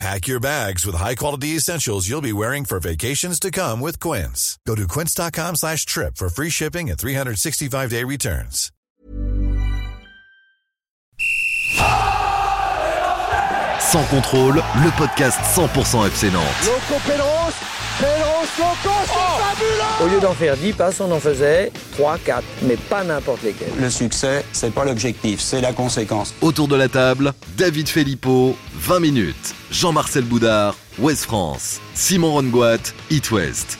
Pack 0.00 0.26
your 0.26 0.40
bags 0.40 0.84
with 0.84 0.96
high-quality 0.96 1.48
essentials 1.56 2.08
you'll 2.08 2.20
be 2.20 2.32
wearing 2.32 2.64
for 2.64 2.80
vacations 2.80 3.38
to 3.38 3.50
come 3.50 3.80
with 3.80 4.00
Quince. 4.00 4.58
Go 4.66 4.74
to 4.74 4.88
quince.com 4.88 5.56
slash 5.56 5.86
trip 5.86 6.16
for 6.16 6.28
free 6.28 6.50
shipping 6.50 6.90
and 6.90 6.98
365-day 6.98 8.02
returns. 8.04 8.70
Sans 13.80 14.04
contrôle, 14.10 14.56
le 14.56 14.90
podcast 14.96 15.38
100% 15.54 16.06
FC 16.06 16.30
Fabuleux 17.98 19.84
Au 20.02 20.08
lieu 20.08 20.20
d'en 20.20 20.34
faire 20.34 20.56
10 20.56 20.72
passes, 20.72 21.00
on 21.00 21.10
en 21.12 21.20
faisait 21.20 21.70
3, 21.92 22.18
4, 22.18 22.42
mais 22.62 22.76
pas 22.76 23.04
n'importe 23.04 23.42
lesquels. 23.44 23.68
Le 23.80 23.88
succès, 23.88 24.44
c'est 24.52 24.72
pas 24.72 24.84
l'objectif, 24.84 25.40
c'est 25.40 25.60
la 25.60 25.72
conséquence. 25.72 26.34
Autour 26.40 26.66
de 26.66 26.74
la 26.74 26.88
table, 26.88 27.32
David 27.56 27.88
Filippo, 27.88 28.56
20 28.74 29.00
minutes. 29.00 29.54
Jean-Marcel 29.70 30.24
Boudard, 30.24 30.74
Ouest 30.98 31.24
France. 31.24 31.80
Simon 31.94 32.32
Rongoat, 32.32 32.78
It 33.10 33.30
West. 33.30 33.78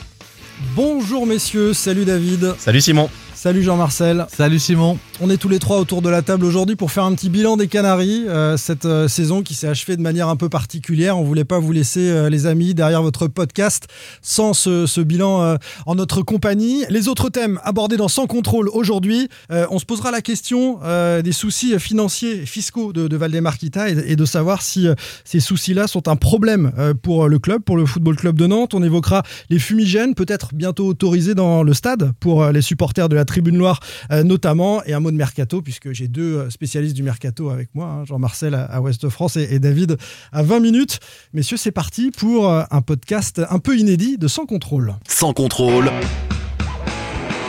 Bonjour 0.75 1.27
messieurs, 1.27 1.73
salut 1.73 2.05
David. 2.05 2.55
Salut 2.57 2.79
Simon. 2.79 3.09
Salut 3.45 3.61
Jean-Marcel. 3.61 4.25
Salut 4.35 4.57
Simon. 4.57 4.97
On 5.21 5.29
est 5.29 5.37
tous 5.37 5.49
les 5.49 5.59
trois 5.59 5.79
autour 5.79 6.01
de 6.01 6.09
la 6.09 6.23
table 6.23 6.45
aujourd'hui 6.45 6.75
pour 6.75 6.91
faire 6.91 7.03
un 7.03 7.13
petit 7.13 7.29
bilan 7.29 7.57
des 7.57 7.67
Canaries. 7.67 8.23
Euh, 8.27 8.57
cette 8.57 8.85
euh, 8.85 9.07
saison 9.07 9.43
qui 9.43 9.53
s'est 9.53 9.67
achevée 9.67 9.95
de 9.95 10.01
manière 10.01 10.29
un 10.29 10.35
peu 10.35 10.49
particulière. 10.49 11.19
On 11.19 11.23
voulait 11.23 11.45
pas 11.45 11.59
vous 11.59 11.71
laisser, 11.71 12.09
euh, 12.09 12.27
les 12.27 12.47
amis, 12.47 12.73
derrière 12.73 13.03
votre 13.03 13.27
podcast 13.27 13.85
sans 14.23 14.53
ce, 14.53 14.87
ce 14.87 14.99
bilan 14.99 15.57
en 15.85 15.93
notre 15.93 16.23
compagnie. 16.23 16.85
Les 16.89 17.07
autres 17.07 17.29
thèmes 17.29 17.59
abordés 17.63 17.97
dans 17.97 18.07
Sans 18.07 18.25
contrôle 18.25 18.67
aujourd'hui, 18.69 19.29
on 19.49 19.77
se 19.77 19.85
posera 19.85 20.09
la 20.09 20.21
question 20.21 20.79
des 21.23 21.31
soucis 21.31 21.77
financiers 21.79 22.41
et 22.41 22.45
fiscaux 22.45 22.93
de, 22.93 23.07
de 23.07 23.17
Valdemar 23.17 23.57
Kita 23.57 23.89
et, 23.89 23.97
et 24.07 24.15
de 24.15 24.25
savoir 24.25 24.63
si 24.63 24.87
ces 25.23 25.39
soucis-là 25.39 25.87
sont 25.87 26.07
un 26.07 26.15
problème 26.15 26.71
pour 27.03 27.27
le 27.27 27.37
club, 27.37 27.61
pour 27.61 27.77
le 27.77 27.85
Football 27.85 28.15
Club 28.15 28.37
de 28.37 28.47
Nantes. 28.47 28.73
On 28.73 28.81
évoquera 28.81 29.21
les 29.49 29.59
fumigènes, 29.59 30.15
peut-être 30.15 30.55
bientôt 30.55 30.87
autorisés 30.87 31.35
dans 31.35 31.61
le 31.61 31.73
stade 31.73 32.13
pour 32.19 32.47
les 32.47 32.61
supporters 32.61 33.09
de 33.09 33.15
la 33.15 33.25
Tribune 33.35 33.57
Noire 33.57 33.81
euh, 34.11 34.23
notamment, 34.23 34.81
et 34.85 34.93
un 34.93 35.01
mot 35.01 35.11
de 35.11 35.17
mercato, 35.17 35.61
puisque 35.61 35.91
j'ai 35.91 36.07
deux 36.07 36.37
euh, 36.37 36.49
spécialistes 36.49 36.95
du 36.95 37.03
mercato 37.03 37.49
avec 37.49 37.67
moi, 37.75 37.87
hein, 37.87 38.05
Jean-Marcel 38.05 38.55
à, 38.55 38.81
Ouest 38.81 39.09
France 39.09 39.35
et, 39.35 39.53
et 39.53 39.59
David 39.59 39.97
à 40.31 40.41
20 40.41 40.61
minutes. 40.61 41.01
Messieurs, 41.33 41.57
c'est 41.57 41.73
parti 41.73 42.11
pour 42.11 42.49
euh, 42.49 42.63
un 42.71 42.81
podcast 42.81 43.41
un 43.49 43.59
peu 43.59 43.77
inédit 43.77 44.17
de 44.17 44.29
Sans 44.29 44.45
Contrôle. 44.45 44.95
Sans 45.05 45.33
contrôle, 45.33 45.91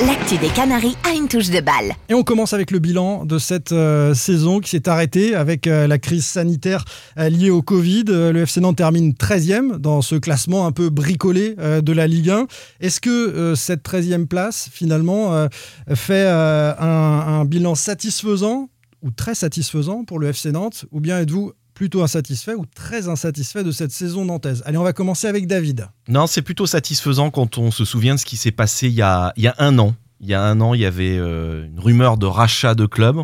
L'actu 0.05 0.37
des 0.37 0.49
Canaries 0.49 0.95
a 1.05 1.15
une 1.15 1.27
touche 1.27 1.49
de 1.49 1.61
balle. 1.61 1.95
Et 2.11 2.15
on 2.15 2.23
commence 2.23 2.53
avec 2.53 2.71
le 2.71 2.81
bilan 2.81 3.25
de 3.25 3.39
cette 3.39 3.73
euh, 3.73 4.13
saison 4.13 4.61
qui 4.61 4.69
s'est 4.69 4.91
arrêtée 4.91 5.35
avec 5.35 5.67
euh, 5.67 5.87
la 5.87 5.97
crise 5.97 6.27
sanitaire 6.27 6.85
euh, 7.19 7.31
liée 7.31 7.49
au 7.49 7.63
Covid. 7.63 8.05
Le 8.05 8.43
FC 8.43 8.61
Nantes 8.61 8.77
termine 8.77 9.13
13e 9.13 9.79
dans 9.79 10.03
ce 10.03 10.17
classement 10.17 10.67
un 10.67 10.73
peu 10.73 10.91
bricolé 10.91 11.55
de 11.57 11.93
la 11.93 12.07
Ligue 12.07 12.29
1. 12.29 12.47
Est-ce 12.81 13.01
que 13.01 13.55
cette 13.57 13.89
13e 13.89 14.27
place, 14.27 14.69
finalement, 14.71 15.49
fait 15.95 16.27
un, 16.29 16.77
un 16.79 17.45
bilan 17.47 17.75
satisfaisant 17.75 18.69
ou 19.03 19.11
très 19.11 19.35
satisfaisant 19.35 20.05
pour 20.05 20.19
le 20.19 20.29
FC 20.29 20.53
Nantes? 20.53 20.85
Ou 20.93 21.01
bien 21.01 21.21
êtes-vous 21.21 21.53
plutôt 21.77 22.03
insatisfait 22.03 22.55
ou 22.55 22.65
très 22.65 23.07
insatisfait 23.07 23.63
de 23.63 23.71
cette 23.71 23.93
saison 23.93 24.25
nantaise 24.25 24.63
Allez, 24.65 24.79
on 24.79 24.83
va 24.83 24.95
commencer 24.95 25.29
avec 25.29 25.47
David. 25.47 25.89
Non, 26.09 26.27
c'est 26.27 26.41
plutôt 26.41 26.65
satisfaisant 26.65 27.31
quand 27.31 27.59
on 27.59 27.71
se 27.71 27.85
souvient 27.85 28.15
de 28.15 28.19
ce 28.19 28.25
qui 28.25 28.39
s'est 28.39 28.51
passé 28.51 28.89
il 28.89 28.95
y, 28.95 29.03
a, 29.03 29.35
un 29.59 29.79
an. 29.79 29.95
Il 30.21 30.27
y 30.27 30.33
a 30.33 30.43
un 30.43 30.61
an, 30.63 30.73
il 30.73 30.81
y 30.81 30.87
avait 30.87 31.19
euh, 31.19 31.67
une 31.67 31.79
rumeur 31.79 32.17
de 32.17 32.25
rachat 32.25 32.75
de 32.75 32.87
club. 32.87 33.19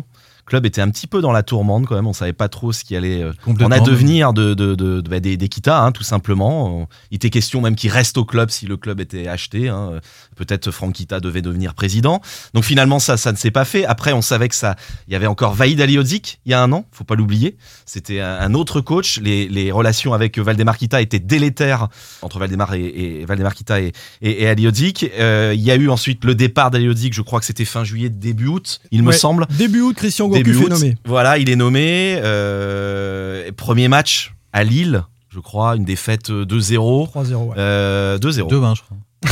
Le 0.45 0.49
club 0.49 0.65
était 0.65 0.81
un 0.81 0.89
petit 0.89 1.07
peu 1.07 1.21
dans 1.21 1.31
la 1.31 1.41
tourmente 1.41 1.85
quand 1.87 1.95
même. 1.95 2.05
On 2.07 2.13
savait 2.13 2.33
pas 2.33 2.49
trop 2.49 2.71
ce 2.73 2.83
qui 2.83 2.95
allait 2.95 3.23
euh, 3.23 3.31
en 3.47 3.71
advenir 3.71 4.33
de, 4.33 4.53
de, 4.53 4.75
de, 4.75 4.99
de- 5.01 5.09
bah, 5.09 5.19
des, 5.19 5.37
des 5.37 5.47
Kita, 5.47 5.79
hein, 5.81 5.91
tout 5.93 6.03
simplement. 6.03 6.87
Il 7.11 7.15
était 7.15 7.29
question 7.29 7.61
même 7.61 7.75
qu'il 7.75 7.89
reste 7.91 8.17
au 8.17 8.25
club 8.25 8.49
si 8.49 8.65
le 8.65 8.75
club 8.77 8.99
était 8.99 9.27
acheté. 9.27 9.69
hein. 9.69 9.99
Peut-être 10.35 10.69
Franck 10.71 10.93
Kita 10.95 11.19
devait 11.19 11.41
devenir 11.41 11.73
président. 11.73 12.21
Donc 12.53 12.63
finalement, 12.65 12.99
ça, 12.99 13.15
ça 13.17 13.31
ne 13.31 13.37
s'est 13.37 13.51
pas 13.51 13.63
fait. 13.65 13.85
Après, 13.85 14.11
on 14.13 14.21
savait 14.21 14.49
que 14.49 14.55
ça, 14.55 14.75
il 15.07 15.13
y 15.13 15.15
avait 15.15 15.27
encore 15.27 15.53
Vaïd 15.53 15.79
Aliodzic 15.79 16.39
il 16.45 16.51
y 16.51 16.53
a 16.53 16.61
un 16.61 16.71
an. 16.73 16.85
Faut 16.91 17.03
pas 17.05 17.15
l'oublier. 17.15 17.55
C'était 17.85 18.19
un, 18.19 18.53
autre 18.53 18.81
coach. 18.81 19.19
Les, 19.21 19.47
les 19.47 19.71
relations 19.71 20.13
avec 20.13 20.37
Valdemar 20.37 20.77
Kita 20.77 21.01
étaient 21.01 21.19
délétères 21.19 21.87
entre 22.21 22.39
Valdemar 22.39 22.73
et, 22.73 23.21
et 23.21 23.25
Valdemar 23.25 23.53
Kita 23.53 23.79
et, 23.81 23.93
et, 24.21 24.43
et 24.43 24.47
Aliodzic. 24.49 25.05
Euh, 25.17 25.53
il 25.55 25.61
y 25.61 25.71
a 25.71 25.75
eu 25.75 25.89
ensuite 25.89 26.25
le 26.25 26.35
départ 26.35 26.69
d'Aliodzic. 26.71 27.13
Je 27.13 27.21
crois 27.21 27.39
que 27.39 27.45
c'était 27.45 27.65
fin 27.65 27.83
juillet, 27.83 28.09
début 28.09 28.47
août, 28.47 28.81
il 28.91 29.03
me 29.03 29.11
semble. 29.13 29.45
Début 29.57 29.81
août, 29.81 29.95
Christian 29.95 30.27
Gourcuff 30.27 30.42
est 30.51 30.55
août. 30.55 30.69
nommé. 30.69 30.95
Voilà, 31.05 31.37
il 31.37 31.49
est 31.49 31.55
nommé. 31.55 32.19
Euh, 32.23 33.51
premier 33.55 33.87
match 33.87 34.33
à 34.51 34.63
Lille, 34.63 35.03
je 35.29 35.39
crois, 35.39 35.75
une 35.75 35.85
défaite 35.85 36.29
euh, 36.29 36.45
2-0. 36.45 37.09
3-0. 37.11 37.33
ouais. 37.49 37.55
Euh, 37.57 38.17
2-0. 38.19 38.49
2-20, 38.49 38.75
je 38.75 38.81
crois. 38.81 38.97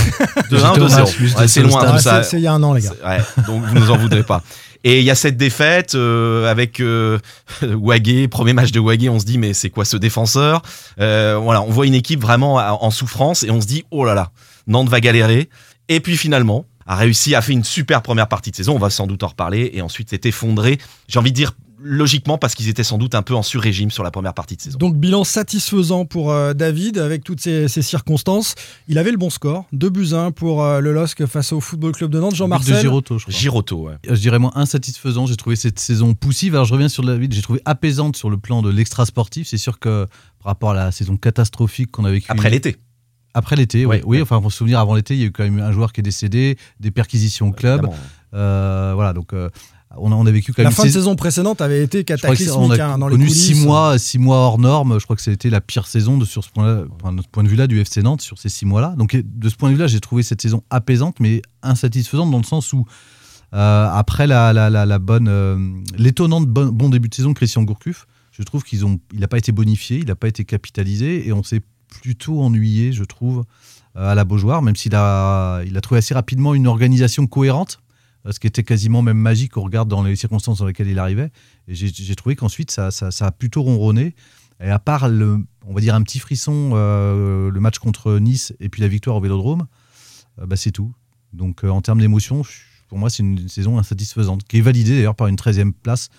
2-1, 0.49 0.51
J'étais 0.51 0.55
au 0.79 0.87
match, 0.89 0.91
2-0. 1.11 1.17
juste 1.17 1.37
Ouais, 1.39 1.47
c'est 1.47 1.61
loin 1.63 1.81
Ah, 1.85 1.97
ça. 1.99 2.23
c'est- 2.23 2.37
il 2.37 2.43
y 2.43 2.47
a 2.47 2.53
un 2.53 2.63
an, 2.63 2.73
les 2.73 2.81
gars. 2.81 2.91
Ouais, 3.05 3.17
donc 3.45 3.63
vous 3.63 3.75
nous 3.75 3.91
en 3.91 3.97
voudrez 3.97 4.23
pas. 4.23 4.41
Et 4.83 4.97
il 4.99 5.05
y 5.05 5.11
a 5.11 5.15
cette 5.15 5.37
défaite 5.37 5.93
euh, 5.93 6.49
avec 6.49 6.79
euh, 6.79 7.19
Wagé, 7.61 8.27
premier 8.27 8.53
match 8.53 8.71
de 8.71 8.79
Wagé, 8.79 9.09
on 9.09 9.19
se 9.19 9.25
dit 9.25 9.37
mais 9.37 9.53
c'est 9.53 9.69
quoi 9.69 9.85
ce 9.85 9.95
défenseur? 9.95 10.63
Euh, 10.99 11.37
Voilà, 11.39 11.61
on 11.61 11.69
voit 11.69 11.85
une 11.85 11.93
équipe 11.93 12.19
vraiment 12.21 12.55
en 12.55 12.79
en 12.83 12.89
souffrance 12.89 13.43
et 13.43 13.51
on 13.51 13.61
se 13.61 13.67
dit 13.67 13.83
oh 13.91 14.05
là 14.05 14.15
là, 14.15 14.31
Nantes 14.65 14.89
va 14.89 14.99
galérer. 14.99 15.49
Et 15.87 15.99
puis 15.99 16.17
finalement, 16.17 16.65
a 16.91 16.95
réussi, 16.95 17.35
a 17.35 17.41
fait 17.41 17.53
une 17.53 17.63
super 17.63 18.01
première 18.01 18.27
partie 18.27 18.51
de 18.51 18.55
saison, 18.57 18.75
on 18.75 18.79
va 18.79 18.89
sans 18.89 19.07
doute 19.07 19.23
en 19.23 19.27
reparler, 19.27 19.71
et 19.73 19.81
ensuite 19.81 20.09
s'est 20.09 20.19
effondré. 20.25 20.77
J'ai 21.07 21.19
envie 21.19 21.31
de 21.31 21.35
dire 21.37 21.53
logiquement 21.79 22.37
parce 22.37 22.53
qu'ils 22.53 22.67
étaient 22.67 22.83
sans 22.83 22.97
doute 22.97 23.15
un 23.15 23.21
peu 23.21 23.33
en 23.33 23.43
sur-régime 23.43 23.91
sur 23.91 24.03
la 24.03 24.11
première 24.11 24.33
partie 24.33 24.57
de 24.57 24.61
saison. 24.61 24.77
Donc 24.77 24.97
bilan 24.97 25.23
satisfaisant 25.23 26.05
pour 26.05 26.31
euh, 26.31 26.53
David 26.53 26.97
avec 26.97 27.23
toutes 27.23 27.39
ces, 27.39 27.69
ces 27.69 27.81
circonstances. 27.81 28.55
Il 28.89 28.97
avait 28.97 29.11
le 29.11 29.17
bon 29.17 29.29
score, 29.29 29.65
2 29.71 29.89
buts 29.89 30.09
1 30.11 30.31
pour 30.31 30.63
euh, 30.63 30.81
le 30.81 30.91
LOSC 30.91 31.25
face 31.27 31.53
au 31.53 31.61
Football 31.61 31.93
Club 31.93 32.11
de 32.11 32.19
Nantes. 32.19 32.31
But 32.31 32.35
de 32.35 32.37
Jean-Marcel, 32.39 32.81
Giroto, 32.81 33.17
je 33.17 33.23
crois. 33.23 33.33
Giroto, 33.33 33.77
ouais. 33.83 33.95
Je 34.03 34.19
dirais 34.19 34.37
moi 34.37 34.51
insatisfaisant. 34.55 35.25
J'ai 35.27 35.37
trouvé 35.37 35.55
cette 35.55 35.79
saison 35.79 36.13
poussive. 36.13 36.55
Alors 36.55 36.65
je 36.65 36.73
reviens 36.73 36.89
sur 36.89 37.05
David. 37.05 37.33
J'ai 37.33 37.41
trouvé 37.41 37.61
apaisante 37.63 38.17
sur 38.17 38.29
le 38.29 38.37
plan 38.37 38.61
de 38.61 38.69
l'extra 38.69 39.05
sportif. 39.05 39.47
C'est 39.47 39.57
sûr 39.57 39.79
que 39.79 40.07
par 40.43 40.51
rapport 40.51 40.71
à 40.71 40.75
la 40.75 40.91
saison 40.91 41.15
catastrophique 41.15 41.89
qu'on 41.89 42.03
a 42.03 42.11
vécue 42.11 42.27
Après 42.29 42.49
l'été. 42.49 42.75
Après 43.33 43.55
l'été, 43.55 43.85
oui. 43.85 44.21
Enfin, 44.21 44.41
pour 44.41 44.51
se 44.51 44.57
souvenir, 44.57 44.79
avant 44.79 44.95
l'été, 44.95 45.13
il 45.15 45.19
y 45.21 45.23
a 45.23 45.27
eu 45.27 45.31
quand 45.31 45.43
même 45.43 45.59
un 45.59 45.71
joueur 45.71 45.93
qui 45.93 46.01
est 46.01 46.03
décédé, 46.03 46.57
des 46.79 46.91
perquisitions 46.91 47.49
au 47.49 47.51
club. 47.51 47.87
Euh, 48.33 48.91
voilà, 48.95 49.13
donc 49.13 49.33
euh, 49.33 49.49
on, 49.97 50.11
a, 50.11 50.15
on 50.15 50.25
a 50.25 50.31
vécu 50.31 50.53
quand 50.53 50.63
la 50.63 50.69
même 50.69 50.75
fin 50.75 50.83
de 50.85 50.89
saison- 50.89 51.15
précédente 51.15 51.59
avait 51.61 51.83
été 51.83 52.03
cataclysmique 52.05 52.55
on 52.57 52.71
a 52.71 52.81
hein, 52.81 52.97
dans 52.97 53.07
les 53.09 53.15
connu 53.15 53.27
coulisses. 53.27 53.45
six 53.47 53.55
mois, 53.55 53.97
six 53.99 54.19
mois 54.19 54.37
hors 54.37 54.57
norme. 54.57 54.99
Je 54.99 55.03
crois 55.03 55.15
que 55.17 55.21
c'était 55.21 55.49
la 55.49 55.59
pire 55.61 55.85
saison 55.87 56.17
de, 56.17 56.23
sur 56.25 56.43
ce 56.43 56.49
point-là, 56.49 56.83
enfin, 57.01 57.15
ce 57.21 57.27
point 57.29 57.43
de 57.43 57.49
vue-là 57.49 57.67
du 57.67 57.79
FC 57.81 58.01
Nantes 58.01 58.21
sur 58.21 58.37
ces 58.37 58.47
six 58.49 58.65
mois-là. 58.65 58.95
Donc 58.97 59.15
de 59.21 59.49
ce 59.49 59.55
point 59.55 59.69
de 59.69 59.75
vue-là, 59.75 59.87
j'ai 59.87 59.99
trouvé 59.99 60.23
cette 60.23 60.41
saison 60.41 60.63
apaisante, 60.69 61.19
mais 61.19 61.41
insatisfaisante 61.61 62.31
dans 62.31 62.37
le 62.37 62.43
sens 62.45 62.71
où 62.73 62.85
euh, 63.53 63.89
après 63.91 64.27
la, 64.27 64.53
la, 64.53 64.69
la, 64.69 64.85
la 64.85 64.99
bonne, 64.99 65.27
euh, 65.27 65.57
l'étonnante 65.97 66.47
bon, 66.47 66.67
bon 66.67 66.87
début 66.89 67.09
de 67.09 67.13
saison 67.13 67.29
de 67.31 67.35
Christian 67.35 67.63
Gourcuff, 67.63 68.07
je 68.31 68.43
trouve 68.43 68.63
qu'ils 68.63 68.85
ont, 68.85 68.97
il 69.13 69.19
n'a 69.19 69.27
pas 69.27 69.37
été 69.37 69.51
bonifié, 69.51 69.97
il 69.97 70.05
n'a 70.05 70.15
pas 70.15 70.29
été 70.29 70.45
capitalisé, 70.45 71.27
et 71.27 71.33
on 71.33 71.43
s'est 71.43 71.61
plutôt 71.91 72.41
ennuyé, 72.41 72.91
je 72.93 73.03
trouve, 73.03 73.43
euh, 73.95 74.11
à 74.11 74.15
la 74.15 74.25
Beaujoire, 74.25 74.63
même 74.63 74.75
s'il 74.75 74.95
a, 74.95 75.61
il 75.67 75.77
a 75.77 75.81
trouvé 75.81 75.99
assez 75.99 76.15
rapidement 76.15 76.55
une 76.55 76.65
organisation 76.65 77.27
cohérente 77.27 77.79
euh, 78.25 78.31
ce 78.31 78.39
qui 78.39 78.47
était 78.47 78.63
quasiment 78.63 79.01
même 79.01 79.17
magique 79.17 79.57
au 79.57 79.61
regard 79.61 79.85
dans 79.85 80.03
les 80.03 80.15
circonstances 80.15 80.59
dans 80.59 80.65
lesquelles 80.65 80.87
il 80.87 80.99
arrivait. 80.99 81.31
J'ai 81.67 82.15
trouvé 82.15 82.35
qu'ensuite, 82.35 82.71
ça, 82.71 82.91
ça, 82.91 83.25
a 83.25 83.31
plutôt 83.31 83.63
ronronné. 83.63 84.15
Et 84.63 84.69
à 84.69 84.79
part, 84.79 85.09
le, 85.09 85.43
on 85.65 85.73
va 85.73 85.81
dire, 85.81 85.95
un 85.95 86.03
petit 86.03 86.19
frisson, 86.19 86.71
euh, 86.73 87.49
le 87.49 87.59
match 87.59 87.79
contre 87.79 88.19
Nice 88.19 88.53
et 88.59 88.69
puis 88.69 88.81
la 88.81 88.87
victoire 88.87 89.15
au 89.15 89.21
Vélodrome, 89.21 89.65
euh, 90.39 90.45
bah, 90.45 90.55
c'est 90.55 90.71
tout. 90.71 90.93
Donc, 91.33 91.63
en 91.63 91.81
termes 91.81 91.99
d'émotion, 91.99 92.43
pour 92.89 92.97
moi, 92.97 93.09
c'est 93.09 93.23
une 93.23 93.47
saison 93.47 93.79
insatisfaisante, 93.79 94.43
qui 94.43 94.57
est 94.57 94.61
validée 94.61 94.95
d'ailleurs 94.95 95.15
par 95.15 95.27
une 95.27 95.37
13e 95.37 95.71
place, 95.71 96.09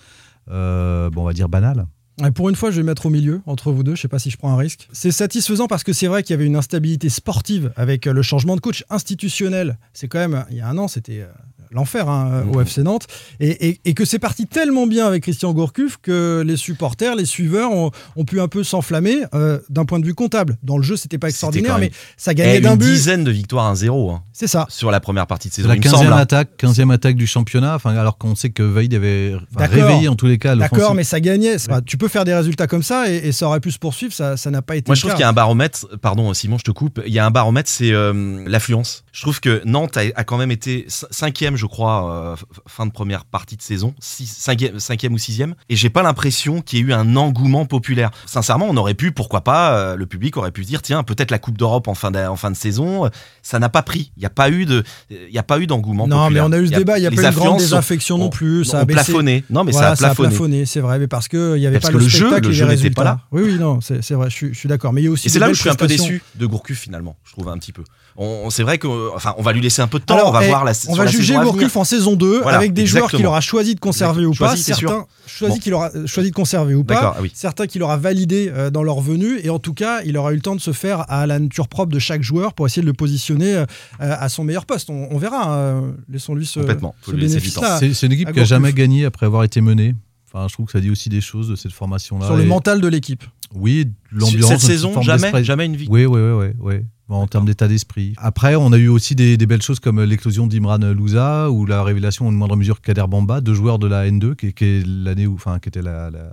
bon, 0.47 1.21
on 1.21 1.23
va 1.23 1.33
dire 1.33 1.47
banale. 1.47 1.85
Ouais, 2.21 2.31
Pour 2.31 2.49
une 2.49 2.55
fois, 2.55 2.71
je 2.71 2.77
vais 2.77 2.83
mettre 2.83 3.07
au 3.07 3.09
milieu 3.09 3.41
entre 3.45 3.71
vous 3.71 3.83
deux. 3.83 3.95
Je 3.95 4.01
sais 4.01 4.07
pas 4.07 4.19
si 4.19 4.29
je 4.29 4.37
prends 4.37 4.51
un 4.51 4.57
risque. 4.57 4.87
C'est 4.91 5.11
satisfaisant 5.11 5.67
parce 5.67 5.83
que 5.83 5.93
c'est 5.93 6.07
vrai 6.07 6.23
qu'il 6.23 6.33
y 6.33 6.35
avait 6.35 6.45
une 6.45 6.55
instabilité 6.55 7.09
sportive 7.09 7.73
avec 7.75 8.05
le 8.05 8.21
changement 8.21 8.55
de 8.55 8.61
coach 8.61 8.83
institutionnel. 8.89 9.77
C'est 9.93 10.07
quand 10.07 10.19
même, 10.19 10.45
il 10.51 10.57
y 10.57 10.61
a 10.61 10.67
un 10.67 10.77
an, 10.77 10.87
c'était 10.87 11.21
euh, 11.21 11.27
l'enfer 11.73 12.07
hein, 12.09 12.43
au 12.51 12.55
Mhm. 12.57 12.61
FC 12.61 12.83
Nantes, 12.83 13.07
et, 13.39 13.69
et- 13.69 13.79
et 13.85 13.93
que 13.93 14.05
c'est 14.05 14.19
parti 14.19 14.45
tellement 14.47 14.87
bien 14.87 15.07
avec 15.07 15.23
Christian 15.23 15.53
Gourcuff 15.53 15.97
que 16.01 16.43
les 16.45 16.57
supporters, 16.57 17.15
les 17.15 17.25
suiveurs 17.25 17.71
ont, 17.71 17.91
ont 18.15 18.25
pu 18.25 18.39
un 18.39 18.47
peu 18.47 18.63
s'enflammer 18.63 19.17
euh, 19.33 19.59
d'un 19.69 19.85
point 19.85 19.99
de 19.99 20.05
vue 20.05 20.13
comptable. 20.13 20.57
Dans 20.63 20.77
le 20.77 20.83
jeu, 20.83 20.95
c'était 20.95 21.17
pas 21.17 21.29
extraordinaire, 21.29 21.77
mais 21.79 21.91
ça 22.17 22.31
Eh, 22.31 22.35
gagnait 22.35 22.59
d'un 22.61 22.71
une 22.73 22.77
but. 22.79 22.85
dizaine 22.85 23.23
de 23.23 23.31
victoires 23.31 23.73
1-0 23.73 24.11
hein, 24.11 24.23
C'est 24.33 24.47
ça. 24.47 24.65
sur 24.69 24.91
la 24.91 24.99
première 24.99 25.27
partie 25.27 25.49
de 25.49 25.53
C'est 25.53 25.61
saison. 25.61 25.69
la 25.69 25.75
il 25.75 25.79
me 25.79 25.83
15e 25.83 25.97
semble. 25.97 26.13
hein. 26.13 26.17
attaque, 26.17 26.49
15e 26.57 26.91
attaque 26.91 27.15
du 27.15 27.27
championnat, 27.27 27.75
enfin, 27.75 27.95
alors 27.95 28.17
qu'on 28.17 28.35
sait 28.35 28.49
que 28.49 28.63
Vaïd 28.63 28.93
avait 28.93 29.35
réveillé 29.55 30.07
en 30.07 30.15
tous 30.15 30.27
les 30.27 30.37
cas. 30.37 30.55
D'accord, 30.55 30.93
mais 30.95 31.03
ça 31.03 31.19
gagnait. 31.19 31.57
Tu 31.85 31.97
peux 31.97 32.07
faire 32.07 32.25
des 32.25 32.33
résultats 32.33 32.67
comme 32.67 32.83
ça 32.83 33.09
et, 33.11 33.15
et 33.27 33.31
ça 33.31 33.47
aurait 33.47 33.59
pu 33.59 33.71
se 33.71 33.79
poursuivre. 33.79 34.13
Ça 34.13 34.37
ça 34.37 34.51
n'a 34.51 34.61
pas 34.61 34.75
été 34.75 34.89
Moi, 34.89 34.93
le 34.93 34.97
je 34.97 35.01
trouve 35.01 35.13
qu'il 35.13 35.21
y 35.21 35.23
a 35.25 35.29
un 35.29 35.33
baromètre. 35.33 35.87
Pardon, 36.01 36.33
Simon, 36.33 36.57
je 36.57 36.63
te 36.63 36.71
coupe. 36.71 37.01
Il 37.05 37.13
y 37.13 37.19
a 37.19 37.25
un 37.25 37.31
baromètre, 37.31 37.69
c'est 37.69 37.91
euh, 37.91 38.43
l'affluence. 38.47 39.03
Je 39.11 39.21
trouve 39.21 39.39
que 39.39 39.61
Nantes 39.65 39.97
a, 39.97 40.01
a 40.15 40.23
quand 40.23 40.37
même 40.37 40.51
été 40.51 40.85
cinquième, 40.87 41.55
je 41.55 41.62
crois, 41.65 42.11
euh, 42.11 42.35
fin 42.67 42.85
de 42.85 42.91
première 42.91 43.25
partie 43.25 43.55
de 43.57 43.61
saison, 43.61 43.93
six- 43.99 44.25
cinquième, 44.27 44.79
cinquième 44.79 45.13
ou 45.13 45.17
sixième. 45.17 45.55
Et 45.69 45.75
j'ai 45.75 45.89
pas 45.89 46.03
l'impression 46.03 46.61
qu'il 46.61 46.79
y 46.79 46.81
ait 46.81 46.85
eu 46.85 46.93
un 46.93 47.15
engouement 47.15 47.65
populaire. 47.65 48.11
Sincèrement, 48.25 48.67
on 48.69 48.77
aurait 48.77 48.93
pu, 48.93 49.11
pourquoi 49.11 49.41
pas, 49.41 49.73
euh, 49.77 49.95
le 49.95 50.05
public 50.05 50.37
aurait 50.37 50.51
pu 50.51 50.63
dire, 50.63 50.81
tiens, 50.81 51.03
peut-être 51.03 51.31
la 51.31 51.39
Coupe 51.39 51.57
d'Europe 51.57 51.87
en 51.87 51.93
fin 51.95 52.11
de, 52.11 52.19
en 52.19 52.35
fin 52.35 52.51
de 52.51 52.55
saison. 52.55 53.05
euh, 53.05 53.09
Ça 53.41 53.59
n'a 53.59 53.69
pas 53.69 53.81
pris. 53.83 54.11
Il 54.17 54.21
n'y 54.21 54.25
a 54.25 54.29
pas 54.29 54.49
eu 54.49 54.65
de, 54.65 54.83
il 55.09 55.29
y 55.33 55.37
a 55.37 55.43
pas 55.43 55.59
eu 55.59 55.67
d'engouement. 55.67 56.07
Non, 56.07 56.29
mais 56.29 56.39
on 56.41 56.51
a 56.51 56.57
eu 56.59 56.67
ce 56.67 56.71
Il 56.71 56.77
débat. 56.77 56.97
Il 56.97 57.01
n'y 57.01 57.07
a 57.07 57.11
pas 57.11 57.21
eu 57.21 57.31
de 57.31 57.35
grande 57.35 57.57
désaffection 57.59 58.17
non 58.17 58.29
plus. 58.29 58.65
Ça 58.65 58.79
a 58.81 58.85
plafonné. 58.85 59.43
Non, 59.49 59.63
mais 59.63 59.71
Voilà, 59.71 59.95
ça 59.95 60.09
a 60.11 60.15
plafonné. 60.15 60.65
c'est 60.65 60.79
vrai, 60.79 60.99
mais 60.99 61.07
parce 61.07 61.27
qu'il 61.27 61.39
n'y 61.55 61.65
avait 61.67 61.79
Parce 61.79 61.91
pas 61.91 61.97
que 61.97 62.03
le, 62.03 62.07
jeu, 62.09 62.29
le 62.39 62.49
et 62.49 62.53
jeu 62.53 62.65
les 62.65 62.71
n'était 62.71 62.87
résultats. 62.87 63.01
pas 63.01 63.03
là. 63.03 63.19
Oui, 63.31 63.41
oui, 63.45 63.55
non, 63.59 63.79
c'est 63.81 64.11
vrai, 64.13 64.29
je 64.29 64.35
suis, 64.35 64.53
je 64.53 64.59
suis 64.59 64.69
d'accord. 64.69 64.93
Mais 64.93 65.01
il 65.01 65.05
y 65.05 65.07
a 65.07 65.11
aussi 65.11 65.27
Et 65.27 65.29
c'est 65.29 65.39
là 65.39 65.49
où 65.49 65.53
je 65.53 65.59
suis 65.59 65.69
un 65.69 65.75
peu 65.75 65.87
déçu 65.87 66.21
de 66.35 66.45
Gourcuff 66.45 66.77
finalement. 66.79 67.15
Je 67.23 67.31
trouve 67.33 67.49
un 67.49 67.57
petit 67.57 67.71
peu. 67.71 67.83
On, 68.15 68.43
on- 68.45 68.49
c'est 68.51 68.61
vrai 68.63 68.77
que, 68.77 68.87
enfin, 69.15 69.33
on 69.37 69.41
va 69.41 69.53
lui 69.53 69.61
laisser 69.61 69.81
un 69.81 69.87
peu 69.87 69.97
de 69.99 70.03
temps. 70.05 70.13
Alors, 70.15 70.29
on 70.29 70.31
va 70.31 70.43
eh, 70.45 70.47
voir 70.47 70.63
la. 70.63 70.73
on 70.87 70.95
va 70.95 71.07
juger. 71.07 71.35
Gourcuff 71.53 71.75
en 71.77 71.83
saison 71.83 72.15
2 72.15 72.41
Voilà, 72.41 72.57
avec 72.57 72.73
des 72.73 72.85
joueurs 72.85 73.09
qu'il 73.09 73.25
aura 73.25 73.41
choisi 73.41 73.75
de 73.75 73.79
conserver 73.79 74.25
ou 74.25 74.33
pas. 74.33 74.47
Choisi. 74.55 74.63
Certains 74.63 75.05
choisi 75.25 75.55
Bon. 75.55 75.59
qu'il 75.59 75.73
aura 75.73 75.89
euh, 75.95 76.05
choisi 76.07 76.29
de 76.31 76.35
conserver 76.35 76.75
ou 76.75 76.83
pas. 76.83 77.13
Ah 77.15 77.21
oui. 77.21 77.31
Certains 77.33 77.67
qu'il 77.67 77.81
aura 77.83 77.97
validé 77.97 78.51
euh, 78.53 78.69
dans 78.69 78.83
leur 78.83 79.01
venue. 79.01 79.39
Et 79.43 79.49
en 79.49 79.59
tout 79.59 79.73
cas, 79.73 80.01
il 80.05 80.17
aura 80.17 80.31
eu 80.33 80.35
le 80.35 80.41
temps 80.41 80.55
de 80.55 80.61
se 80.61 80.71
faire 80.73 81.09
à 81.09 81.25
la 81.27 81.39
nature 81.39 81.67
propre 81.67 81.91
de 81.93 81.99
chaque 81.99 82.21
joueur 82.21 82.53
pour 82.53 82.65
essayer 82.67 82.81
de 82.81 82.87
le 82.87 82.93
positionner 82.93 83.53
euh, 83.55 83.65
à 83.99 84.29
son 84.29 84.43
meilleur 84.43 84.65
poste. 84.65 84.89
On, 84.89 85.07
on 85.11 85.17
verra. 85.17 85.53
hein. 85.53 85.93
Laissons-lui 86.09 86.45
ce, 86.45 86.59
ce 87.05 87.11
bénéfice-là. 87.11 87.79
C'est 87.79 88.05
une 88.05 88.11
équipe 88.11 88.31
qui 88.31 88.39
a 88.39 88.43
jamais 88.45 88.73
gagné 88.73 89.05
après 89.05 89.25
avoir 89.25 89.43
été 89.43 89.61
menée. 89.61 89.95
Enfin, 90.35 90.47
je 90.47 90.53
trouve 90.53 90.65
que 90.65 90.71
ça 90.71 90.79
dit 90.79 90.89
aussi 90.89 91.09
des 91.09 91.21
choses 91.21 91.47
de 91.49 91.55
cette 91.55 91.73
formation-là. 91.73 92.25
Sur 92.25 92.35
le 92.35 92.43
Et- 92.43 92.47
mental 92.47 92.81
de 92.81 92.87
l'équipe. 92.87 93.23
Oui, 93.55 93.87
l'ambiance. 94.11 94.49
Cette 94.49 94.61
saison, 94.61 94.99
jamais, 95.03 95.43
jamais 95.43 95.67
une 95.67 95.75
victoire. 95.75 95.93
Oui, 96.01 96.05
oui, 96.07 96.19
oui, 96.19 96.47
oui, 96.59 96.73
en 97.09 97.27
termes 97.27 97.45
d'état 97.45 97.67
d'esprit. 97.67 98.13
Après, 98.17 98.55
on 98.55 98.71
a 98.71 98.77
eu 98.77 98.87
aussi 98.87 99.13
des, 99.15 99.37
des 99.37 99.45
belles 99.45 99.61
choses 99.61 99.79
comme 99.79 100.01
l'éclosion 100.01 100.47
d'Imran 100.47 100.77
Louza 100.79 101.51
ou 101.51 101.65
la 101.65 101.83
révélation 101.83 102.27
en 102.27 102.31
une 102.31 102.37
moindre 102.37 102.55
mesure 102.55 102.81
Kader 102.81 103.05
Bamba, 103.07 103.41
deux 103.41 103.53
joueurs 103.53 103.77
de 103.79 103.87
la 103.87 104.09
N2, 104.09 104.35
qui, 104.35 104.53
qui 104.53 104.63
est 104.65 104.85
l'année 104.87 105.27
où, 105.27 105.35
enfin, 105.35 105.59
qui 105.59 105.69
était 105.69 105.81
la, 105.81 106.09
la 106.09 106.31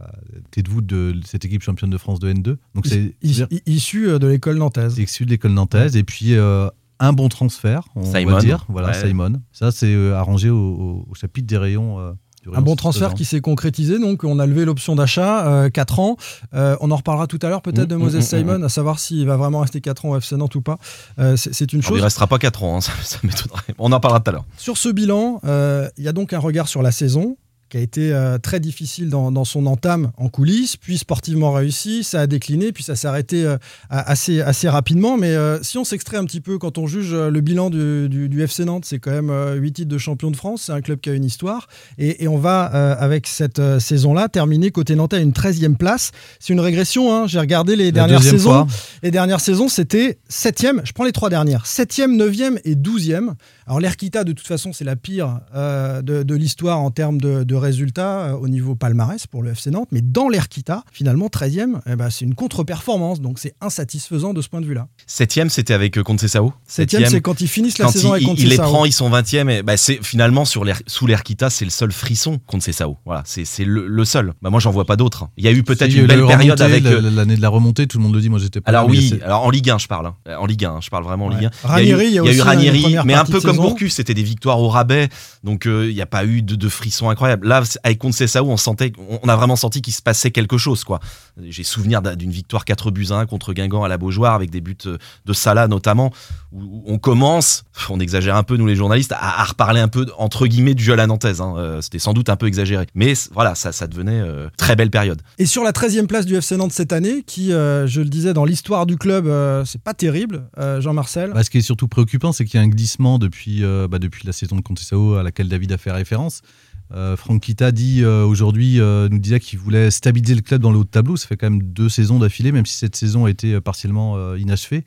tête 0.51 0.67
de 0.67 0.71
voûte 0.71 0.87
de 0.87 1.15
cette 1.25 1.45
équipe 1.45 1.63
championne 1.63 1.91
de 1.91 1.99
France 1.99 2.21
de 2.21 2.33
N2. 2.33 2.57
Donc 2.75 2.87
c'est 2.87 3.15
Is- 3.23 3.43
is- 3.51 3.63
Issu 3.67 4.09
euh, 4.09 4.19
de 4.19 4.27
l'école 4.29 4.57
nantaise. 4.59 4.97
issu 4.99 5.25
de 5.27 5.31
l'école 5.31 5.53
nantaise. 5.53 5.97
Et 5.97 6.05
puis 6.05 6.35
euh, 6.35 6.69
un 7.01 7.13
bon 7.13 7.29
transfert, 7.29 7.83
on 7.97 8.05
Simon, 8.05 8.33
va 8.33 8.41
dire. 8.41 8.65
Voilà, 8.69 8.89
ouais. 8.89 9.07
Simon. 9.09 9.41
Ça, 9.53 9.71
c'est 9.73 9.93
euh, 9.95 10.15
arrangé 10.17 10.51
au, 10.51 10.57
au- 10.57 11.07
au 11.11 11.15
chapitre 11.15 11.47
des 11.47 11.59
rayons. 11.59 11.99
euh, 11.99 12.13
Un 12.55 12.63
bon 12.63 12.75
transfert 12.75 13.15
qui 13.15 13.25
s'est 13.25 13.41
concrétisé, 13.41 13.99
donc 13.99 14.25
on 14.25 14.39
a 14.39 14.47
levé 14.47 14.65
l'option 14.65 14.97
d'achat, 14.97 15.69
4 15.71 16.01
ans. 16.01 16.17
Euh, 16.55 16.77
on 16.81 16.91
en 16.91 16.97
reparlera 16.97 17.27
tout 17.27 17.39
à 17.43 17.49
l'heure 17.49 17.63
peut-être 17.63 17.89
de 17.89 17.97
Mm, 17.97 17.99
Moses 17.99 18.15
mm, 18.15 18.19
mm, 18.19 18.23
Simon, 18.23 18.63
à 18.63 18.69
savoir 18.69 18.99
s'il 18.99 19.27
va 19.27 19.37
vraiment 19.37 19.61
rester 19.61 19.81
4 19.81 20.07
ans 20.07 20.11
au 20.11 20.17
FC 20.17 20.37
Nantes 20.37 20.55
ou 20.55 20.63
pas. 20.63 20.79
Euh, 21.19 21.37
c'est 21.37 21.73
une 21.73 21.81
Alors, 21.81 21.89
chose. 21.91 21.99
il 21.99 22.03
restera 22.03 22.27
pas 22.27 22.39
4 22.39 22.65
ans, 22.65 22.77
hein, 22.77 22.81
ça, 22.81 22.93
ça 23.03 23.19
m'étonnerait. 23.23 23.75
On 23.79 23.93
en 23.93 24.01
parlera 24.01 24.21
tout 24.21 24.31
à 24.31 24.33
l'heure. 24.33 24.45
Sur 24.57 24.77
ce 24.77 24.89
bilan, 24.89 25.41
euh, 25.45 25.89
il 25.99 26.05
y 26.05 26.09
a 26.09 26.13
donc 26.13 26.33
un 26.33 26.39
regard 26.39 26.69
sur 26.69 26.83
la 26.83 26.93
saison 26.93 27.37
qui 27.71 27.77
a 27.77 27.81
été 27.81 28.13
euh, 28.13 28.37
très 28.39 28.61
difficile 28.61 29.09
dans, 29.09 29.31
dans 29.33 29.45
son 29.45 29.65
entame 29.67 30.11
en 30.19 30.29
coulisses, 30.29 30.77
puis 30.77 30.99
sportivement 30.99 31.53
réussi, 31.53 32.05
ça 32.05 32.21
a 32.23 32.27
décliné, 32.27 32.73
puis 32.73 32.83
ça 32.83 32.97
s'est 32.97 33.07
arrêté 33.09 33.45
euh, 33.47 33.57
assez, 33.89 34.41
assez 34.43 34.69
rapidement. 34.69 35.17
Mais 35.17 35.29
euh, 35.35 35.63
si 35.63 35.79
on 35.79 35.85
s'extrait 35.85 36.17
un 36.17 36.25
petit 36.25 36.41
peu, 36.41 36.59
quand 36.59 36.77
on 36.79 36.87
juge 36.87 37.15
le 37.15 37.41
bilan 37.41 37.71
du, 37.71 38.09
du- 38.09 38.29
du 38.29 38.43
FC 38.43 38.65
Nantes, 38.65 38.85
c'est 38.85 38.99
quand 38.99 39.13
même 39.13 39.33
8 39.57 39.73
titres 39.73 39.89
de 39.89 39.99
champion 39.99 40.31
de 40.31 40.37
France, 40.37 40.63
c'est 40.67 40.73
un 40.73 40.81
club 40.81 41.01
qui 41.01 41.11
a 41.11 41.15
une 41.15 41.25
histoire. 41.25 41.69
Et, 41.97 42.25
et 42.25 42.29
on 42.29 42.37
va, 42.39 42.65
avec 42.65 43.27
cette 43.29 43.63
saison-là, 43.79 44.29
terminer 44.29 44.71
côté 44.73 44.97
Nantais 44.97 45.17
à 45.17 45.21
une 45.21 45.31
13e 45.33 45.77
place. 45.77 46.11
C'est 46.41 46.53
une 46.53 46.61
régression, 46.61 47.15
hein. 47.15 47.27
j'ai 47.29 47.39
regardé 47.39 47.77
les 47.77 47.87
La 47.87 47.91
dernières 47.93 48.23
saisons. 48.23 48.51
fois. 48.51 48.67
Les 49.05 49.11
dernières 49.13 49.41
saisons, 49.41 49.69
c'était 49.69 50.19
7e, 50.31 50.81
je 50.85 50.93
prends 50.93 51.05
les 51.05 51.13
trois 51.13 51.31
dernières, 51.31 51.65
7e, 51.65 52.17
9e 52.17 52.59
et 52.65 52.75
12e. 52.75 53.35
Alors 53.67 53.79
l'Erquita, 53.79 54.25
de 54.25 54.33
toute 54.33 54.49
façon, 54.49 54.73
c'est 54.73 54.85
la 54.85 54.97
pire 54.97 55.39
de, 55.55 56.23
de 56.25 56.35
l'histoire 56.35 56.81
en 56.81 56.91
termes 56.91 57.21
de, 57.21 57.45
de 57.45 57.55
résultats 57.61 58.21
euh, 58.31 58.33
au 58.33 58.49
niveau 58.49 58.75
palmarès 58.75 59.27
pour 59.29 59.43
le 59.43 59.53
FC 59.53 59.71
Nantes. 59.71 59.89
Mais 59.93 60.01
dans 60.01 60.29
l'Erquita, 60.29 60.83
finalement, 60.93 61.29
13e, 61.29 61.81
eh 61.87 61.95
ben, 61.97 62.11
c'est 62.11 62.25
une 62.25 62.35
contre-performance. 62.35 63.21
Donc 63.21 63.39
c'est 63.39 63.55
insatisfaisant 63.61 64.35
de 64.35 64.43
ce 64.43 64.49
point 64.49 64.61
de 64.61 64.67
vue-là. 64.67 64.89
Septième, 65.07 65.49
c'était 65.51 65.75
avec 65.75 65.97
euh, 65.99 66.03
Conceição. 66.03 66.53
7e, 66.69 67.09
c'est 67.09 67.21
quand 67.21 67.41
ils 67.41 67.49
finissent 67.49 67.79
la 67.79 67.87
Quand 67.87 67.93
saison 67.93 68.17
il, 68.17 68.27
avec 68.29 68.41
il 68.43 68.49
les 68.49 68.57
prend, 68.57 68.85
ils 68.85 68.93
sont 68.93 69.11
20e. 69.11 69.49
Et 69.51 69.63
bah, 69.63 69.77
c'est 69.77 69.99
finalement 70.03 70.45
sur 70.45 70.65
l'air, 70.65 70.81
sous 70.87 71.07
l'Erquita, 71.07 71.51
c'est 71.51 71.65
le 71.65 71.71
seul 71.71 71.93
frisson 71.93 72.41
Conceição. 72.47 72.97
Voilà, 73.05 73.23
c'est 73.27 73.45
c'est 73.45 73.65
le, 73.65 73.87
le 73.87 74.05
seul. 74.05 74.33
Bah, 74.43 74.51
moi, 74.51 74.61
j'en 74.61 74.71
vois 74.71 74.85
pas 74.85 74.97
d'autres. 74.97 75.29
Il 75.37 75.45
y 75.45 75.49
a 75.49 75.53
eu 75.53 75.63
peut-être 75.63 75.93
y 75.93 75.99
une 75.99 76.07
belle 76.07 76.27
période 76.27 76.61
remontée, 76.61 76.63
avec. 76.63 76.85
la- 76.85 76.91
euh, 76.91 77.11
l'année 77.11 77.37
de 77.37 77.43
la 77.43 77.49
remontée, 77.49 77.87
tout 77.87 77.99
le 77.99 78.05
monde 78.05 78.15
le 78.15 78.21
dit. 78.21 78.29
Moi, 78.31 78.39
j'étais 78.39 78.61
pas. 78.61 78.71
Alors 78.71 78.89
oui, 78.89 79.19
alors 79.25 79.45
en 79.45 79.51
Ligue 79.51 79.71
1, 79.71 79.79
je 79.79 79.87
parle. 79.87 80.07
hein. 80.07 80.15
En 80.39 80.47
Ligue 80.47 80.65
1, 80.65 80.81
je 80.81 80.91
parle 80.91 81.05
vraiment 81.05 81.27
en 81.27 81.31
Ouais. 81.31 81.37
Ligue 81.41 81.51
1. 81.65 81.69
Ranieri, 81.69 82.07
il 82.07 82.13
y 82.15 82.19
a 82.19 82.23
eu, 82.25 82.27
les 82.27 82.41
Ranieri, 82.43 82.97
mais 83.05 83.15
un 83.15 83.25
peu 83.25 83.41
comme. 83.41 83.57
Gourcuff, 83.57 83.93
c'était 83.93 84.15
des 84.15 84.23
victoires 84.23 84.59
au 84.61 84.69
rabais. 84.69 85.09
Donc 85.45 85.67
euh, 85.67 85.89
il 85.89 85.95
n'y 85.95 86.01
a 86.03 86.07
pas 86.07 86.25
eu 86.25 86.43
de, 86.43 86.55
de 86.55 86.69
frissons 86.69 87.11
incroyables. 87.11 87.47
Là, 87.51 87.63
avec 87.83 87.99
Conceição, 87.99 88.49
on 88.49 88.57
sentait, 88.57 88.93
on- 89.25 89.29
a 89.29 89.35
vraiment 89.35 89.57
senti 89.57 89.83
qu'il 89.83 89.93
se 89.93 90.03
passait 90.03 90.31
quelque 90.31 90.57
chose, 90.57 90.85
quoi. 90.85 91.01
J'ai 91.43 91.65
souvenir 91.65 92.01
d'un- 92.01 92.15
d'une 92.15 92.31
victoire 92.31 92.65
4 92.65 92.93
buts 92.93 93.09
à 93.11 93.15
1 93.17 93.27
contre 93.27 93.53
Guingamp 93.53 93.83
à 93.83 93.89
la 93.89 93.99
Beaujoire 93.99 94.35
avec 94.35 94.51
des 94.51 94.61
buts 94.61 94.77
euh, 94.87 94.99
de 95.27 95.33
Salah 95.33 95.67
notamment, 95.67 96.13
où 96.53 96.85
on 96.87 96.99
commence, 96.99 97.65
on 97.89 97.99
exagère 97.99 98.37
un 98.37 98.45
peu 98.45 98.57
nous 98.57 98.67
les 98.67 98.77
journalistes, 98.77 99.11
à, 99.13 99.41
à 99.41 99.45
reparler 99.45 99.81
un 99.81 99.89
peu 99.89 100.07
entre 100.17 100.47
guillemets 100.47 100.75
du 100.75 100.85
jeu 100.85 100.93
à 100.93 100.97
la 100.97 101.09
nantaise. 101.09 101.41
hein. 101.41 101.55
Euh, 101.57 101.81
C'était 101.81 101.99
sans 101.99 102.13
doute 102.13 102.29
un 102.29 102.37
peu 102.37 102.47
exagéré, 102.47 102.87
mais 102.95 103.15
voilà, 103.33 103.55
ça, 103.57 103.73
ça 103.73 103.87
devenait 103.89 104.21
euh, 104.21 104.49
très 104.57 104.77
belle 104.77 104.91
période. 104.91 105.21
Et 105.39 105.47
sur 105.47 105.65
la 105.65 105.73
13e 105.73 106.07
place 106.07 106.27
du 106.27 106.37
FC 106.37 106.57
Nantes 106.57 106.73
cette 106.73 106.93
année, 106.93 107.25
qui, 107.27 107.53
euh, 107.53 107.87
je 107.89 108.01
le 108.01 108.09
disais, 108.09 108.33
dans 108.33 108.45
l'histoire 108.45 108.87
du 108.87 108.97
club, 108.97 109.27
euh, 109.27 109.65
c'est 109.65 109.83
pas 109.83 109.95
terrible, 109.95 110.45
euh, 110.59 110.81
Jean-Marcel. 110.81 111.33
Bah, 111.35 111.43
ce 111.43 111.51
qui 111.51 111.59
est 111.59 111.63
surtout 111.63 111.89
préoccupant, 111.89 112.33
c'est 112.33 112.45
qu'il 112.45 112.59
y 112.59 112.63
a 112.63 112.65
un 112.65 112.69
glissement 112.69 113.19
depuis, 113.19 113.65
euh, 113.65 113.89
bah, 113.89 113.99
depuis 113.99 114.27
la 114.27 114.33
saison 114.33 114.55
de 114.57 114.61
Contessao 114.61 115.15
à 115.17 115.23
laquelle 115.23 115.49
David 115.49 115.73
a 115.73 115.79
fait 115.79 115.91
référence. 115.91 116.43
Euh, 116.93 117.17
Franck 117.17 117.43
Kita 117.43 117.73
dit 117.73 118.03
euh, 118.03 118.25
aujourd'hui, 118.25 118.81
euh, 118.81 119.09
nous 119.09 119.19
disait 119.19 119.39
qu'il 119.41 119.59
voulait 119.59 119.91
stabiliser 119.91 120.35
le 120.35 120.43
club 120.43 120.61
dans 120.61 120.73
le 120.73 120.79
haut 120.79 120.85
de 120.85 120.89
tableau. 120.89 121.17
Ça 121.17 121.29
fait 121.29 121.37
quand 121.37 121.51
même 121.51 121.63
deux 121.63 121.89
saisons 121.89 122.19
d'affilée, 122.19 122.53
même 122.53 122.67
si 122.67 122.77
cette 122.77 122.97
saison 122.97 123.27
a 123.27 123.31
été 123.31 123.55
euh, 123.55 123.61
partiellement 123.61 124.35
inachevée, 124.37 124.85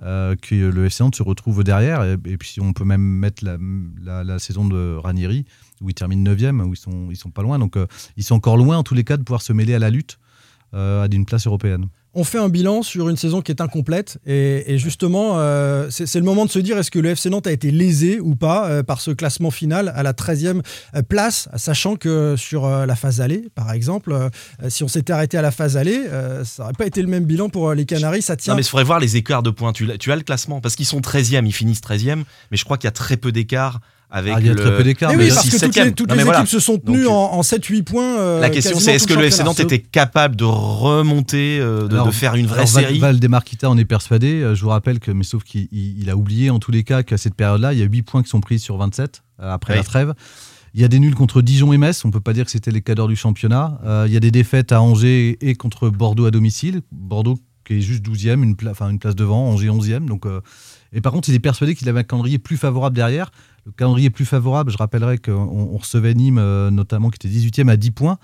que 0.00 0.54
le 0.54 0.86
FC 0.86 1.02
Nantes 1.02 1.16
se 1.16 1.22
retrouve 1.22 1.62
derrière. 1.62 2.04
Et, 2.04 2.36
puis 2.38 2.56
on 2.60 2.72
peut 2.72 2.84
même 2.84 3.02
mettre 3.02 3.44
la, 4.02 4.38
saison 4.38 4.66
de 4.66 4.96
Ranieri, 4.96 5.44
où 5.80 5.90
ils 5.90 5.94
terminent 5.94 6.30
9e, 6.32 6.62
où 6.62 6.72
ils 6.72 6.76
sont, 6.76 7.14
sont 7.14 7.30
pas 7.30 7.42
loin. 7.42 7.58
Donc 7.58 7.76
ils 8.16 8.24
sont 8.24 8.34
encore 8.34 8.56
loin, 8.56 8.78
en 8.78 8.82
tous 8.82 8.94
les 8.94 9.04
cas, 9.04 9.16
de 9.16 9.22
pouvoir 9.22 9.42
se 9.42 9.52
mêler 9.52 9.74
à 9.74 9.78
la 9.78 9.90
lutte 9.90 10.18
à 10.72 11.06
d'une 11.08 11.26
place 11.26 11.46
européenne. 11.46 11.88
On 12.12 12.24
fait 12.24 12.38
un 12.38 12.48
bilan 12.48 12.82
sur 12.82 13.08
une 13.08 13.16
saison 13.16 13.40
qui 13.40 13.52
est 13.52 13.60
incomplète 13.60 14.18
et, 14.26 14.78
justement, 14.78 15.34
euh, 15.38 15.88
c'est 15.90 16.18
le 16.18 16.24
moment 16.24 16.44
de 16.44 16.50
se 16.50 16.58
dire 16.58 16.76
est-ce 16.78 16.90
que 16.90 16.98
le 16.98 17.10
FC 17.10 17.30
Nantes 17.30 17.46
a 17.46 17.52
été 17.52 17.70
lésé 17.70 18.18
ou 18.20 18.34
pas 18.34 18.68
euh, 18.68 18.82
par 18.82 19.00
ce 19.00 19.10
classement 19.12 19.50
final 19.50 19.92
à 19.94 20.02
la 20.02 20.12
13e 20.12 20.62
place, 21.08 21.48
sachant 21.56 21.96
que 21.96 22.34
sur 22.36 22.64
euh, 22.64 22.86
la 22.86 22.96
phase 22.96 23.20
allée, 23.20 23.48
par 23.54 23.72
exemple, 23.72 24.12
euh, 24.12 24.28
si 24.68 24.84
on 24.84 24.88
s'était 24.88 25.12
arrêté 25.12 25.38
à 25.38 25.42
la 25.42 25.50
phase 25.50 25.76
allée, 25.76 26.06
euh, 26.08 26.44
ça 26.44 26.62
n'aurait 26.62 26.74
pas 26.74 26.86
été 26.86 27.02
le 27.02 27.08
même 27.08 27.24
bilan 27.24 27.48
pour 27.48 27.68
euh, 27.68 27.74
les 27.74 27.86
Canaries. 27.86 28.22
Ça 28.22 28.36
tient. 28.36 28.52
Non, 28.52 28.56
mais 28.56 28.62
il 28.62 28.68
faudrait 28.68 28.84
voir 28.84 29.00
les 29.00 29.16
écarts 29.16 29.42
de 29.42 29.50
points. 29.50 29.72
Tu, 29.72 29.86
tu 29.98 30.12
as 30.12 30.16
le 30.16 30.22
classement 30.22 30.60
parce 30.60 30.76
qu'ils 30.76 30.86
sont 30.86 31.00
13e, 31.00 31.46
ils 31.46 31.52
finissent 31.52 31.80
13e, 31.80 32.24
mais 32.50 32.56
je 32.56 32.64
crois 32.64 32.76
qu'il 32.76 32.86
y 32.86 32.88
a 32.88 32.92
très 32.92 33.16
peu 33.16 33.32
d'écart 33.32 33.80
avec 34.10 34.32
Ah, 34.36 34.40
il 34.40 34.46
y 34.46 34.50
a 34.50 34.54
le- 34.54 34.60
très 34.60 34.76
peu 34.76 34.82
d'écart. 34.82 35.10
Mais 35.12 35.16
oui, 35.24 35.28
parce 35.28 35.38
que 35.38 35.42
toutes 35.44 35.52
les, 35.52 35.58
septième. 35.58 35.94
toutes 35.94 36.08
Non, 36.10 36.16
les 36.16 36.24
mais 36.24 36.30
équipes 36.30 36.48
se 36.48 36.58
sont 36.58 36.78
tenues 36.78 37.04
Donc, 37.04 37.12
en, 37.12 37.32
en 37.38 37.42
7-8 37.42 37.82
points. 37.84 38.18
euh, 38.18 38.40
La 38.40 38.50
question, 38.50 38.78
c'est 38.78 38.94
est-ce 38.94 39.06
que 39.06 39.14
le 39.14 39.24
FC. 39.24 39.44
Nantes 39.44 39.60
était 39.60 39.78
capable 39.78 40.34
de 40.36 40.44
remonter, 40.44 41.58
euh, 41.60 41.86
de, 41.88 41.94
Alors- 41.94 42.06
de 42.06 42.12
faire 42.12 42.34
une 42.34 42.46
vraie 42.46 42.60
Alors, 42.62 42.70
Val- 42.72 42.84
série? 42.84 42.98
Valdemar 42.98 43.44
Kita 43.44 43.70
en 43.70 43.78
est 43.78 43.84
persuadé. 43.84 44.42
Euh, 44.42 44.54
Je 44.54 44.62
vous 44.62 44.70
rappelle 44.70 44.98
que, 44.98 45.10
mais 45.10 45.24
sauf 45.24 45.44
qu'il 45.44 45.68
il- 45.72 46.00
il 46.00 46.10
a 46.10 46.16
oublié 46.16 46.50
en 46.50 46.58
tous 46.58 46.70
les 46.70 46.82
cas 46.84 47.02
qu'à 47.02 47.16
cette 47.18 47.34
période-là, 47.34 47.72
il 47.72 47.78
y 47.78 47.82
a 47.82 47.86
8 47.86 48.02
points 48.02 48.22
qui 48.22 48.28
sont 48.30 48.40
pris 48.40 48.58
sur 48.58 48.76
27 48.76 49.22
euh, 49.40 49.52
après 49.52 49.74
Oui. 49.74 49.78
la 49.78 49.84
trêve. 49.84 50.14
Il 50.74 50.80
y 50.80 50.84
a 50.84 50.88
des 50.88 50.98
nuls 51.00 51.14
contre 51.14 51.42
Dijon 51.42 51.72
et 51.72 51.78
Metz. 51.78 52.04
On 52.04 52.10
peut 52.10 52.20
pas 52.20 52.32
dire 52.32 52.44
que 52.44 52.50
c'était 52.50 52.70
les 52.70 52.82
cadors 52.82 53.08
du 53.08 53.16
championnat. 53.16 53.80
Euh, 53.84 54.04
il 54.06 54.12
y 54.12 54.16
a 54.16 54.20
des 54.20 54.30
défaites 54.30 54.70
à 54.72 54.80
Angers 54.82 55.36
et 55.40 55.54
contre 55.54 55.88
Bordeaux 55.90 56.26
à 56.26 56.30
domicile. 56.30 56.82
Bordeaux 56.92 57.38
qui 57.64 57.74
est 57.78 57.80
juste 57.80 58.02
12e, 58.04 58.42
une, 58.44 58.54
pla- 58.56 58.70
enfin, 58.72 58.88
une 58.90 58.98
place 58.98 59.16
devant. 59.16 59.48
Angers 59.48 59.68
11e. 59.70 60.06
Donc, 60.06 60.26
euh, 60.26 60.40
Et 60.92 61.00
par 61.00 61.12
contre, 61.12 61.28
il 61.28 61.34
est 61.34 61.38
persuadé 61.40 61.74
qu'il 61.76 61.88
avait 61.88 62.00
un 62.00 62.04
calendrier 62.04 62.38
plus 62.38 62.56
favorable 62.56 62.94
derrière. 62.96 63.30
Le 63.70 63.74
calendrier 63.76 64.10
plus 64.10 64.24
favorable, 64.26 64.72
je 64.72 64.76
rappellerai 64.76 65.18
qu'on 65.18 65.32
on 65.32 65.76
recevait 65.76 66.12
Nîmes, 66.14 66.38
euh, 66.38 66.70
notamment, 66.72 67.08
qui 67.10 67.24
était 67.24 67.28
18e 67.32 67.68
à 67.70 67.76
10 67.76 67.92
points. 67.92 68.18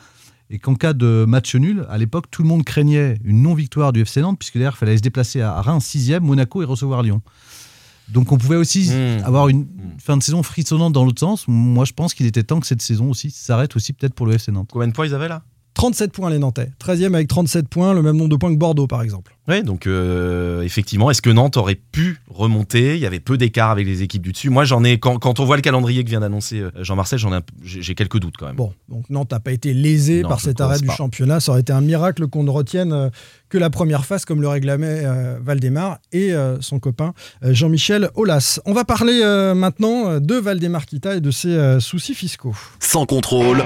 Et 0.50 0.58
qu'en 0.58 0.74
cas 0.74 0.92
de 0.92 1.24
match 1.26 1.54
nul, 1.54 1.86
à 1.88 1.98
l'époque, 1.98 2.26
tout 2.30 2.42
le 2.42 2.48
monde 2.48 2.64
craignait 2.64 3.18
une 3.24 3.42
non-victoire 3.42 3.92
du 3.92 4.00
FC 4.02 4.20
Nantes, 4.20 4.38
puisque 4.38 4.54
derrière, 4.54 4.74
il 4.74 4.78
fallait 4.78 4.96
se 4.96 5.02
déplacer 5.02 5.40
à 5.40 5.60
Reims 5.60 5.84
6e, 5.84 6.20
Monaco 6.20 6.62
et 6.62 6.64
recevoir 6.64 7.02
Lyon. 7.02 7.22
Donc 8.08 8.30
on 8.32 8.38
pouvait 8.38 8.56
aussi 8.56 8.90
Mmh. 8.90 9.24
avoir 9.24 9.48
une 9.48 9.60
Mmh. 9.62 9.66
fin 9.98 10.16
de 10.16 10.22
saison 10.22 10.42
frissonnante 10.44 10.92
dans 10.92 11.04
l'autre 11.04 11.18
sens. 11.20 11.46
Moi, 11.48 11.84
je 11.84 11.92
pense 11.92 12.14
qu'il 12.14 12.26
était 12.26 12.44
temps 12.44 12.60
que 12.60 12.66
cette 12.66 12.82
saison 12.82 13.10
aussi 13.10 13.30
s'arrête 13.32 13.74
aussi 13.74 13.92
peut-être 13.92 14.14
pour 14.14 14.26
le 14.26 14.34
FC 14.34 14.52
Nantes. 14.52 14.68
Combien 14.72 14.86
de 14.88 14.92
points 14.92 15.06
ils 15.06 15.14
avaient 15.14 15.28
là? 15.28 15.42
37 15.76 16.10
points 16.10 16.30
les 16.30 16.38
Nantais. 16.38 16.70
13e 16.82 17.14
avec 17.14 17.28
37 17.28 17.68
points, 17.68 17.92
le 17.92 18.00
même 18.02 18.16
nombre 18.16 18.30
de 18.30 18.36
points 18.36 18.50
que 18.52 18.58
Bordeaux 18.58 18.86
par 18.86 19.02
exemple. 19.02 19.36
Oui, 19.46 19.62
donc 19.62 19.86
euh, 19.86 20.62
effectivement, 20.62 21.10
est-ce 21.10 21.22
que 21.22 21.30
Nantes 21.30 21.56
aurait 21.56 21.76
pu 21.76 22.18
remonter? 22.28 22.94
Il 22.96 23.00
y 23.00 23.06
avait 23.06 23.20
peu 23.20 23.36
d'écart 23.36 23.70
avec 23.70 23.86
les 23.86 24.02
équipes 24.02 24.22
du 24.22 24.32
dessus. 24.32 24.48
Moi, 24.50 24.64
j'en 24.64 24.82
ai 24.82 24.98
quand, 24.98 25.18
quand 25.18 25.38
on 25.38 25.44
voit 25.44 25.54
le 25.56 25.62
calendrier 25.62 26.02
que 26.02 26.08
vient 26.08 26.18
d'annoncer 26.20 26.60
euh, 26.60 26.70
Jean-Marcel, 26.80 27.18
j'en 27.18 27.32
ai, 27.36 27.40
j'ai 27.62 27.94
quelques 27.94 28.18
doutes 28.18 28.36
quand 28.38 28.46
même. 28.46 28.56
Bon, 28.56 28.72
donc 28.88 29.08
Nantes 29.10 29.30
n'a 29.30 29.38
pas 29.38 29.52
été 29.52 29.72
lésé 29.74 30.22
Non, 30.22 30.30
par 30.30 30.40
cet 30.40 30.60
arrêt 30.62 30.80
du 30.80 30.86
pas. 30.86 30.96
championnat. 30.96 31.38
Ça 31.40 31.52
aurait 31.52 31.60
été 31.60 31.72
un 31.72 31.82
miracle 31.82 32.26
qu'on 32.26 32.42
ne 32.42 32.50
retienne 32.50 32.92
euh, 32.92 33.10
que 33.50 33.58
la 33.58 33.68
première 33.70 34.04
phase, 34.06 34.24
comme 34.24 34.40
le 34.40 34.48
réclamait 34.48 35.02
euh, 35.04 35.38
Valdemar 35.40 35.98
et 36.10 36.32
euh, 36.32 36.56
son 36.60 36.80
copain 36.80 37.12
euh, 37.44 37.52
Jean-Michel 37.54 38.08
Aulas. 38.14 38.58
On 38.64 38.72
va 38.72 38.84
parler 38.84 39.20
euh, 39.22 39.54
maintenant 39.54 40.18
de 40.18 40.34
Valdemar 40.34 40.86
Kita 40.86 41.16
et 41.16 41.20
de 41.20 41.30
ses 41.30 41.50
euh, 41.50 41.78
soucis 41.80 42.14
fiscaux. 42.14 42.56
Sans 42.80 43.06
contrôle, 43.06 43.62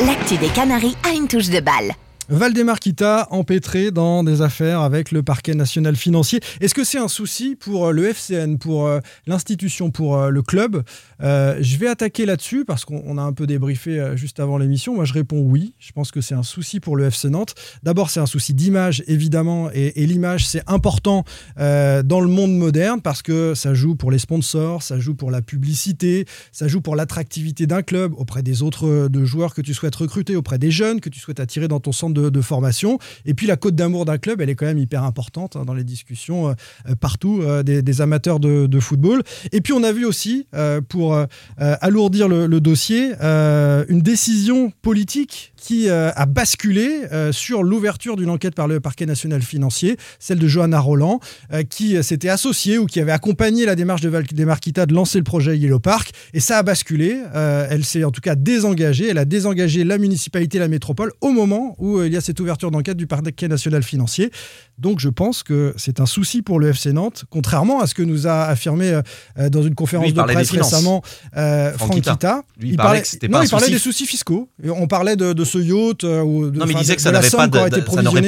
L'actu 0.00 0.36
des 0.38 0.48
Canaries 0.48 0.96
a 1.04 1.14
une 1.14 1.28
touche 1.28 1.50
de 1.50 1.60
balle. 1.60 1.94
Valdemar 2.30 2.80
Kita 2.80 3.28
empêtré 3.32 3.90
dans 3.90 4.24
des 4.24 4.40
affaires 4.40 4.80
avec 4.80 5.12
le 5.12 5.22
parquet 5.22 5.54
national 5.54 5.94
financier. 5.94 6.40
Est-ce 6.62 6.72
que 6.72 6.82
c'est 6.82 6.98
un 6.98 7.08
souci 7.08 7.54
pour 7.54 7.88
euh, 7.88 7.92
le 7.92 8.04
FCN, 8.06 8.56
pour 8.56 8.86
euh, 8.86 9.00
l'institution, 9.26 9.90
pour 9.90 10.16
euh, 10.16 10.30
le 10.30 10.40
club? 10.40 10.82
Je 11.20 11.76
vais 11.76 11.86
attaquer 11.86 12.26
là-dessus 12.26 12.64
parce 12.64 12.84
qu'on 12.84 13.02
on 13.06 13.18
a 13.18 13.22
un 13.22 13.32
peu 13.32 13.46
débriefé 13.46 14.12
juste 14.14 14.40
avant 14.40 14.58
l'émission. 14.58 14.94
Moi, 14.94 15.04
je 15.04 15.12
réponds 15.12 15.40
oui. 15.40 15.74
Je 15.78 15.92
pense 15.92 16.10
que 16.10 16.20
c'est 16.20 16.34
un 16.34 16.42
souci 16.42 16.80
pour 16.80 16.96
le 16.96 17.06
FC 17.06 17.30
Nantes. 17.30 17.54
D'abord, 17.82 18.10
c'est 18.10 18.20
un 18.20 18.26
souci 18.26 18.52
d'image, 18.52 19.02
évidemment, 19.06 19.70
et, 19.72 19.92
l'image, 20.06 20.46
c'est 20.46 20.62
important 20.66 21.24
dans 21.56 22.20
le 22.20 22.26
monde 22.26 22.56
moderne 22.56 23.00
parce 23.00 23.22
que 23.22 23.54
ça 23.54 23.72
joue 23.72 23.94
pour 23.94 24.10
les 24.10 24.18
sponsors, 24.18 24.82
ça 24.82 24.98
joue 24.98 25.14
pour 25.14 25.30
la 25.30 25.40
publicité, 25.40 26.26
ça 26.52 26.68
joue 26.68 26.82
pour 26.82 26.94
l'attractivité 26.94 27.66
d'un 27.66 27.82
club 27.82 28.12
auprès 28.18 28.42
des 28.42 28.62
autres 28.62 29.08
de 29.08 29.24
joueurs 29.24 29.54
que 29.54 29.62
tu 29.62 29.72
souhaites 29.72 29.96
recruter, 29.96 30.36
auprès 30.36 30.58
des 30.58 30.70
jeunes 30.70 31.00
que 31.00 31.08
tu 31.08 31.20
souhaites 31.20 31.40
attirer 31.40 31.68
dans 31.68 31.80
ton 31.80 31.92
centre 31.92 32.13
de, 32.14 32.40
formation. 32.40 32.98
Et 33.24 33.34
puis 33.34 33.46
la 33.46 33.56
cote 33.56 33.74
d'amour 33.74 34.04
d'un 34.04 34.18
club, 34.18 34.40
elle 34.40 34.50
est 34.50 34.54
quand 34.54 34.66
même 34.66 34.78
hyper 34.78 35.02
importante 35.04 35.56
hein, 35.56 35.64
dans 35.64 35.74
les 35.74 35.84
discussions 35.84 36.48
euh, 36.48 36.52
euh, 36.88 36.94
partout 36.94 37.40
euh, 37.42 37.62
des, 37.62 38.00
amateurs 38.00 38.40
de, 38.40 38.80
football. 38.80 39.22
Et 39.52 39.60
puis 39.60 39.72
on 39.72 39.82
a 39.82 39.92
vu 39.92 40.04
aussi, 40.04 40.46
pour 40.88 41.18
alourdir 41.56 42.28
le, 42.28 42.60
dossier, 42.60 43.12
une 43.20 44.00
décision 44.02 44.72
politique 44.82 45.53
qui 45.64 45.88
euh, 45.88 46.10
a 46.14 46.26
basculé 46.26 47.04
euh, 47.10 47.32
sur 47.32 47.62
l'ouverture 47.62 48.16
d'une 48.16 48.28
enquête 48.28 48.54
par 48.54 48.68
le 48.68 48.80
parquet 48.80 49.06
national 49.06 49.40
financier, 49.40 49.96
celle 50.18 50.38
de 50.38 50.46
Johanna 50.46 50.78
Roland, 50.78 51.20
euh, 51.54 51.62
qui 51.62 52.02
s'était 52.04 52.28
associée 52.28 52.76
ou 52.76 52.84
qui 52.84 53.00
avait 53.00 53.12
accompagné 53.12 53.64
la 53.64 53.74
démarche 53.74 54.02
de 54.02 54.10
Valdemar 54.10 54.60
Kita 54.60 54.84
de 54.84 54.92
lancer 54.92 55.16
le 55.16 55.24
projet 55.24 55.56
Yellow 55.56 55.78
Park. 55.78 56.10
Et 56.34 56.40
ça 56.40 56.58
a 56.58 56.62
basculé. 56.62 57.18
Elle 57.34 57.84
s'est 57.84 58.04
en 58.04 58.10
tout 58.10 58.20
cas 58.20 58.34
désengagée. 58.34 59.08
Elle 59.08 59.18
a 59.18 59.24
désengagé 59.24 59.84
la 59.84 59.96
municipalité, 59.96 60.58
la 60.58 60.68
métropole, 60.68 61.12
au 61.22 61.30
moment 61.30 61.74
où 61.78 62.02
il 62.02 62.12
y 62.12 62.16
a 62.16 62.20
cette 62.20 62.40
ouverture 62.40 62.70
d'enquête 62.70 62.96
du 62.96 63.06
parquet 63.06 63.48
national 63.48 63.82
financier. 63.82 64.30
Donc 64.78 65.00
je 65.00 65.08
pense 65.08 65.42
que 65.42 65.72
c'est 65.76 66.00
un 66.00 66.06
souci 66.06 66.42
pour 66.42 66.60
le 66.60 66.68
FC 66.68 66.92
Nantes, 66.92 67.24
contrairement 67.30 67.80
à 67.80 67.86
ce 67.86 67.94
que 67.94 68.02
nous 68.02 68.26
a 68.26 68.44
affirmé 68.44 69.00
dans 69.38 69.62
une 69.62 69.74
conférence 69.74 70.06
Lui, 70.06 70.12
de 70.12 70.22
presse 70.22 70.50
récemment 70.50 71.02
Franck 71.32 72.02
Kita. 72.02 72.42
Lui, 72.58 72.70
il 72.70 72.76
parlait 72.76 73.00
pas 73.00 73.28
non, 73.28 73.42
il 73.42 73.48
parlait 73.48 73.70
des 73.70 73.78
soucis 73.78 74.06
fiscaux. 74.06 74.50
On 74.62 74.86
parlait 74.86 75.16
de, 75.16 75.32
de 75.32 75.44
ce 75.54 75.58
yacht 75.58 76.04
euh, 76.04 76.22
ou 76.22 76.50
de, 76.50 76.58
Non, 76.58 76.66
mais 76.66 76.72
il 76.72 76.78
disait 76.78 76.96
que 76.96 77.02
ça 77.02 77.10
pas 77.12 77.20
n'aurait 77.20 77.30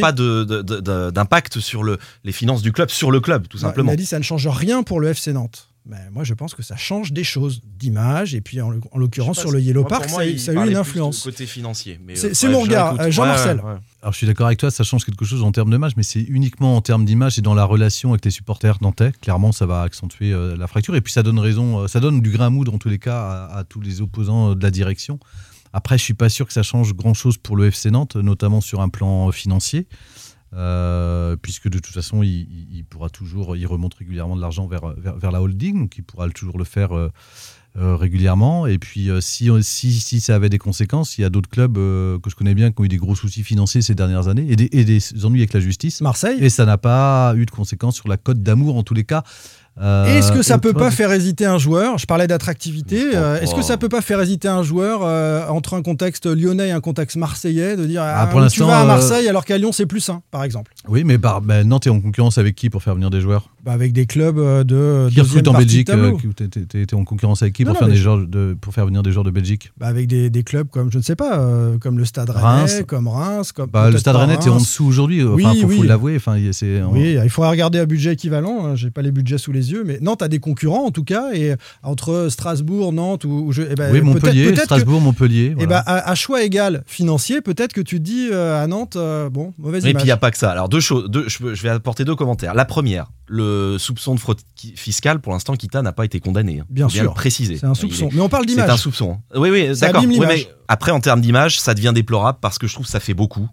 pas 0.00 0.12
de- 0.12 0.44
de- 0.44 0.62
de- 0.62 0.80
de- 0.80 1.10
d'impact 1.10 1.60
sur 1.60 1.82
le, 1.82 1.98
les 2.24 2.32
finances 2.32 2.62
du 2.62 2.72
club, 2.72 2.88
sur 2.90 3.10
le 3.10 3.20
club, 3.20 3.46
tout 3.48 3.56
Ouais, 3.58 3.62
simplement. 3.62 3.90
Il 3.90 3.94
a 3.94 3.96
dit 3.96 4.06
ça 4.06 4.18
ne 4.18 4.24
change 4.24 4.46
rien 4.48 4.82
pour 4.82 5.00
le 5.00 5.08
FC 5.08 5.32
Nantes. 5.32 5.68
Mais 5.88 5.98
moi, 6.12 6.24
je 6.24 6.34
pense 6.34 6.52
que 6.52 6.64
ça 6.64 6.74
change 6.76 7.12
des 7.12 7.22
choses 7.22 7.60
d'image. 7.64 8.34
Et 8.34 8.40
puis, 8.40 8.60
en, 8.60 8.70
l'oc- 8.70 8.82
en 8.90 8.98
l'occurrence, 8.98 9.38
sur 9.38 9.52
le 9.52 9.60
Yellow 9.60 9.82
Moi, 9.82 9.88
Park, 9.88 10.08
moi, 10.10 10.18
ça, 10.18 10.22
a 10.22 10.26
eu- 10.26 10.30
il 10.32 10.40
ça 10.40 10.50
a 10.50 10.54
eu 10.54 10.56
parlait 10.56 10.72
une 10.72 10.76
influence. 10.78 11.22
Côté 11.22 11.46
financier. 11.46 12.00
mais, 12.04 12.16
C'est- 12.16 12.26
euh, 12.26 12.34
c'est 12.34 12.46
ouais, 12.48 12.52
mon 12.54 12.60
regard, 12.62 13.08
Jean-Marcel. 13.12 13.58
Ouais, 13.58 13.62
ouais, 13.62 13.70
ouais. 13.74 13.78
Alors 14.02 14.12
je 14.12 14.18
suis 14.18 14.26
d'accord 14.26 14.46
avec 14.46 14.58
toi, 14.58 14.70
ça 14.72 14.82
change 14.82 15.04
quelque 15.04 15.24
chose 15.24 15.44
en 15.44 15.52
termes 15.52 15.70
d'image, 15.70 15.92
mais 15.96 16.02
c'est 16.02 16.20
uniquement 16.22 16.76
en 16.76 16.80
termes 16.80 17.04
d'image 17.04 17.38
et 17.38 17.42
dans 17.42 17.54
la 17.54 17.64
relation 17.64 18.10
avec 18.10 18.24
les 18.24 18.30
supporters 18.32 18.78
nantais. 18.80 19.12
Clairement, 19.22 19.52
ça 19.52 19.66
va 19.66 19.82
accentuer 19.82 20.32
euh, 20.32 20.56
la 20.56 20.66
fracture 20.66 20.94
et 20.96 21.00
puis 21.00 21.12
ça 21.12 21.22
donne 21.22 21.38
raison, 21.38 21.80
euh, 21.82 21.86
ça 21.88 22.00
donne 22.00 22.20
du 22.20 22.30
grain 22.30 22.46
à 22.46 22.50
moudre 22.50 22.74
en 22.74 22.78
tous 22.78 22.88
les 22.88 22.98
cas 22.98 23.18
à, 23.50 23.58
à 23.58 23.64
tous 23.64 23.80
les 23.80 24.00
opposants 24.00 24.50
euh, 24.50 24.54
de 24.56 24.62
la 24.64 24.70
direction. 24.72 25.20
Après, 25.76 25.98
je 25.98 26.02
suis 26.02 26.14
pas 26.14 26.30
sûr 26.30 26.46
que 26.46 26.54
ça 26.54 26.62
change 26.62 26.94
grand 26.94 27.12
chose 27.12 27.36
pour 27.36 27.54
le 27.54 27.66
FC 27.66 27.90
Nantes, 27.90 28.16
notamment 28.16 28.62
sur 28.62 28.80
un 28.80 28.88
plan 28.88 29.30
financier. 29.30 29.86
euh, 30.54 31.36
puisque 31.36 31.68
de 31.68 31.78
toute 31.78 31.92
façon, 31.92 32.22
il, 32.22 32.82
pourra 32.88 33.10
toujours, 33.10 33.56
il 33.58 33.66
remonte 33.66 33.92
régulièrement 33.92 34.36
de 34.36 34.40
l'argent 34.40 34.66
vers, 34.66 34.94
vers, 34.96 35.18
vers 35.18 35.30
la 35.30 35.42
holding, 35.42 35.80
donc 35.80 35.98
il 35.98 36.02
pourra 36.02 36.30
toujours 36.30 36.56
le 36.56 36.64
faire 36.64 36.96
euh, 36.96 37.10
euh, 37.76 37.94
régulièrement. 37.94 38.66
Et 38.66 38.78
puis, 38.78 39.10
si, 39.20 39.50
si, 39.60 39.92
si 39.92 40.20
ça 40.22 40.34
avait 40.34 40.48
des 40.48 40.56
conséquences, 40.56 41.18
il 41.18 41.20
y 41.20 41.24
a 41.24 41.28
d'autres 41.28 41.50
clubs 41.50 41.76
euh, 41.76 42.18
que 42.20 42.30
je 42.30 42.36
connais 42.36 42.54
bien 42.54 42.72
qui 42.72 42.80
ont 42.80 42.84
eu 42.84 42.88
des 42.88 42.96
gros 42.96 43.14
soucis 43.14 43.44
financiers 43.44 43.82
ces 43.82 43.94
dernières 43.94 44.28
années 44.28 44.46
et 44.48 44.56
des, 44.56 44.70
et 44.72 44.84
des 44.84 45.26
ennuis 45.26 45.40
avec 45.40 45.52
la 45.52 45.60
justice. 45.60 46.00
Marseille? 46.00 46.38
Et 46.40 46.48
ça 46.48 46.64
n'a 46.64 46.78
pas 46.78 47.34
eu 47.36 47.44
de 47.44 47.50
conséquences 47.50 47.96
sur 47.96 48.08
la 48.08 48.16
cote 48.16 48.42
d'amour 48.42 48.76
en 48.76 48.82
tous 48.82 48.94
les 48.94 49.04
cas. 49.04 49.24
Euh, 49.80 50.06
Est-ce 50.06 50.32
que 50.32 50.42
ça 50.42 50.58
peut 50.58 50.72
pas 50.72 50.90
faire 50.90 51.12
hésiter 51.12 51.44
un 51.44 51.58
joueur? 51.58 51.98
Je 51.98 52.06
parlais 52.06 52.26
d'attractivité. 52.26 53.02
Euh, 53.14 53.40
Est-ce 53.40 53.54
que 53.54 53.62
ça 53.62 53.76
peut 53.76 53.88
pas 53.90 54.00
faire 54.00 54.20
hésiter 54.22 54.48
un 54.48 54.62
joueur 54.62 55.00
euh, 55.02 55.46
entre 55.48 55.74
un 55.74 55.82
contexte 55.82 56.26
lyonnais 56.26 56.68
et 56.68 56.72
un 56.72 56.80
contexte 56.80 57.16
marseillais 57.16 57.76
de 57.76 57.84
dire 57.84 58.02
ah, 58.02 58.26
pour 58.28 58.40
oui, 58.40 58.48
tu 58.48 58.62
vas 58.62 58.78
à 58.80 58.84
euh, 58.84 58.86
Marseille 58.86 59.28
alors 59.28 59.44
qu'à 59.44 59.58
Lyon 59.58 59.72
c'est 59.72 59.86
plus 59.86 60.00
sain, 60.00 60.22
par 60.30 60.44
exemple? 60.44 60.72
Oui, 60.88 61.04
mais 61.04 61.18
par, 61.18 61.40
ben, 61.42 61.66
Nantes 61.68 61.86
est 61.86 61.90
en 61.90 62.00
concurrence 62.00 62.38
avec 62.38 62.54
qui 62.54 62.70
pour 62.70 62.82
faire 62.82 62.94
venir 62.94 63.10
des 63.10 63.20
joueurs? 63.20 63.50
Bah, 63.64 63.72
Avec 63.72 63.92
des 63.92 64.06
clubs 64.06 64.38
euh, 64.38 64.64
de 64.64 65.08
Qui 65.10 65.16
deuxième 65.16 65.24
recrute 65.26 65.48
en 65.48 65.52
Belgique 65.54 65.90
t'es- 66.68 66.86
t'es 66.86 66.94
en 66.94 67.04
concurrence 67.04 67.42
avec 67.42 67.54
qui 67.54 67.64
Non, 67.64 67.72
pour, 67.72 67.74
non, 67.74 67.78
faire 67.80 67.88
mais 67.88 67.92
des 67.94 67.98
je- 67.98 68.02
joueurs 68.04 68.26
de, 68.26 68.56
pour 68.60 68.72
faire 68.72 68.86
venir 68.86 69.02
des 69.02 69.12
joueurs 69.12 69.24
de 69.24 69.30
Belgique? 69.30 69.72
Bah, 69.76 69.88
avec 69.88 70.06
des, 70.06 70.30
des 70.30 70.42
clubs 70.42 70.68
comme 70.70 70.90
je 70.90 70.98
ne 70.98 71.02
sais 71.02 71.16
pas, 71.16 71.42
comme 71.80 71.98
le 71.98 72.04
Stade 72.04 72.30
Rennais, 72.30 72.42
Reims. 72.46 72.82
comme 72.86 73.08
Reims, 73.08 73.52
comme 73.52 73.68
bah, 73.70 73.90
Le 73.90 73.98
Stade 73.98 74.16
Rennais 74.16 74.34
est 74.34 74.48
en 74.48 74.56
dessous 74.58 74.86
aujourd'hui, 74.86 75.22
Oui, 75.22 75.44
enfin, 75.44 75.54
faut, 75.60 75.68
faut 75.68 75.80
oui. 75.82 75.86
l'avouer. 75.88 76.16
Enfin, 76.16 76.36
il 76.38 76.50
on- 76.84 76.92
Oui, 76.92 77.18
il 77.22 77.30
faudrait 77.30 77.50
regarder 77.50 77.78
à 77.78 77.86
budget 77.86 78.12
équivalent. 78.14 78.64
hein, 78.66 78.74
J'ai 78.76 78.90
pas 78.90 79.02
les 79.02 79.10
budgets 79.12 79.38
sous 79.38 79.52
les 79.52 79.65
yeux, 79.70 79.84
mais 79.84 79.98
Nantes 80.00 80.22
a 80.22 80.28
des 80.28 80.38
concurrents 80.38 80.84
en 80.86 80.90
tout 80.90 81.04
cas. 81.04 81.32
Et 81.34 81.54
entre 81.82 82.28
Strasbourg, 82.30 82.92
Nantes 82.92 83.24
ou, 83.24 83.52
je, 83.52 83.62
eh 83.62 83.74
ben, 83.74 83.92
oui, 83.92 84.00
Montpellier, 84.00 84.54
Strasbourg, 84.56 85.00
Montpellier. 85.00 85.50
eh 85.52 85.64
voilà. 85.64 85.82
ben, 85.86 85.92
à, 85.92 86.10
à 86.10 86.14
choix 86.14 86.42
égal 86.42 86.82
financier, 86.86 87.40
peut-être 87.40 87.72
que 87.72 87.80
tu 87.80 87.98
te 87.98 88.02
dis 88.02 88.28
euh, 88.30 88.62
à 88.62 88.66
Nantes, 88.66 88.96
euh, 88.96 89.28
bon, 89.30 89.52
mauvaise 89.58 89.82
Et 89.82 89.86
puis 89.86 89.90
image. 89.92 90.02
il 90.02 90.06
n'y 90.06 90.10
a 90.12 90.16
pas 90.16 90.30
que 90.30 90.38
ça. 90.38 90.50
Alors 90.50 90.68
deux 90.68 90.80
choses, 90.80 91.08
deux, 91.10 91.28
je, 91.28 91.44
vais 91.62 91.68
apporter 91.68 92.04
deux 92.04 92.14
commentaires. 92.16 92.54
La 92.54 92.64
première, 92.64 93.06
le 93.26 93.76
soupçon 93.78 94.14
de 94.14 94.20
fraude 94.20 94.38
fiscale, 94.76 95.20
pour 95.20 95.32
l'instant, 95.32 95.54
Kita 95.56 95.82
n'a 95.82 95.92
pas 95.92 96.04
été 96.04 96.20
condamné. 96.20 96.60
hein. 96.60 96.66
Bien 96.70 96.88
sûr. 96.88 97.04
le 97.04 97.10
préciser. 97.10 97.56
C'est 97.58 97.66
un 97.66 97.74
soupçon. 97.74 98.08
est- 98.08 98.14
Mais 98.14 98.20
on 98.20 98.28
parle 98.28 98.44
C'est 98.48 98.54
d'image. 98.54 98.70
un 98.70 98.76
soupçon. 98.76 99.18
Oui, 99.34 99.50
oui, 99.50 99.74
Ça 99.76 99.86
d'accord. 99.86 100.04
Oui, 100.06 100.46
après, 100.68 100.90
en 100.92 101.00
termes 101.00 101.20
d'image, 101.20 101.60
ça 101.60 101.74
devient 101.74 101.92
déplorable 101.94 102.38
parce 102.40 102.58
que 102.58 102.66
je 102.66 102.72
trouve 102.74 102.86
que 102.86 102.92
ça 102.92 103.00
fait 103.00 103.14
beaucoup 103.14 103.48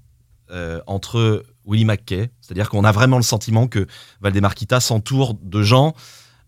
euh, 0.53 0.79
entre 0.88 1.43
Willy 1.65 1.83
McKay, 1.86 2.29
c'est-à-dire 2.41 2.69
qu'on 2.69 2.83
a 2.83 2.91
vraiment 2.91 3.17
le 3.17 3.24
sentiment 3.24 3.67
que 3.67 3.88
Valdemar 4.22 4.53
Kita 4.55 4.79
s'entoure 4.79 5.33
de 5.41 5.62
gens. 5.63 5.93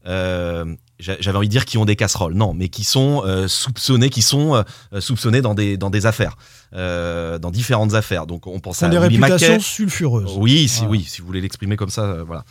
euh, 0.08 0.66
j'a- 1.00 1.18
J'avais 1.20 1.38
envie 1.38 1.48
de 1.48 1.52
dire 1.52 1.66
qui 1.66 1.78
ont 1.80 1.86
des 1.86 1.96
casseroles, 1.96 2.36
non, 2.36 2.54
mais 2.54 2.70
qui 2.70 2.84
sont 2.84 3.24
euh, 3.26 3.48
soupçonnés, 3.48 4.10
qui 4.12 4.22
sont 4.22 4.64
soupçonnés 5.00 5.42
dans 5.42 5.56
des 5.56 5.78
dans 5.78 5.90
des 5.90 6.06
affaires, 6.06 6.36
dans 6.74 7.52
différentes 7.52 7.94
affaires. 7.96 8.28
Donc 8.28 8.46
on 8.48 8.60
pense 8.60 8.84
à 8.84 8.90
des 8.90 8.98
Willy 9.00 9.18
réputations 9.18 9.54
McKay. 9.54 9.60
sulfureuses. 9.64 10.34
Oui, 10.38 10.68
si, 10.68 10.80
Voilà. 10.80 10.92
oui, 10.92 11.04
si 11.08 11.22
vous 11.22 11.28
voulez 11.28 11.42
l'exprimer 11.42 11.76
comme 11.76 11.90
ça, 11.90 12.24
voilà. 12.24 12.44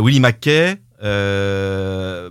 Willy 0.00 0.20
McKay, 0.20 0.76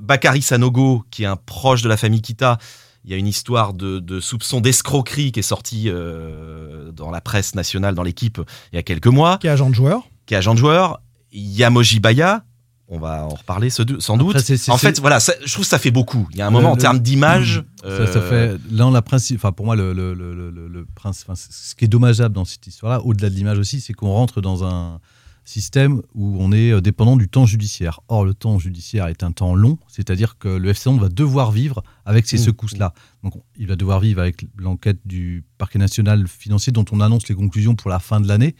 Bakary 0.01 0.41
Sanogo, 0.41 1.03
qui 1.11 1.23
est 1.23 1.27
un 1.27 1.35
proche 1.35 1.81
de 1.81 1.89
la 1.89 1.97
famille 1.97 2.21
Kita. 2.21 2.57
Il 3.05 3.11
y 3.11 3.13
a 3.13 3.17
une 3.17 3.27
histoire 3.27 3.73
de, 3.73 3.99
de 3.99 4.19
soupçon 4.19 4.61
d'escroquerie 4.61 5.31
qui 5.31 5.39
est 5.39 5.43
sortie 5.43 5.89
euh, 5.89 6.91
dans 6.91 7.11
la 7.11 7.21
presse 7.21 7.53
nationale, 7.55 7.95
dans 7.95 8.03
l'équipe, 8.03 8.39
il 8.71 8.75
y 8.77 8.79
a 8.79 8.83
quelques 8.83 9.07
mois, 9.07 9.37
Qui 9.39 9.47
est 9.47 9.51
agent 9.51 9.69
de 9.69 9.75
joueur. 9.75 10.03
qui 10.25 10.33
est 10.33 10.37
agent 10.37 10.53
de 10.53 10.59
joueur. 10.59 11.01
Yamoji 11.31 11.99
Baya, 11.99 12.43
on 12.87 12.99
va 12.99 13.25
en 13.25 13.29
reparler 13.29 13.69
ce- 13.69 13.81
sans 13.99 14.17
doute. 14.17 14.35
Après, 14.35 14.69
en 14.69 14.77
fait, 14.77 14.99
voilà, 14.99 15.19
ça- 15.19 15.33
je 15.43 15.51
trouve 15.51 15.65
que 15.65 15.69
ça 15.69 15.79
fait 15.79 15.91
beaucoup. 15.91 16.27
Il 16.31 16.37
y 16.37 16.41
a 16.41 16.45
un 16.47 16.49
Le- 16.49 16.53
moment 16.53 16.71
en 16.71 16.77
termes 16.77 16.99
d'image. 16.99 17.63
Ça, 17.81 17.89
ça 18.07 18.19
euh, 18.19 18.57
fait 18.57 18.61
là 18.71 18.89
la 18.91 19.01
principe 19.01 19.37
enfin 19.39 19.51
pour 19.51 19.65
moi 19.65 19.75
le, 19.75 19.91
le, 19.93 20.13
le, 20.13 20.33
le, 20.33 20.49
le- 20.51 20.67
le 20.67 20.85
principe 20.95 21.29
enfin, 21.29 21.41
ce 21.49 21.75
qui 21.75 21.83
est 21.83 21.87
dommageable 21.89 22.33
dans 22.35 22.45
cette 22.45 22.65
histoire 22.67 22.93
là 22.93 23.01
au-delà 23.03 23.29
de 23.29 23.35
l'image 23.35 23.57
aussi 23.57 23.81
c'est 23.81 23.91
qu'on 23.91 24.11
rentre 24.13 24.39
dans 24.39 24.63
un 24.63 25.01
système 25.45 26.01
où 26.15 26.37
on 26.39 26.51
est 26.51 26.71
euh, 26.71 26.81
dépendant 26.81 27.17
du 27.17 27.27
temps 27.27 27.45
judiciaire 27.45 27.99
or 28.07 28.25
le 28.25 28.33
temps 28.33 28.59
judiciaire 28.59 29.07
est 29.07 29.23
un 29.23 29.31
temps 29.31 29.55
long 29.55 29.77
c'est-à-dire 29.87 30.37
que 30.37 30.47
le 30.47 30.69
FC 30.69 30.89
va 30.97 31.09
devoir 31.09 31.51
vivre 31.51 31.83
avec 32.05 32.25
ces 32.27 32.37
Mmh. 32.37 32.39
secousses 32.39 32.77
là 32.77 32.93
donc 33.23 33.35
on- 33.35 33.43
il 33.57 33.67
va 33.67 33.75
devoir 33.75 33.99
vivre 33.99 34.21
avec 34.21 34.45
l'enquête 34.57 34.99
du 35.05 35.43
parquet 35.57 35.79
national 35.79 36.27
financier 36.27 36.71
dont 36.71 36.85
on 36.91 36.99
annonce 37.01 37.27
les 37.27 37.35
conclusions 37.35 37.75
pour 37.75 37.89
la 37.89 37.99
fin 37.99 38.19
de 38.21 38.27
l'année 38.27 38.55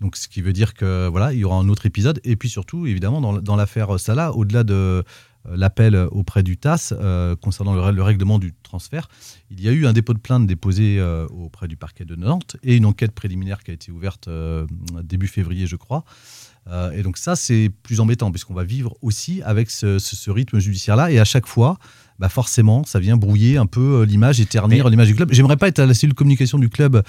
donc, 0.00 0.16
ce 0.16 0.28
qui 0.28 0.40
veut 0.40 0.54
dire 0.54 0.72
que 0.72 1.08
voilà, 1.08 1.34
il 1.34 1.40
y 1.40 1.44
aura 1.44 1.56
un 1.56 1.68
autre 1.68 1.84
épisode. 1.84 2.22
Et 2.24 2.34
puis 2.34 2.48
surtout, 2.48 2.86
évidemment, 2.86 3.20
dans, 3.20 3.34
dans 3.34 3.54
l'affaire 3.54 4.00
Salah, 4.00 4.32
au-delà 4.32 4.64
de 4.64 5.04
l'appel 5.48 5.96
auprès 6.10 6.42
du 6.42 6.56
TAS 6.58 6.92
euh, 6.92 7.34
concernant 7.36 7.74
le, 7.74 7.90
le 7.92 8.02
règlement 8.02 8.38
du 8.38 8.52
transfert, 8.62 9.08
il 9.50 9.60
y 9.60 9.68
a 9.68 9.72
eu 9.72 9.86
un 9.86 9.92
dépôt 9.92 10.12
de 10.14 10.18
plainte 10.18 10.46
déposé 10.46 10.98
euh, 10.98 11.26
auprès 11.28 11.66
du 11.68 11.76
parquet 11.76 12.04
de 12.04 12.14
Nantes 12.16 12.56
et 12.62 12.76
une 12.76 12.86
enquête 12.86 13.12
préliminaire 13.12 13.62
qui 13.62 13.70
a 13.70 13.74
été 13.74 13.90
ouverte 13.90 14.28
euh, 14.28 14.66
début 15.02 15.28
février, 15.28 15.66
je 15.66 15.76
crois. 15.76 16.04
Euh, 16.68 16.90
et 16.92 17.02
donc 17.02 17.16
ça, 17.16 17.36
c'est 17.36 17.70
plus 17.82 18.00
embêtant 18.00 18.30
puisqu'on 18.30 18.52
va 18.54 18.64
vivre 18.64 18.94
aussi 19.00 19.40
avec 19.42 19.70
ce, 19.70 19.98
ce- 19.98 20.14
ce 20.14 20.30
rythme 20.30 20.58
judiciaire-là. 20.58 21.10
Et 21.10 21.18
à 21.18 21.24
chaque 21.24 21.46
fois, 21.46 21.78
bah 22.18 22.28
forcément, 22.28 22.84
ça 22.84 23.00
vient 23.00 23.16
brouiller 23.16 23.56
un 23.56 23.64
peu 23.64 24.02
euh, 24.02 24.04
l'image 24.04 24.40
et 24.42 24.46
ternir 24.46 24.90
l'image 24.90 25.08
du 25.08 25.14
club. 25.14 25.32
J'aimerais 25.32 25.56
pas 25.56 25.68
être 25.68 25.78
à 25.78 25.86
la 25.86 25.94
cellule 25.94 26.14
communication 26.14 26.58
du 26.58 26.68
club 26.68 26.96
euh, 26.96 27.02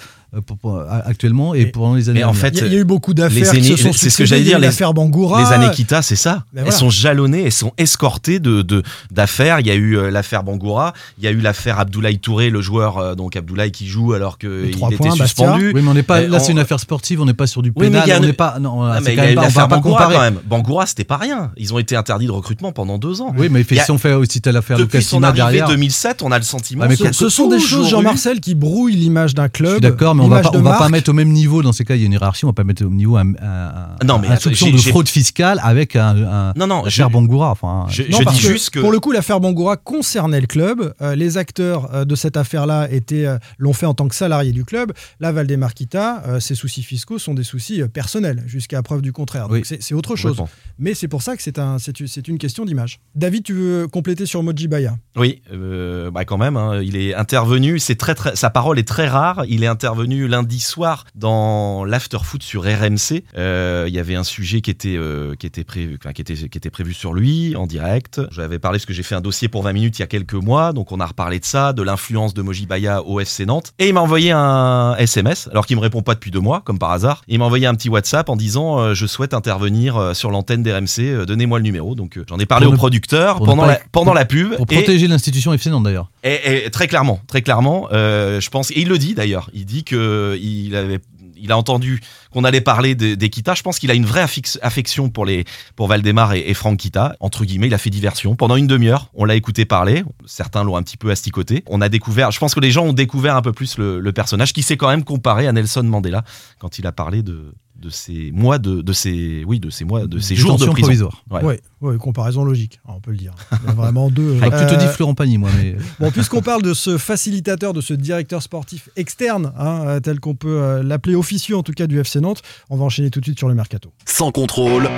pour- 0.46 0.56
pour- 0.56 0.82
actuellement 1.04 1.54
et 1.54 1.64
Mais- 1.64 1.70
pendant 1.70 1.94
les 1.94 2.08
années 2.08 2.20
mais 2.20 2.24
en 2.24 2.32
fait, 2.32 2.48
Il 2.48 2.58
y, 2.58 2.62
a- 2.62 2.66
il 2.66 2.72
y 2.72 2.76
a 2.76 2.78
eu 2.80 2.84
beaucoup 2.84 3.12
d'affaires 3.12 3.46
c'est 3.92 4.08
ce 4.10 4.16
que 4.18 4.24
j'allais 4.24 4.42
dire, 4.44 4.58
les- 4.58 4.66
l'affaire 4.66 4.94
Bangoura. 4.94 5.42
Les 5.42 5.52
Anekita, 5.52 6.00
c'est 6.02 6.16
ça. 6.16 6.44
Mais 6.52 6.60
elles 6.60 6.64
voilà. 6.66 6.78
sont 6.78 6.88
jalonnées, 6.90 7.44
elles 7.44 7.52
sont 7.52 7.72
escortées 7.76 8.38
de 8.40 8.62
de- 8.62 8.82
d'affaires. 9.10 9.60
Il 9.60 9.66
y 9.66 9.70
a 9.70 9.74
eu 9.74 9.96
euh, 9.98 10.10
l'affaire 10.10 10.42
Bangoura, 10.42 10.94
il 11.18 11.24
y 11.24 11.26
a 11.26 11.30
eu 11.30 11.40
l'affaire 11.40 11.78
Abdoulaye 11.78 12.18
Touré, 12.18 12.48
le 12.50 12.60
joueur 12.62 12.96
euh, 12.98 13.14
donc 13.14 13.36
Abdoulaye 13.36 13.72
qui 13.72 13.86
joue 13.88 14.12
alors 14.14 14.38
qu'il 14.38 14.70
trois 14.72 14.88
était 14.88 14.96
points, 14.96 15.08
Bastia. 15.08 15.26
suspendu. 15.26 15.72
Oui, 15.74 15.82
mais 15.82 15.90
on 15.90 15.94
n'est 15.94 16.02
pas 16.02 16.22
là, 16.22 16.38
c'est 16.38 16.52
une 16.52 16.58
affaire 16.58 16.80
sportive, 16.80 17.20
on 17.20 17.26
n'est 17.26 17.34
pas 17.34 17.46
sur 17.46 17.60
du 17.62 17.68
Oui, 17.70 17.86
mais 17.86 17.90
pénal, 17.90 18.02
il 18.06 18.08
y 18.08 18.12
a 18.12 18.16
on 18.16 18.20
une- 18.20 18.26
n'est 18.26 18.32
pas 18.32 18.58
non, 18.58 18.90
c'est 18.94 19.00
mais 19.04 19.10
il 19.10 19.12
y 19.12 19.16
quand 19.16 19.22
même 19.24 19.34
pas- 19.34 19.44
on 19.44 19.48
va 19.48 19.68
pas 19.68 19.80
comparer. 19.80 20.14
quand 20.14 20.20
même. 20.22 20.38
Bangoura, 20.46 20.86
c'était 20.86 21.04
pas 21.04 21.16
rien. 21.18 21.50
Ils 21.58 21.74
ont 21.74 21.78
été 21.78 21.94
interdits 21.96 22.26
de 22.26 22.30
recrutement 22.32 22.72
pendant 22.72 22.96
deux 22.98 23.20
ans. 23.20 23.34
Oui, 23.36 23.48
mais 23.50 23.64
si 23.64 23.90
on 23.90 23.98
fait 23.98 24.14
aussi 24.14 24.40
telle 24.40 24.56
affaire 24.56 24.78
de 24.78 24.84
Depuis 24.84 25.02
son 25.02 25.16
Cassina 25.20 25.28
arrivée 25.28 25.58
derrière. 25.58 25.68
2007, 25.68 26.22
on 26.22 26.32
a 26.32 26.38
le 26.38 26.44
sentiment 26.44 26.84
Ah, 26.84 26.88
mais 26.88 27.06
a 27.06 27.12
Ce 27.12 27.28
sont 27.28 27.48
des 27.48 27.60
choses, 27.60 27.88
Jean-Marcel, 27.90 28.40
qui 28.40 28.54
brouillent 28.54 28.96
l'image 28.96 29.34
d'un 29.34 29.48
club. 29.48 29.80
d'accord, 29.80 30.14
mais 30.22 30.26
on 30.26 30.40
va 30.42 30.42
pas, 30.42 30.50
on 30.58 30.62
va 30.62 30.78
pas 30.78 30.88
mettre 30.88 31.10
au 31.10 31.12
même 31.12 31.30
niveau. 31.30 31.62
Dans 31.62 31.72
ces 31.72 31.84
cas, 31.84 31.94
il 31.96 32.00
y 32.00 32.04
a 32.04 32.06
une 32.06 32.12
hiérarchie. 32.12 32.44
On 32.44 32.48
va 32.48 32.52
pas 32.54 32.64
mettre 32.64 32.82
au 32.84 32.88
même 32.88 32.96
niveau 32.96 33.16
un, 33.16 33.28
un, 33.34 33.96
un- 34.00 34.04
Non, 34.04 34.18
mais 34.18 34.28
un 34.28 34.32
attends, 34.32 34.50
soupçon 34.50 34.70
de 34.70 34.76
fraude 34.78 35.08
fiscale 35.08 35.60
avec 35.62 35.96
un, 35.96 36.16
un 36.16 36.52
Non, 36.56 36.66
non, 36.66 36.82
l'affaire 36.84 37.08
je- 37.08 37.12
Bangoura. 37.12 37.50
Enfin, 37.50 37.86
je- 37.88 38.02
Non, 38.04 38.18
je 38.20 38.24
parce 38.24 38.36
dis 38.36 38.42
que, 38.42 38.48
juste 38.52 38.70
que 38.70 38.80
Pour 38.80 38.92
le 38.92 39.00
coup, 39.00 39.12
l'affaire 39.12 39.40
Bangoura 39.40 39.76
concernait 39.76 40.40
le 40.40 40.46
club. 40.46 40.94
Euh, 41.02 41.14
les 41.14 41.38
acteurs 41.38 41.94
euh, 41.94 42.04
de 42.04 42.14
cette 42.14 42.36
affaire-là 42.36 42.88
étaient 42.90 43.26
euh, 43.26 43.38
l'ont 43.58 43.72
fait 43.72 43.86
en 43.86 43.94
tant 43.94 44.08
que 44.08 44.14
salariés 44.14 44.52
du 44.52 44.64
club. 44.64 44.92
Là, 45.20 45.32
Valdemarquita, 45.32 46.22
euh, 46.26 46.40
ses 46.40 46.54
soucis 46.54 46.82
fiscaux 46.82 47.18
sont 47.18 47.34
des 47.34 47.44
soucis 47.44 47.82
euh, 47.82 47.88
personnels, 47.88 48.42
jusqu'à 48.46 48.82
preuve 48.82 49.02
du 49.02 49.12
contraire. 49.12 49.48
Donc 49.48 49.64
Oui. 49.70 49.76
c'est 49.80 49.94
autre 49.94 50.16
chose. 50.16 50.36
Mais 50.78 50.94
c'est 50.94 51.08
pour 51.08 51.22
ça 51.22 51.36
que 51.36 51.42
c'est 51.42 51.58
un, 51.58 51.78
c'est 51.78 51.98
une- 52.28 52.38
question 52.38 52.64
d'image. 52.64 52.98
David, 53.14 53.44
tu 53.44 53.52
veux 53.52 53.86
compléter 53.88 54.26
sur 54.26 54.42
Moji 54.42 54.66
Baya? 54.66 54.96
Oui, 55.16 55.42
euh, 55.52 56.10
bah 56.10 56.24
quand 56.24 56.38
même, 56.38 56.56
hein, 56.56 56.80
il 56.82 56.96
est 56.96 57.14
intervenu. 57.14 57.78
C'est 57.78 57.94
très, 57.94 58.14
très, 58.14 58.34
sa 58.36 58.50
parole 58.50 58.78
est 58.78 58.88
très 58.88 59.06
rare. 59.06 59.44
Il 59.48 59.62
est 59.62 59.66
intervenu 59.68 60.11
lundi 60.20 60.60
soir 60.60 61.04
dans 61.14 61.84
l'after 61.84 62.18
foot 62.22 62.42
sur 62.42 62.62
RMC. 62.62 63.22
Euh, 63.36 63.84
il 63.88 63.94
y 63.94 63.98
avait 63.98 64.14
un 64.14 64.24
sujet 64.24 64.60
qui 64.60 64.70
était 64.70 64.96
euh, 64.96 65.34
qui 65.36 65.46
était 65.46 65.64
prévu, 65.64 65.98
enfin, 66.00 66.12
qui 66.12 66.20
était 66.22 66.34
qui 66.34 66.58
était 66.58 66.70
prévu 66.70 66.94
sur 66.94 67.14
lui 67.14 67.56
en 67.56 67.66
direct. 67.66 68.20
J'avais 68.30 68.58
parlé 68.58 68.78
parce 68.78 68.86
que 68.86 68.92
j'ai 68.92 69.02
fait 69.02 69.14
un 69.14 69.20
dossier 69.20 69.48
pour 69.48 69.62
20 69.62 69.72
minutes 69.72 69.98
il 69.98 70.02
y 70.02 70.04
a 70.04 70.06
quelques 70.08 70.34
mois, 70.34 70.72
donc 70.72 70.92
on 70.92 71.00
a 71.00 71.06
reparlé 71.06 71.38
de 71.40 71.44
ça, 71.44 71.72
de 71.72 71.82
l'influence 71.82 72.34
de 72.34 72.42
Mojibaya 72.42 73.02
au 73.02 73.18
FC 73.20 73.46
Nantes. 73.46 73.72
Et 73.78 73.88
il 73.88 73.94
m'a 73.94 74.00
envoyé 74.00 74.30
un 74.30 74.94
SMS, 74.98 75.48
alors 75.50 75.66
qu'il 75.66 75.76
me 75.76 75.82
répond 75.82 76.02
pas 76.02 76.14
depuis 76.14 76.30
deux 76.30 76.40
mois, 76.40 76.60
comme 76.64 76.78
par 76.78 76.90
hasard. 76.92 77.22
Il 77.28 77.38
m'a 77.38 77.44
envoyé 77.46 77.66
un 77.66 77.74
petit 77.74 77.88
WhatsApp 77.88 78.28
en 78.28 78.36
disant 78.36 78.78
euh, 78.78 78.94
je 78.94 79.06
souhaite 79.06 79.34
intervenir 79.34 80.14
sur 80.14 80.30
l'antenne 80.30 80.62
d'RMC. 80.62 81.24
Donnez-moi 81.26 81.58
le 81.58 81.64
numéro. 81.64 81.94
Donc 81.94 82.20
j'en 82.28 82.38
ai 82.38 82.46
parlé 82.46 82.66
Pour 82.66 82.74
au 82.74 82.76
producteur 82.76 83.36
pour 83.38 83.46
pendant 83.46 83.62
pas- 83.62 83.68
la 83.72 83.80
pendant 83.90 84.14
la 84.14 84.24
pub. 84.24 84.56
pour 84.56 84.66
protéger 84.66 85.08
l'institution 85.08 85.52
FC 85.52 85.70
Nantes 85.70 85.84
d'ailleurs. 85.84 86.10
Et, 86.22 86.70
très 86.70 86.86
clairement, 86.88 87.20
très 87.26 87.42
clairement, 87.42 87.88
euh, 87.92 88.40
je 88.40 88.48
pense, 88.50 88.70
et 88.70 88.80
il 88.80 88.88
le 88.88 88.98
dit 88.98 89.14
d'ailleurs, 89.14 89.50
il 89.52 89.64
dit 89.66 89.82
que 89.84 90.38
il 90.40 90.76
avait, 90.76 91.00
il 91.36 91.50
a 91.50 91.58
entendu 91.58 92.00
qu'on 92.30 92.44
allait 92.44 92.60
parler 92.60 92.94
de- 92.94 93.16
d'Equita. 93.16 93.54
Je 93.54 93.62
pense 93.62 93.80
qu'il 93.80 93.90
a 93.90 93.94
une 93.94 94.06
vraie 94.06 94.24
affection 94.62 95.10
pour 95.10 95.26
les, 95.26 95.44
pour 95.74 95.88
Valdemar 95.88 96.34
et, 96.34 96.44
et 96.48 96.54
Franck 96.54 96.78
Kita. 96.78 97.16
Entre 97.18 97.44
guillemets, 97.44 97.66
il 97.66 97.74
a 97.74 97.78
fait 97.78 97.90
diversion 97.90 98.36
pendant 98.36 98.54
une 98.54 98.68
demi-heure. 98.68 99.10
On 99.14 99.24
l'a 99.24 99.34
écouté 99.34 99.64
parler. 99.64 100.04
Certains 100.24 100.62
l'ont 100.62 100.76
un 100.76 100.82
petit 100.84 100.96
peu 100.96 101.10
asticoté. 101.10 101.64
On 101.66 101.80
a 101.80 101.88
découvert, 101.88 102.30
je 102.30 102.38
pense 102.38 102.54
que 102.54 102.60
les 102.60 102.70
gens 102.70 102.84
ont 102.84 102.92
découvert 102.92 103.34
un 103.34 103.42
peu 103.42 103.52
plus 103.52 103.76
le 103.78 104.12
personnage 104.12 104.52
qui 104.52 104.62
s'est 104.62 104.76
quand 104.76 104.88
même 104.88 105.02
comparé 105.04 105.48
à 105.48 105.52
Nelson 105.52 105.82
Mandela 105.82 106.22
quand 106.60 106.78
il 106.78 106.86
a 106.86 106.92
parlé 106.92 107.22
de 107.24 107.52
de 107.82 107.90
ces 107.90 108.30
mois 108.32 108.58
de, 108.58 108.80
de 108.80 108.92
ces 108.92 109.44
oui 109.46 109.60
de 109.60 109.68
ces 109.68 109.84
mois 109.84 110.06
de 110.06 110.18
ces 110.18 110.36
jours 110.36 110.52
de 110.58 110.64
prison. 110.66 110.82
provisoire. 110.86 111.24
Ouais. 111.30 111.42
Ouais, 111.42 111.60
ouais, 111.80 111.98
comparaison 111.98 112.44
logique, 112.44 112.80
on 112.86 113.00
peut 113.00 113.10
le 113.10 113.16
dire. 113.18 113.32
Il 113.62 113.66
y 113.66 113.70
a 113.70 113.74
vraiment 113.74 114.08
deux. 114.10 114.38
Ah, 114.42 114.50
tu 114.50 114.66
te 114.72 114.78
dis 114.78 114.86
Euh, 114.86 114.92
Florent 114.92 115.14
Pagny, 115.14 115.36
moi, 115.38 115.50
mais 115.60 115.76
Bon, 116.00 116.10
puisqu'on 116.10 116.42
parle 116.42 116.62
de 116.62 116.72
ce 116.74 116.96
facilitateur, 116.98 117.72
de 117.72 117.80
ce 117.80 117.92
directeur 117.94 118.42
sportif 118.42 118.88
externe, 118.96 119.52
hein, 119.58 119.82
euh, 119.86 120.00
tel 120.00 120.20
qu'on 120.20 120.34
peut 120.34 120.60
euh, 120.62 120.82
l'appeler 120.82 121.14
officieux 121.16 121.56
en 121.56 121.62
tout 121.62 121.72
cas 121.72 121.86
du 121.86 121.98
FC 122.00 122.20
Nantes, 122.20 122.42
on 122.70 122.76
va 122.76 122.84
enchaîner 122.84 123.10
tout 123.10 123.20
de 123.20 123.24
suite 123.26 123.38
sur 123.38 123.48
le 123.48 123.54
mercato. 123.54 123.92
Sans 124.06 124.30
contrôle, 124.32 124.88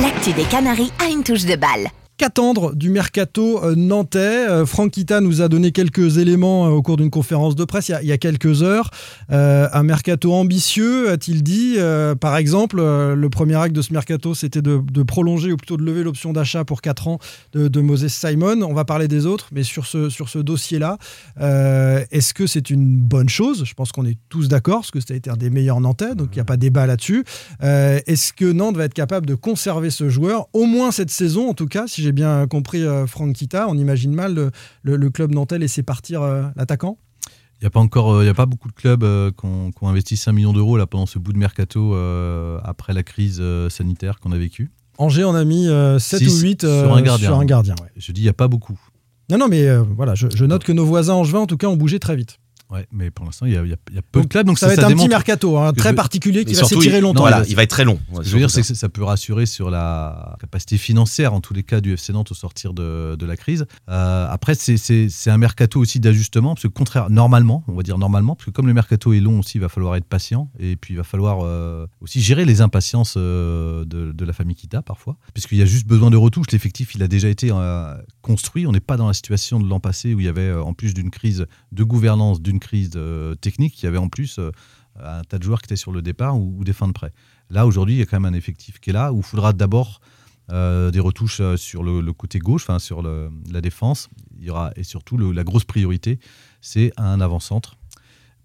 L'actu 0.00 0.32
des 0.32 0.44
Canaries 0.44 0.92
a 1.04 1.10
une 1.10 1.22
touche 1.24 1.44
de 1.46 1.56
balle. 1.56 1.88
Qu'attendre 2.20 2.74
du 2.74 2.90
mercato 2.90 3.64
euh, 3.64 3.74
nantais? 3.74 4.18
Euh, 4.46 4.66
Franck 4.66 4.90
Kita 4.90 5.22
nous 5.22 5.40
a 5.40 5.48
donné 5.48 5.72
quelques 5.72 6.18
éléments 6.18 6.66
euh, 6.66 6.68
au 6.68 6.82
cours 6.82 6.98
d'une 6.98 7.08
conférence 7.08 7.56
de 7.56 7.64
presse 7.64 7.88
il 7.88 8.06
y 8.06 8.12
a, 8.12 8.18
quelques 8.18 8.62
heures. 8.62 8.90
Un 9.30 9.82
mercato 9.82 10.34
ambitieux, 10.34 11.08
a-t-il 11.08 11.42
dit. 11.42 11.78
Par 12.20 12.36
exemple, 12.36 12.76
le 12.76 13.28
premier 13.30 13.54
acte 13.54 13.74
de 13.74 13.80
ce 13.80 13.94
mercato, 13.94 14.34
c'était 14.34 14.60
de, 14.60 15.02
prolonger 15.02 15.50
ou 15.50 15.56
plutôt 15.56 15.78
de 15.78 15.82
lever 15.82 16.02
l'option 16.02 16.34
d'achat 16.34 16.64
pour 16.66 16.82
4 16.82 17.08
ans 17.08 17.18
de, 17.54 17.80
Moses 17.80 18.08
Simon. 18.08 18.60
On 18.60 18.74
va 18.74 18.84
parler 18.84 19.08
des 19.08 19.24
autres, 19.24 19.48
mais 19.52 19.62
sur 19.62 19.86
ce, 19.86 20.10
sur 20.10 20.28
ce 20.28 20.38
dossier-là, 20.38 20.98
est-ce 21.38 22.34
que 22.34 22.46
c'est 22.46 22.68
une 22.68 22.98
bonne 22.98 23.30
chose? 23.30 23.64
Je 23.64 23.72
pense 23.72 23.92
qu'on 23.92 24.04
est 24.04 24.18
tous 24.28 24.48
d'accord, 24.48 24.80
parce 24.80 24.90
que 24.90 25.00
ça 25.00 25.14
a 25.14 25.16
été 25.16 25.30
un 25.30 25.36
des 25.36 25.48
meilleurs 25.48 25.80
Nantais, 25.80 26.14
donc 26.14 26.28
il 26.32 26.36
n'y 26.36 26.42
a 26.42 26.44
pas 26.44 26.58
débat 26.58 26.86
là-dessus. 26.86 27.24
Est-ce 27.62 28.34
que 28.34 28.52
Nantes 28.52 28.76
va 28.76 28.84
être 28.84 28.94
capable 28.94 29.24
de 29.24 29.34
conserver 29.34 29.88
ce 29.88 30.10
joueur, 30.10 30.48
au 30.52 30.66
moins 30.66 30.90
cette 30.90 31.10
saison 31.10 31.48
en 31.48 31.54
tout 31.54 31.68
cas, 31.68 31.86
si 31.86 32.02
j'ai 32.02 32.09
bien 32.12 32.46
compris 32.46 32.82
euh, 32.84 33.06
Franck 33.06 33.34
Kita, 33.34 33.66
on 33.68 33.76
imagine 33.76 34.12
mal 34.14 34.34
le, 34.34 34.50
le- 34.82 34.96
le 34.96 35.10
club 35.10 35.32
nantais 35.34 35.58
laisser 35.58 35.82
partir 35.82 36.22
euh, 36.22 36.42
l'attaquant? 36.56 36.98
Il 37.60 37.64
n'y 37.64 37.66
a 37.66 37.70
pas 37.70 37.80
encore, 37.80 38.12
euh, 38.14 38.24
il 38.24 38.28
a 38.28 38.34
pas 38.34 38.46
beaucoup 38.46 38.68
de 38.68 38.72
clubs 38.72 39.04
euh, 39.04 39.30
qui 39.30 39.44
ont, 39.46 39.70
investi 39.82 40.16
5 40.16 40.32
millions 40.32 40.52
d'euros 40.54 40.76
là 40.78 40.86
pendant 40.86 41.04
ce 41.06 41.18
bout 41.18 41.32
de 41.34 41.38
mercato 41.38 41.94
euh, 41.94 42.58
après 42.64 42.94
la 42.94 43.02
crise 43.02 43.38
euh, 43.40 43.68
sanitaire 43.68 44.18
qu'on 44.20 44.32
a 44.32 44.38
vécue. 44.38 44.70
Angers 44.98 45.24
en 45.24 45.34
a 45.34 45.44
mis 45.44 45.66
7 45.98 46.18
Six 46.20 46.38
ou 46.38 46.40
8 46.42 46.60
sur 46.62 46.94
un 46.94 47.02
gardien. 47.02 47.28
sur 47.28 47.38
un 47.38 47.44
gardien 47.44 47.74
ouais. 47.82 47.88
Je 47.96 48.12
dis, 48.12 48.20
il 48.22 48.24
n'y 48.24 48.30
a 48.30 48.34
pas 48.34 48.48
beaucoup. 48.48 48.78
Non, 49.30 49.38
non, 49.38 49.48
mais 49.48 49.64
voilà, 49.96 50.14
je, 50.14 50.26
je 50.34 50.44
note 50.44 50.64
que 50.64 50.72
nos 50.72 50.84
voisins 50.84 51.14
angevins, 51.14 51.38
en 51.40 51.46
tout 51.46 51.56
cas, 51.56 51.68
ont 51.68 51.76
bougé 51.76 51.98
très 52.00 52.16
vite. 52.16 52.38
Ouais, 52.70 52.86
mais 52.92 53.10
pour 53.10 53.24
l'instant, 53.24 53.46
il 53.46 53.52
y 53.52 53.56
a, 53.56 53.64
il 53.64 53.70
y 53.72 53.74
peu 53.74 54.20
Donc, 54.20 54.22
de 54.24 54.28
clubs. 54.28 54.46
Donc 54.46 54.58
ça 54.58 54.66
va 54.68 54.74
être 54.74 54.84
un 54.84 54.92
petit 54.94 55.08
mercato, 55.08 55.58
hein, 55.58 55.72
très 55.72 55.94
particulier, 55.94 56.44
qui 56.44 56.54
va 56.54 56.64
s'étirer 56.64 57.00
longtemps. 57.00 57.20
voilà, 57.22 57.40
là, 57.40 57.44
il 57.48 57.56
va 57.56 57.62
être 57.64 57.70
très 57.70 57.84
long. 57.84 57.98
Ce 58.12 58.18
que 58.18 58.24
je 58.24 58.30
veux 58.32 58.38
dire, 58.38 58.50
c'est 58.50 58.62
que 58.62 58.74
ça 58.74 58.88
peut 58.88 59.02
rassurer 59.02 59.46
sur 59.46 59.70
la 59.70 60.36
capacité 60.40 60.78
financière, 60.78 61.34
en 61.34 61.40
tous 61.40 61.52
les 61.54 61.62
cas, 61.64 61.80
du 61.80 61.92
FC 61.94 62.12
Nantes 62.12 62.30
au 62.30 62.34
sortir 62.34 62.72
de, 62.72 63.16
de 63.16 63.26
la 63.26 63.36
crise. 63.36 63.66
Euh, 63.88 64.26
après, 64.30 64.54
c'est- 64.54 65.30
un 65.30 65.38
mercato 65.38 65.78
aussi 65.80 66.00
d'ajustement, 66.00 66.54
parce 66.54 66.62
que 66.62 66.68
contraire, 66.68 67.10
normalement, 67.10 67.62
on 67.68 67.72
va 67.74 67.82
dire 67.82 67.98
normalement, 67.98 68.34
parce 68.36 68.46
que 68.46 68.50
comme 68.50 68.66
le 68.66 68.74
mercato 68.74 69.12
est 69.12 69.20
long 69.20 69.38
aussi, 69.40 69.58
il 69.58 69.60
va 69.60 69.68
falloir 69.68 69.96
être 69.96 70.04
patient, 70.04 70.50
et 70.58 70.76
puis 70.76 70.94
il 70.94 70.96
va 70.96 71.04
falloir 71.04 71.40
euh, 71.42 71.86
aussi 72.00 72.20
gérer 72.20 72.44
les 72.44 72.60
impatiences 72.60 73.14
euh, 73.16 73.84
de, 73.84 74.12
de 74.12 74.24
la 74.24 74.32
famille 74.32 74.56
Kita 74.56 74.82
parfois, 74.82 75.16
puisqu'il 75.34 75.58
y 75.58 75.62
a 75.62 75.66
juste 75.66 75.86
besoin 75.86 76.10
de 76.10 76.16
retouches. 76.16 76.46
L'effectif, 76.52 76.94
il 76.94 77.02
a 77.02 77.08
déjà 77.08 77.28
été 77.28 77.50
construit. 78.22 78.66
On 78.66 78.72
n'est 78.72 78.80
pas 78.80 78.96
dans 78.96 79.06
la 79.08 79.14
situation 79.14 79.58
de 79.60 79.68
l'an 79.68 79.80
passé 79.80 80.14
où 80.14 80.20
il 80.20 80.26
y 80.26 80.28
avait, 80.28 80.52
en 80.52 80.72
plus 80.74 80.94
d'une 80.94 81.10
crise 81.10 81.46
de 81.72 81.84
gouvernance, 81.84 82.40
d'une 82.40 82.59
crise 82.60 82.92
euh, 82.96 83.34
technique, 83.34 83.82
il 83.82 83.86
y 83.86 83.88
avait 83.88 83.98
en 83.98 84.08
plus 84.08 84.38
euh, 84.38 84.50
un 85.02 85.22
tas 85.22 85.38
de 85.38 85.42
joueurs 85.42 85.60
qui 85.60 85.66
étaient 85.66 85.76
sur 85.76 85.92
le 85.92 86.02
départ 86.02 86.38
ou, 86.38 86.62
des 86.64 86.72
fins 86.72 86.88
de 86.88 86.92
prêt. 86.92 87.12
Là, 87.50 87.66
aujourd'hui, 87.66 87.96
il 87.96 87.98
y 87.98 88.02
a 88.02 88.06
quand 88.06 88.20
même 88.20 88.32
un 88.32 88.36
effectif 88.36 88.78
qui 88.78 88.90
est 88.90 88.92
là, 88.92 89.12
où 89.12 89.18
il 89.18 89.24
faudra 89.24 89.52
d'abord 89.52 90.00
euh, 90.52 90.90
des 90.90 91.00
retouches 91.00 91.42
sur 91.56 91.82
le, 91.82 92.12
côté 92.12 92.38
gauche, 92.38 92.62
enfin 92.62 92.78
sur 92.78 93.02
la 93.02 93.60
défense. 93.60 94.08
Il 94.38 94.44
y 94.44 94.50
aura, 94.50 94.72
et 94.76 94.84
surtout, 94.84 95.16
la 95.16 95.44
grosse 95.44 95.64
priorité, 95.64 96.18
c'est 96.60 96.92
un 96.96 97.20
avant-centre 97.20 97.76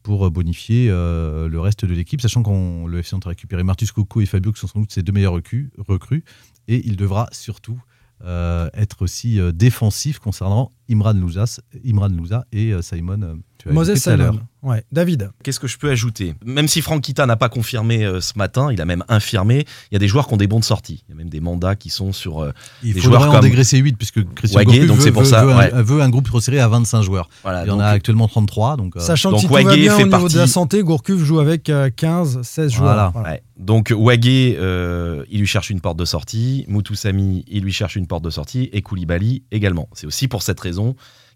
pour 0.01 0.30
bonifier 0.30 0.88
le 0.89 1.58
reste 1.58 1.84
de 1.84 1.93
l'équipe, 1.93 2.21
sachant 2.21 2.43
qu'on 2.43 2.86
le 2.86 2.99
FC 2.99 3.15
Nantes 3.15 3.25
a 3.25 3.30
récupéré 3.30 3.63
Martus 3.63 3.91
Coco 3.91 4.21
et 4.21 4.28
Fabio, 4.28 4.51
qui 4.51 4.60
sont 4.60 4.67
sans 4.67 4.80
doute 4.80 4.91
ses 4.91 5.01
deux 5.01 5.12
meilleurs 5.12 5.34
recrues, 5.34 5.71
recrues 5.80 6.23
et 6.67 6.86
il 6.86 6.95
devra 6.95 7.28
surtout 7.32 7.82
être 8.23 9.01
aussi 9.01 9.39
défensif 9.54 10.19
concernant 10.19 10.71
Imran 10.89 11.13
Louza, 11.13 11.45
Imran 11.84 12.10
Louza 12.10 12.45
et 12.51 12.73
Simon. 12.82 13.41
Euh, 13.67 13.69
tu 13.69 13.69
as 13.69 13.73
Moses 13.73 13.89
évoqué 13.89 14.04
tout 14.04 14.10
à 14.10 14.15
l'heure. 14.17 14.34
Simon. 14.34 14.45
Ouais. 14.63 14.84
David. 14.91 15.30
Qu'est-ce 15.43 15.60
que 15.60 15.67
je 15.67 15.78
peux 15.78 15.91
ajouter? 15.91 16.34
Même 16.43 16.67
si 16.67 16.82
Franck 16.82 17.01
Kita 17.04 17.28
n'a 17.28 17.36
pas 17.36 17.49
confirmé 17.49 18.04
euh, 18.04 18.19
ce 18.19 18.34
matin, 18.36 18.71
il 18.71 18.82
a 18.82 18.86
même 18.86 19.04
infirmé, 19.10 19.60
il 19.91 19.93
y 19.93 19.95
a 19.95 19.99
des 19.99 20.08
joueurs 20.08 20.28
qui 20.28 20.34
ont 20.34 20.38
des 20.38 20.47
bons 20.47 20.60
de 20.60 20.63
sortie. 20.65 21.04
Il 21.08 21.12
y 21.12 21.13
a 21.13 21.17
même 21.17 21.30
des 21.30 21.39
mandats 21.39 21.75
qui 21.75 21.91
sont 21.91 22.12
sur. 22.12 22.41
euh, 22.41 22.51
Il 22.82 22.93
Des 22.95 22.99
faudrait 23.01 23.19
joueurs 23.19 23.30
en 23.30 23.34
comme 23.34 23.41
dégraisser 23.41 23.78
8 23.78 23.95
puisque 23.95 24.23
Christian 24.34 24.63
Gourcuff 24.63 24.88
donc 24.88 24.97
veut, 24.97 25.04
c'est 25.04 25.12
pour 25.12 25.21
veut- 25.21 25.28
ça, 25.30 25.45
veut 25.45 25.51
un- 25.51 25.58
ouais. 25.58 25.71
veut 25.84 26.01
un 26.01 26.10
groupe 26.10 26.28
resserré 26.30 26.60
à 26.60 26.67
25 26.67 27.04
joueurs. 27.04 27.30
voilà, 27.43 27.63
Il 27.63 27.67
y 27.67 27.71
en 27.71 27.75
donc, 27.75 27.84
a 27.84 27.89
actuellement 27.89 28.28
33. 28.28 28.75
Donc, 28.78 28.95
euh, 28.95 28.99
Sachant 29.01 29.30
donc 29.30 29.38
que 29.38 29.41
si 29.41 29.47
tout 29.47 29.54
va 29.54 29.75
bien 29.75 29.93
au 29.93 29.97
fait 29.97 30.04
niveau 30.06 30.28
de 30.30 30.34
la 30.34 30.39
partie- 30.39 30.51
santé, 30.51 30.82
Gourcuff 30.82 31.19
joue 31.23 31.39
avec 31.39 31.69
euh, 31.69 31.91
15, 31.95 32.41
16 32.41 32.71
joueurs. 32.71 32.86
Voilà. 32.93 33.10
Voilà. 33.13 33.30
ouais. 33.34 33.43
Donc 33.58 33.93
Wagué, 33.95 34.58
euh, 34.60 35.23
il 35.30 35.39
lui 35.41 35.47
cherche 35.47 35.69
une 35.69 35.80
porte 35.80 35.97
de 35.97 36.06
sortie. 36.06 36.65
Moutoussamy, 36.67 37.45
il 37.47 37.62
lui 37.63 37.71
cherche 37.71 37.95
une 37.95 38.08
porte 38.08 38.23
de 38.23 38.30
sortie. 38.32 38.69
Et 38.73 38.82
Koulibaly 38.82 39.43
également. 39.51 39.88
C'est 39.93 40.08
aussi 40.08 40.28
pour 40.28 40.41
cette 40.41 40.60
raison 40.60 40.95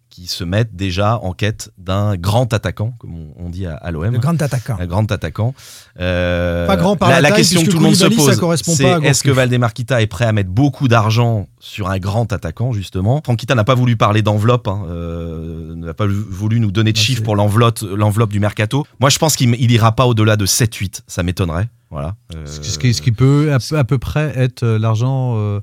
qui 0.09 0.27
se 0.27 0.43
mettent 0.43 0.75
déjà 0.75 1.17
en 1.19 1.33
quête 1.33 1.71
d'un 1.77 2.15
grand 2.17 2.51
attaquant, 2.53 2.93
comme 2.99 3.13
on, 3.37 3.49
dit 3.49 3.65
à, 3.65 3.75
à 3.75 3.91
l'OM. 3.91 4.11
Le 4.11 4.19
grand 4.19 4.41
attaquant. 4.41 4.77
Un 4.79 4.85
grand 4.87 5.11
attaquant. 5.11 5.53
Euh, 5.99 6.65
Pas 6.67 6.77
grand 6.77 6.95
par 6.95 7.09
la, 7.09 7.21
la 7.21 7.29
taille, 7.29 7.37
question 7.39 7.63
que 7.63 7.69
tout 7.69 7.77
le 7.77 7.83
monde 7.83 7.95
se 7.95 8.05
pose, 8.05 8.37
correspond 8.37 8.73
c'est 8.75 8.85
est-ce 9.03 9.23
que. 9.23 9.29
Valdemar 9.31 9.73
Kita 9.73 10.01
est 10.01 10.07
prêt 10.07 10.25
à 10.25 10.31
mettre 10.31 10.49
beaucoup 10.49 10.87
d'argent 10.87 11.47
sur 11.59 11.89
un 11.89 11.99
grand 11.99 12.31
attaquant, 12.33 12.73
justement? 12.73 13.21
Franck 13.23 13.37
Kita 13.39 13.55
n'a 13.55 13.63
pas 13.63 13.75
voulu 13.75 13.95
parler 13.97 14.21
d'enveloppe, 14.21 14.67
hein, 14.67 14.83
euh, 14.89 15.75
n'a 15.75 15.93
pas 15.93 16.07
voulu 16.07 16.59
nous 16.59 16.71
donner 16.71 16.91
de 16.91 16.97
Bah, 16.97 17.03
chiffres 17.03 17.23
pour 17.23 17.35
l'enveloppe, 17.35 18.31
du 18.31 18.39
mercato. 18.39 18.85
Moi, 18.99 19.09
je 19.09 19.19
pense 19.19 19.35
qu'il 19.35 19.55
il 19.59 19.71
ira 19.71 19.95
pas 19.95 20.05
au-delà 20.07 20.37
de 20.37 20.45
7-8, 20.45 21.01
ça 21.07 21.23
m'étonnerait. 21.23 21.69
Voilà. 21.91 22.15
Euh, 22.35 22.45
Ce 22.45 22.59
qui- 22.77 22.93
ce 22.93 23.01
peut 23.11 23.51
à 23.53 23.59
peu, 23.59 23.77
à 23.77 23.83
peu 23.83 23.97
près 23.97 24.31
être 24.35 24.65
l'argent 24.65 25.35
euh, 25.37 25.59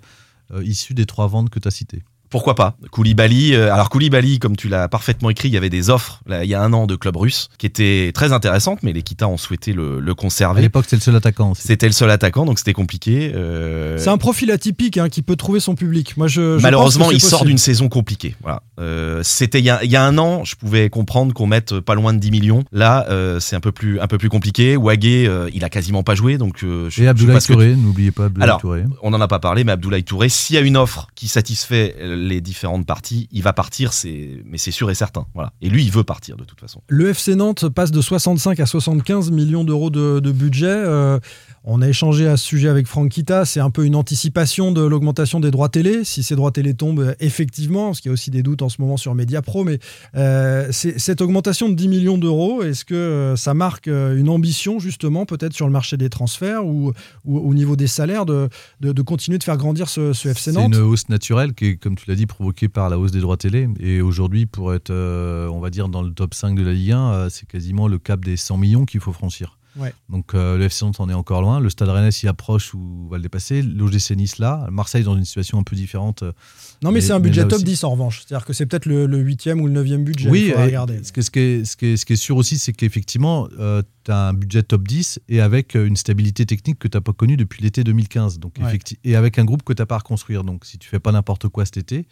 euh, 0.54 0.64
issu 0.64 0.94
des 0.94 1.06
trois 1.06 1.26
ventes 1.26 1.50
que 1.50 1.58
tu 1.58 1.68
as 1.68 1.70
citées. 1.70 2.02
Pourquoi 2.30 2.54
pas? 2.54 2.76
Koulibaly, 2.90 3.54
euh, 3.54 3.72
alors 3.72 3.88
Koulibaly, 3.90 4.38
comme 4.38 4.56
tu 4.56 4.68
l'as 4.68 4.88
parfaitement 4.88 5.30
écrit, 5.30 5.48
il 5.48 5.54
y 5.54 5.56
avait 5.56 5.70
des 5.70 5.90
offres 5.90 6.20
là, 6.26 6.44
il 6.44 6.50
y 6.50 6.54
a 6.54 6.62
un 6.62 6.72
an 6.72 6.86
de 6.86 6.96
clubs 6.96 7.16
russes 7.16 7.48
qui 7.58 7.66
étaient 7.66 8.10
très 8.14 8.32
intéressantes, 8.32 8.80
mais 8.82 8.92
les 8.92 9.02
Kita 9.02 9.28
ont 9.28 9.36
souhaité 9.36 9.72
le, 9.72 10.00
le 10.00 10.12
À 10.12 10.14
conserver. 10.14 10.60
l'époque, 10.62 10.84
c'était 10.86 10.96
le 10.96 11.02
seul 11.02 11.16
attaquant 11.16 11.52
aussi. 11.52 11.62
C'était 11.66 11.86
le 11.86 11.92
seul 11.92 12.10
attaquant, 12.10 12.44
donc 12.44 12.58
c'était 12.58 12.72
compliqué. 12.72 13.32
euh, 13.34 13.98
C'est 13.98 14.10
un 14.10 14.18
profil 14.18 14.50
atypique 14.50 14.98
hein, 14.98 15.08
qui 15.08 15.22
peut 15.22 15.36
trouver 15.36 15.60
son 15.60 15.74
public. 15.74 16.16
Moi, 16.16 16.26
je, 16.28 16.58
je 16.58 16.62
Malheureusement, 16.62 17.04
pense 17.06 17.12
que 17.12 17.16
il 17.16 17.20
sort 17.20 17.44
d'une 17.44 17.58
saison 17.58 17.88
compliquée. 17.88 18.34
Voilà. 18.42 18.62
Euh, 18.80 19.20
C'était 19.22 19.58
il, 19.60 19.64
y 19.64 19.70
a- 19.70 19.82
il 19.84 19.90
y 19.90 19.96
a 19.96 20.04
un 20.04 20.18
an, 20.18 20.44
je 20.44 20.56
pouvais 20.56 20.90
comprendre 20.90 21.32
qu'on 21.34 21.46
mette 21.46 21.80
pas 21.80 21.94
loin 21.94 22.12
de 22.12 22.18
10 22.18 22.30
millions. 22.30 22.64
Là, 22.72 23.06
euh, 23.10 23.40
c'est 23.40 23.56
un 23.56 23.60
peu 23.60 23.72
plus 23.72 24.00
un 24.00 24.06
peu 24.06 24.18
plus 24.18 24.28
compliqué. 24.28 24.76
Wagé, 24.76 25.26
euh, 25.28 25.48
il 25.54 25.64
a 25.64 25.68
quasiment 25.68 26.02
pas 26.02 26.14
joué, 26.14 26.38
donc 26.38 26.62
euh, 26.64 26.84
je, 26.84 26.86
Et 26.86 26.90
je 26.90 27.02
sais 27.02 27.08
Abdoulaye 27.08 27.38
tu- 27.40 27.52
Touré, 27.52 27.76
n'oubliez 27.76 28.10
pas 28.10 28.24
Abdoulaye 28.26 28.44
Alors, 28.48 28.60
Touré. 28.60 28.84
On 29.02 29.10
n'en 29.10 29.20
a 29.20 29.28
pas 29.28 29.38
parlé, 29.38 29.64
mais 29.64 29.72
Abdoulaye 29.72 30.02
Touré, 30.04 30.28
s'il 30.28 30.56
y 30.56 30.58
a 30.58 30.62
une 30.62 30.76
offre 30.76 31.06
qui 31.14 31.28
satisfait 31.28 31.94
euh, 32.00 32.15
les 32.16 32.40
différentes 32.40 32.86
parties, 32.86 33.28
il 33.30 33.42
va 33.42 33.52
partir, 33.52 33.92
c'est 33.92 34.42
mais 34.44 34.58
c'est 34.58 34.70
sûr 34.70 34.90
et 34.90 34.94
certain. 34.94 35.26
Voilà. 35.34 35.52
Et 35.60 35.68
lui, 35.68 35.84
il 35.84 35.90
veut 35.90 36.04
partir 36.04 36.36
de 36.36 36.44
toute 36.44 36.60
façon. 36.60 36.82
Le 36.88 37.10
FC 37.10 37.34
Nantes 37.34 37.68
passe 37.68 37.90
de 37.90 38.00
65 38.00 38.58
à 38.60 38.66
75 38.66 39.30
millions 39.30 39.64
d'euros 39.64 39.90
de, 39.90 40.30
budget. 40.30 40.66
Euh, 40.66 41.18
on 41.68 41.82
a 41.82 41.88
échangé 41.88 42.26
à 42.28 42.36
ce 42.36 42.44
sujet 42.46 42.68
avec 42.68 42.86
Franck 42.86 43.10
Kita. 43.10 43.44
C'est 43.44 43.60
un 43.60 43.70
peu 43.70 43.84
une 43.84 43.96
anticipation 43.96 44.70
de 44.72 44.80
l'augmentation 44.82 45.40
des 45.40 45.50
droits 45.50 45.68
télé. 45.68 46.04
Si 46.04 46.22
ces 46.22 46.36
droits 46.36 46.52
télé 46.52 46.74
tombent 46.74 47.00
euh, 47.00 47.14
effectivement, 47.20 47.86
parce 47.86 48.00
qu'il 48.00 48.08
y 48.08 48.12
a 48.12 48.14
aussi 48.14 48.30
des 48.30 48.42
doutes 48.42 48.62
en 48.62 48.68
ce 48.68 48.80
moment 48.80 48.96
sur 48.96 49.14
Mediapro, 49.14 49.64
mais 49.64 49.78
euh, 50.16 50.68
c'est- 50.70 50.98
cette 50.98 51.20
augmentation 51.20 51.68
de 51.68 51.74
10 51.74 51.88
millions 51.88 52.18
d'euros, 52.18 52.62
est-ce 52.62 52.84
que 52.84 52.94
euh, 52.94 53.36
ça 53.36 53.52
marque 53.54 53.88
une 53.88 54.28
ambition 54.28 54.78
justement 54.78 55.26
peut-être 55.26 55.52
sur 55.54 55.66
le 55.66 55.72
marché 55.72 55.96
des 55.96 56.08
transferts 56.08 56.64
ou, 56.64 56.92
ou 57.24 57.38
au 57.38 57.52
niveau 57.54 57.74
des 57.76 57.88
salaires 57.88 58.26
de, 58.26 58.48
de- 58.80 58.92
de 58.92 59.02
continuer 59.02 59.38
de 59.38 59.44
faire 59.44 59.56
grandir 59.56 59.88
ce, 59.88 60.12
ce 60.12 60.28
FC 60.28 60.52
C'est 60.52 60.52
Nantes? 60.52 60.74
une 60.74 60.80
hausse 60.82 61.08
naturelle 61.08 61.52
qui 61.54 61.66
est, 61.66 61.76
comme 61.76 61.96
tu 61.96 62.04
l'as 62.08 62.14
dit, 62.16 62.26
provoquée 62.26 62.68
par 62.68 62.88
la 62.90 62.98
hausse 62.98 63.12
des 63.12 63.20
droits 63.20 63.36
télé. 63.36 63.68
Et 63.80 64.00
aujourd'hui, 64.00 64.46
pour 64.46 64.72
être, 64.72 64.90
euh, 64.90 65.48
on 65.48 65.60
va 65.60 65.70
dire, 65.70 65.88
dans 65.88 66.02
le 66.02 66.10
top 66.12 66.32
5 66.34 66.56
de 66.56 66.62
la 66.62 66.72
Ligue 66.72 66.92
1, 66.92 67.12
euh, 67.12 67.28
c'est 67.28 67.46
quasiment 67.48 67.88
le 67.88 67.98
cap 67.98 68.24
des 68.24 68.36
100 68.36 68.56
millions 68.56 68.84
qu'il 68.84 69.00
faut 69.00 69.12
franchir. 69.12 69.58
Ouais. 69.78 69.92
Donc 70.08 70.34
euh, 70.34 70.56
le 70.56 70.64
FC 70.64 70.84
Nantes 70.84 71.00
en 71.00 71.08
est 71.08 71.14
encore 71.14 71.42
loin. 71.42 71.60
Le 71.60 71.68
Stade 71.70 71.88
Rennais 71.88 72.10
s'y 72.10 72.28
approche 72.28 72.72
ou 72.74 73.08
va 73.10 73.16
le 73.18 73.22
dépasser. 73.22 73.60
L'OGC 73.62 74.12
Nice 74.16 74.38
là. 74.38 74.66
Marseille 74.70 75.02
dans 75.04 75.16
une 75.16 75.24
situation 75.24 75.58
un 75.58 75.62
peu 75.62 75.76
différente. 75.76 76.22
euh, 76.22 76.32
Non, 76.82 76.90
mais, 76.90 76.94
Mais- 76.94 77.00
c'est 77.02 77.12
un 77.12 77.20
budget 77.20 77.42
top 77.42 77.54
aussi- 77.56 77.64
10 77.64 77.84
en 77.84 77.90
revanche. 77.90 78.22
C'est-à-dire 78.26 78.46
que 78.46 78.52
c'est 78.52 78.66
peut-être 78.66 78.86
le, 78.86 79.06
le 79.06 79.18
8e 79.18 79.60
ou 79.60 79.66
le 79.66 79.72
9e 79.72 80.04
budget. 80.04 80.28
Oui, 80.30 80.46
et 80.48 80.54
regarder. 80.54 81.02
Ce, 81.04 81.12
que- 81.12 81.22
ce 81.22 81.30
qui 81.30 81.38
est, 81.40 81.64
ce, 81.64 81.76
qui 81.76 81.86
est, 81.86 81.96
ce 81.96 82.06
qui 82.06 82.12
est 82.14 82.16
sûr 82.16 82.36
aussi, 82.36 82.58
c'est 82.58 82.72
qu'effectivement, 82.72 83.48
tu 83.48 84.10
as 84.10 84.28
un 84.28 84.32
budget 84.32 84.62
top 84.62 84.86
10 84.88 85.20
et 85.28 85.40
avec 85.40 85.76
euh, 85.76 85.86
une 85.86 85.96
stabilité 85.96 86.46
technique 86.46 86.78
que 86.78 86.88
tu 86.88 86.96
n'as 86.96 87.00
pas 87.02 87.12
connue 87.12 87.36
depuis 87.36 87.62
l'été 87.62 87.84
2015. 87.84 88.38
Donc, 88.38 88.54
Ouais. 88.62 88.78
et 89.04 89.16
avec 89.16 89.38
un 89.38 89.44
groupe 89.44 89.62
que 89.62 89.72
tu 89.72 89.82
n'as 89.82 89.86
pas 89.86 89.96
à 89.96 89.98
reconstruire. 89.98 90.44
Donc, 90.44 90.64
si 90.64 90.78
tu 90.78 90.88
fais 90.88 91.00
pas 91.00 91.12
n'importe 91.12 91.48
quoi 91.48 91.64
cet 91.64 91.76
été, 91.76 92.06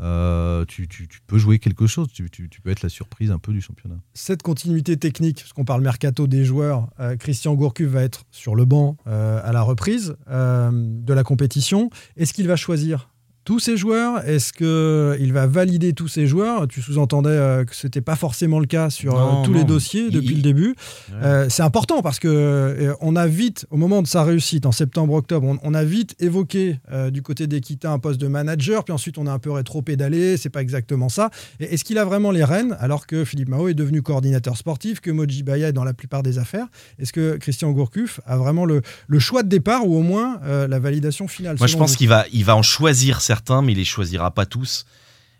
euh, 0.00 0.64
tu, 0.66 0.88
peux 1.26 1.38
jouer 1.38 1.58
quelque 1.58 1.86
chose. 1.86 2.08
Tu, 2.12 2.28
peux 2.62 2.70
être 2.70 2.82
la 2.82 2.88
surprise 2.88 3.30
un 3.30 3.38
peu 3.38 3.52
du 3.52 3.60
championnat. 3.60 3.96
cette 4.14 4.42
continuité 4.42 4.96
technique, 4.96 5.40
parce 5.40 5.52
qu'on 5.52 5.64
parle 5.64 5.82
mercato 5.82 6.26
des 6.26 6.44
joueurs, 6.44 6.88
euh, 7.00 7.16
Christian 7.16 7.54
Gourcuff 7.54 7.88
va 7.88 8.02
être 8.02 8.24
sur 8.30 8.54
le 8.54 8.64
banc 8.64 8.96
euh, 9.06 9.40
à 9.42 9.52
la 9.52 9.62
reprise 9.62 10.16
de 10.28 11.12
la 11.12 11.24
compétition. 11.24 11.90
Est-ce 12.16 12.32
qu'il 12.32 12.46
va 12.46 12.56
choisir 12.56 13.11
tous 13.44 13.58
ses 13.58 13.76
joueurs 13.76 14.26
Est-ce 14.28 14.52
qu'il 14.52 15.32
va 15.32 15.46
valider 15.46 15.92
tous 15.92 16.08
ses 16.08 16.26
joueurs? 16.26 16.68
Tu 16.68 16.80
sous-entendais 16.80 17.30
euh, 17.30 17.64
que 17.64 17.74
ce 17.74 17.86
n'était 17.86 18.00
pas 18.00 18.16
forcément 18.16 18.60
le 18.60 18.66
cas 18.66 18.88
sur 18.90 19.16
euh, 19.18 19.42
tous 19.44 19.50
non. 19.52 19.58
les 19.58 19.64
dossiers 19.64 20.10
depuis 20.10 20.30
il- 20.30 20.36
le 20.36 20.42
début. 20.42 20.68
Ouais. 21.10 21.16
Euh, 21.22 21.46
c'est 21.48 21.62
important 21.62 22.02
parce 22.02 22.18
que 22.18 22.28
euh, 22.28 22.94
on 23.00 23.16
a 23.16 23.26
vite, 23.26 23.66
au 23.70 23.76
moment 23.76 24.02
de 24.02 24.06
sa 24.06 24.22
réussite, 24.22 24.66
en 24.66 24.72
septembre-octobre, 24.72 25.46
on, 25.46 25.58
on 25.62 25.74
a 25.74 25.84
vite 25.84 26.14
évoqué 26.20 26.78
euh, 26.92 27.10
du 27.10 27.22
côté 27.22 27.46
d'Equita 27.46 27.90
un 27.90 27.98
poste 27.98 28.20
de 28.20 28.28
manager, 28.28 28.84
puis 28.84 28.92
ensuite 28.92 29.18
on 29.18 29.26
a 29.26 29.32
un 29.32 29.38
peu 29.38 29.50
rétro-pédalé, 29.50 30.36
c'est 30.36 30.50
pas 30.50 30.62
exactement 30.62 31.08
ça. 31.08 31.30
Est-ce 31.60 31.84
qu'il 31.84 31.98
a 31.98 32.04
vraiment 32.04 32.30
les 32.30 32.44
rênes 32.44 32.76
alors 32.80 33.06
que 33.06 33.24
Philippe 33.24 33.48
Mao 33.48 33.68
est 33.68 33.74
devenu 33.74 34.02
coordinateur 34.02 34.56
sportif, 34.56 35.00
que 35.00 35.10
Moji 35.10 35.42
Baya 35.42 35.68
est 35.68 35.72
dans 35.72 35.84
la 35.84 35.94
plupart 35.94 36.22
des 36.22 36.38
affaires? 36.38 36.66
Est-ce 36.98 37.12
que 37.12 37.36
Christian 37.38 37.70
Gourcuff 37.72 38.20
a 38.26 38.36
vraiment 38.36 38.64
le, 38.64 38.82
le 39.08 39.18
choix 39.18 39.42
de 39.42 39.48
départ 39.48 39.86
ou 39.86 39.96
au 39.96 40.02
moins 40.02 40.38
euh, 40.44 40.68
la 40.68 40.78
validation 40.78 41.26
finale 41.28 41.56
Moi, 41.58 41.66
je 41.66 41.76
pense 41.76 41.96
qu'il 41.96 42.08
va, 42.08 42.24
il 42.32 42.44
va 42.44 42.56
en 42.56 42.62
choisir 42.62 43.20
certains, 43.32 43.62
mais 43.62 43.72
il 43.72 43.78
les 43.78 43.86
choisira 43.86 44.30
pas 44.30 44.44
tous. 44.44 44.84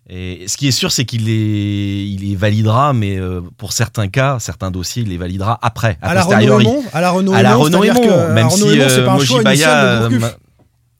Et 0.08 0.44
ce 0.48 0.56
qui 0.56 0.66
est 0.66 0.72
sûr, 0.72 0.90
c'est 0.90 1.04
qu'il 1.04 1.26
les, 1.26 2.04
il 2.14 2.28
les 2.28 2.36
validera, 2.36 2.92
mais 2.92 3.18
euh, 3.18 3.40
pour 3.58 3.72
certains 3.72 4.08
cas, 4.08 4.38
certains 4.40 4.70
dossiers, 4.70 5.02
il 5.02 5.10
les 5.10 5.18
validera 5.18 5.58
après, 5.62 5.98
à 6.00 6.14
la. 6.14 6.22
Aymon, 6.40 6.82
à 6.92 7.00
la 7.00 7.10
Renaud 7.10 7.32
à 7.34 7.42
la 7.42 7.50
Aymon, 7.52 8.32
même 8.32 8.48
Renaud 8.48 8.70
si 8.70 8.80
euh, 8.80 10.08
euh, 10.08 10.30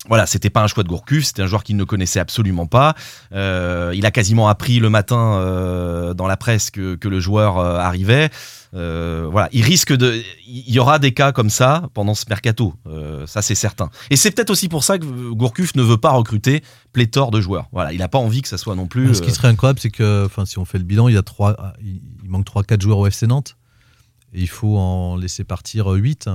voilà, 0.09 0.27
c'était 0.27 0.51
pas 0.51 0.63
un 0.63 0.67
choix 0.67 0.83
de 0.83 0.89
Gourcuff, 0.89 1.25
c'était 1.25 1.43
un 1.43 1.47
joueur 1.47 1.63
qu'il 1.63 1.77
ne 1.77 1.85
connaissait 1.85 2.19
absolument 2.19 2.67
pas. 2.67 2.95
Euh, 3.33 3.93
il 3.95 4.05
a 4.05 4.11
quasiment 4.11 4.49
appris 4.49 4.81
le 4.81 4.91
matin 4.91 5.37
euh, 5.37 6.13
dans 6.13 6.27
la 6.27 6.37
presse 6.37 6.71
que, 6.71 6.97
que 6.97 7.09
le 7.09 7.21
joueur 7.21 7.59
euh, 7.59 7.79
arrivait. 7.79 8.29
Euh, 8.75 9.29
voilà, 9.31 9.51
il 9.53 9.63
risque 9.63 9.93
de, 9.93 10.23
il 10.47 10.71
y 10.71 10.79
aura 10.79 10.99
des 10.99 11.13
cas 11.13 11.33
comme 11.33 11.51
ça 11.51 11.91
pendant 11.93 12.15
ce 12.15 12.25
mercato, 12.29 12.73
euh, 12.87 13.27
ça 13.27 13.43
c'est 13.43 13.55
certain. 13.55 13.91
Et 14.09 14.17
c'est 14.17 14.31
peut-être 14.31 14.49
aussi 14.49 14.69
pour 14.69 14.83
ça 14.83 14.99
que 14.99 15.05
Gourcuff 15.05 15.75
ne 15.75 15.83
veut 15.83 15.99
pas 15.99 16.13
recruter 16.13 16.63
pléthore 16.93 17.31
de 17.31 17.41
joueurs. 17.41 17.69
Voilà, 17.73 17.93
il 17.93 17.99
n'a 17.99 18.09
pas 18.09 18.19
envie 18.19 18.41
que 18.41 18.49
ça 18.49 18.57
soit 18.57 18.75
non 18.75 18.87
plus. 18.87 19.15
Ce 19.15 19.21
qui 19.21 19.29
euh, 19.31 19.35
serait 19.35 19.49
incroyable, 19.49 19.79
c'est 19.79 19.91
que 19.91 20.25
enfin, 20.25 20.47
si 20.47 20.59
on 20.59 20.65
fait 20.65 20.79
le 20.79 20.85
bilan, 20.85 21.09
il, 21.09 21.15
y 21.15 21.19
a 21.19 21.23
trois, 21.23 21.75
il 21.83 22.01
manque 22.31 22.47
3-4 22.47 22.81
joueurs 22.81 22.99
au 22.99 23.07
FC 23.07 23.27
Nantes. 23.27 23.57
Et 24.33 24.41
il 24.41 24.49
faut 24.49 24.79
en 24.79 25.17
laisser 25.17 25.45
partir 25.45 25.89
8. 25.89 26.31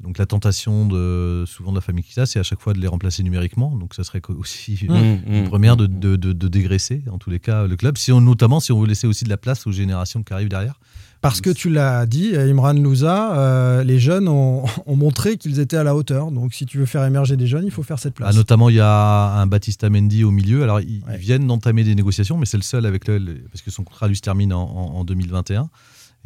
Donc 0.00 0.18
la 0.18 0.26
tentation 0.26 0.86
de 0.86 1.44
souvent 1.46 1.70
de 1.72 1.76
la 1.76 1.80
famille 1.80 2.04
Kita, 2.04 2.26
c'est 2.26 2.38
à 2.38 2.42
chaque 2.44 2.60
fois 2.60 2.74
de 2.74 2.78
les 2.78 2.86
remplacer 2.86 3.22
numériquement. 3.24 3.74
Donc 3.74 3.94
ça 3.94 4.04
serait 4.04 4.20
aussi 4.28 4.78
Mmh, 4.88 4.94
une 5.26 5.42
mmh, 5.44 5.48
première 5.48 5.76
de, 5.76 5.86
mmh. 5.86 5.98
de, 5.98 6.16
de- 6.16 6.32
de 6.32 6.48
dégraisser, 6.48 7.02
en 7.10 7.18
tous 7.18 7.30
les 7.30 7.40
cas, 7.40 7.66
le 7.66 7.76
club. 7.76 7.96
Si 7.96 8.12
on, 8.12 8.20
notamment 8.20 8.60
si 8.60 8.70
on 8.70 8.80
veut 8.80 8.86
laisser 8.86 9.06
aussi 9.08 9.24
de 9.24 9.30
la 9.30 9.36
place 9.36 9.66
aux 9.66 9.72
générations 9.72 10.22
qui 10.22 10.32
arrivent 10.32 10.48
derrière. 10.48 10.78
Parce 11.24 11.40
que 11.40 11.48
tu 11.50 11.70
l'as 11.70 12.04
dit, 12.06 12.36
Imran 12.36 12.74
Louza, 12.74 13.36
euh, 13.38 13.82
les 13.82 13.98
jeunes 13.98 14.28
ont, 14.28 14.64
ont 14.86 14.94
montré 14.96 15.36
qu'ils 15.38 15.58
étaient 15.58 15.76
à 15.78 15.82
la 15.82 15.96
hauteur. 15.96 16.30
Donc 16.30 16.52
si 16.54 16.66
tu 16.66 16.78
veux 16.78 16.84
faire 16.86 17.02
émerger 17.04 17.36
des 17.36 17.46
jeunes, 17.46 17.64
il 17.64 17.70
faut 17.70 17.82
faire 17.82 17.98
cette 17.98 18.12
Ah, 18.18 18.24
place. 18.24 18.36
notamment, 18.36 18.68
il 18.68 18.76
y 18.76 18.80
a 18.80 19.32
un 19.40 19.46
Baptista 19.46 19.88
Mendy 19.88 20.22
au 20.22 20.30
milieu. 20.30 20.62
Alors, 20.62 20.80
ils, 20.80 21.02
Ouais. 21.08 21.16
viennent 21.16 21.46
d'entamer 21.46 21.82
des 21.82 21.94
négociations, 21.94 22.36
mais 22.36 22.44
c'est 22.46 22.58
le 22.58 22.62
seul 22.62 22.84
avec 22.86 23.08
le, 23.08 23.18
parce 23.50 23.62
que 23.62 23.70
son 23.70 23.84
contrat 23.84 24.06
lui 24.06 24.16
se 24.16 24.20
termine 24.20 24.52
en, 24.52 24.62
en- 24.62 24.96
en 24.98 25.04
2021. 25.04 25.70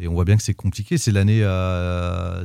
Et 0.01 0.09
on 0.09 0.15
voit 0.15 0.25
bien 0.25 0.37
que 0.37 0.43
c'est 0.43 0.55
compliqué. 0.55 0.99
C'est 0.99 1.13
l'année. 1.13 1.41
euh, 1.43 2.45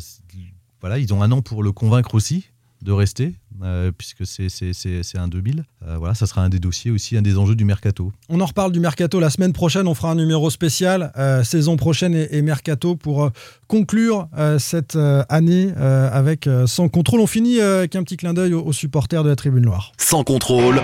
voilà, 0.81 0.99
ils 0.99 1.13
ont 1.13 1.23
un 1.23 1.31
an 1.31 1.41
pour 1.41 1.63
le 1.63 1.71
convaincre 1.71 2.13
aussi 2.13 2.45
de 2.83 2.91
rester, 2.91 3.33
euh, 3.63 3.91
puisque 3.97 4.25
c'est 4.25 5.17
un 5.17 5.27
2000. 5.27 5.63
Euh, 5.87 5.97
voilà, 5.97 6.13
ça 6.13 6.27
sera 6.27 6.41
un 6.43 6.49
des 6.49 6.59
dossiers 6.59 6.91
aussi, 6.91 7.17
un 7.17 7.21
des 7.21 7.37
enjeux 7.37 7.55
du 7.55 7.65
mercato. 7.65 8.11
On 8.29 8.39
en 8.41 8.45
reparle 8.45 8.71
du 8.71 8.79
mercato 8.79 9.19
la 9.19 9.29
semaine 9.29 9.53
prochaine. 9.53 9.87
On 9.87 9.93
fera 9.95 10.11
un 10.11 10.15
numéro 10.15 10.49
spécial 10.49 11.11
euh, 11.17 11.43
saison 11.43 11.77
prochaine 11.77 12.13
et, 12.13 12.27
et 12.37 12.41
mercato 12.41 12.95
pour 12.95 13.23
euh, 13.23 13.29
conclure 13.67 14.27
euh, 14.37 14.59
cette 14.59 14.95
euh, 14.95 15.23
année 15.29 15.69
euh, 15.77 16.09
avec 16.11 16.45
euh, 16.47 16.67
sans 16.67 16.89
contrôle. 16.89 17.21
On 17.21 17.27
finit 17.27 17.59
euh, 17.59 17.79
avec 17.79 17.95
un 17.95 18.03
petit 18.03 18.17
clin 18.17 18.33
d'œil 18.33 18.53
aux, 18.53 18.61
aux 18.63 18.73
supporters 18.73 19.23
de 19.23 19.29
la 19.29 19.35
Tribune 19.35 19.63
Loire. 19.65 19.93
Sans 19.97 20.23
contrôle, 20.23 20.81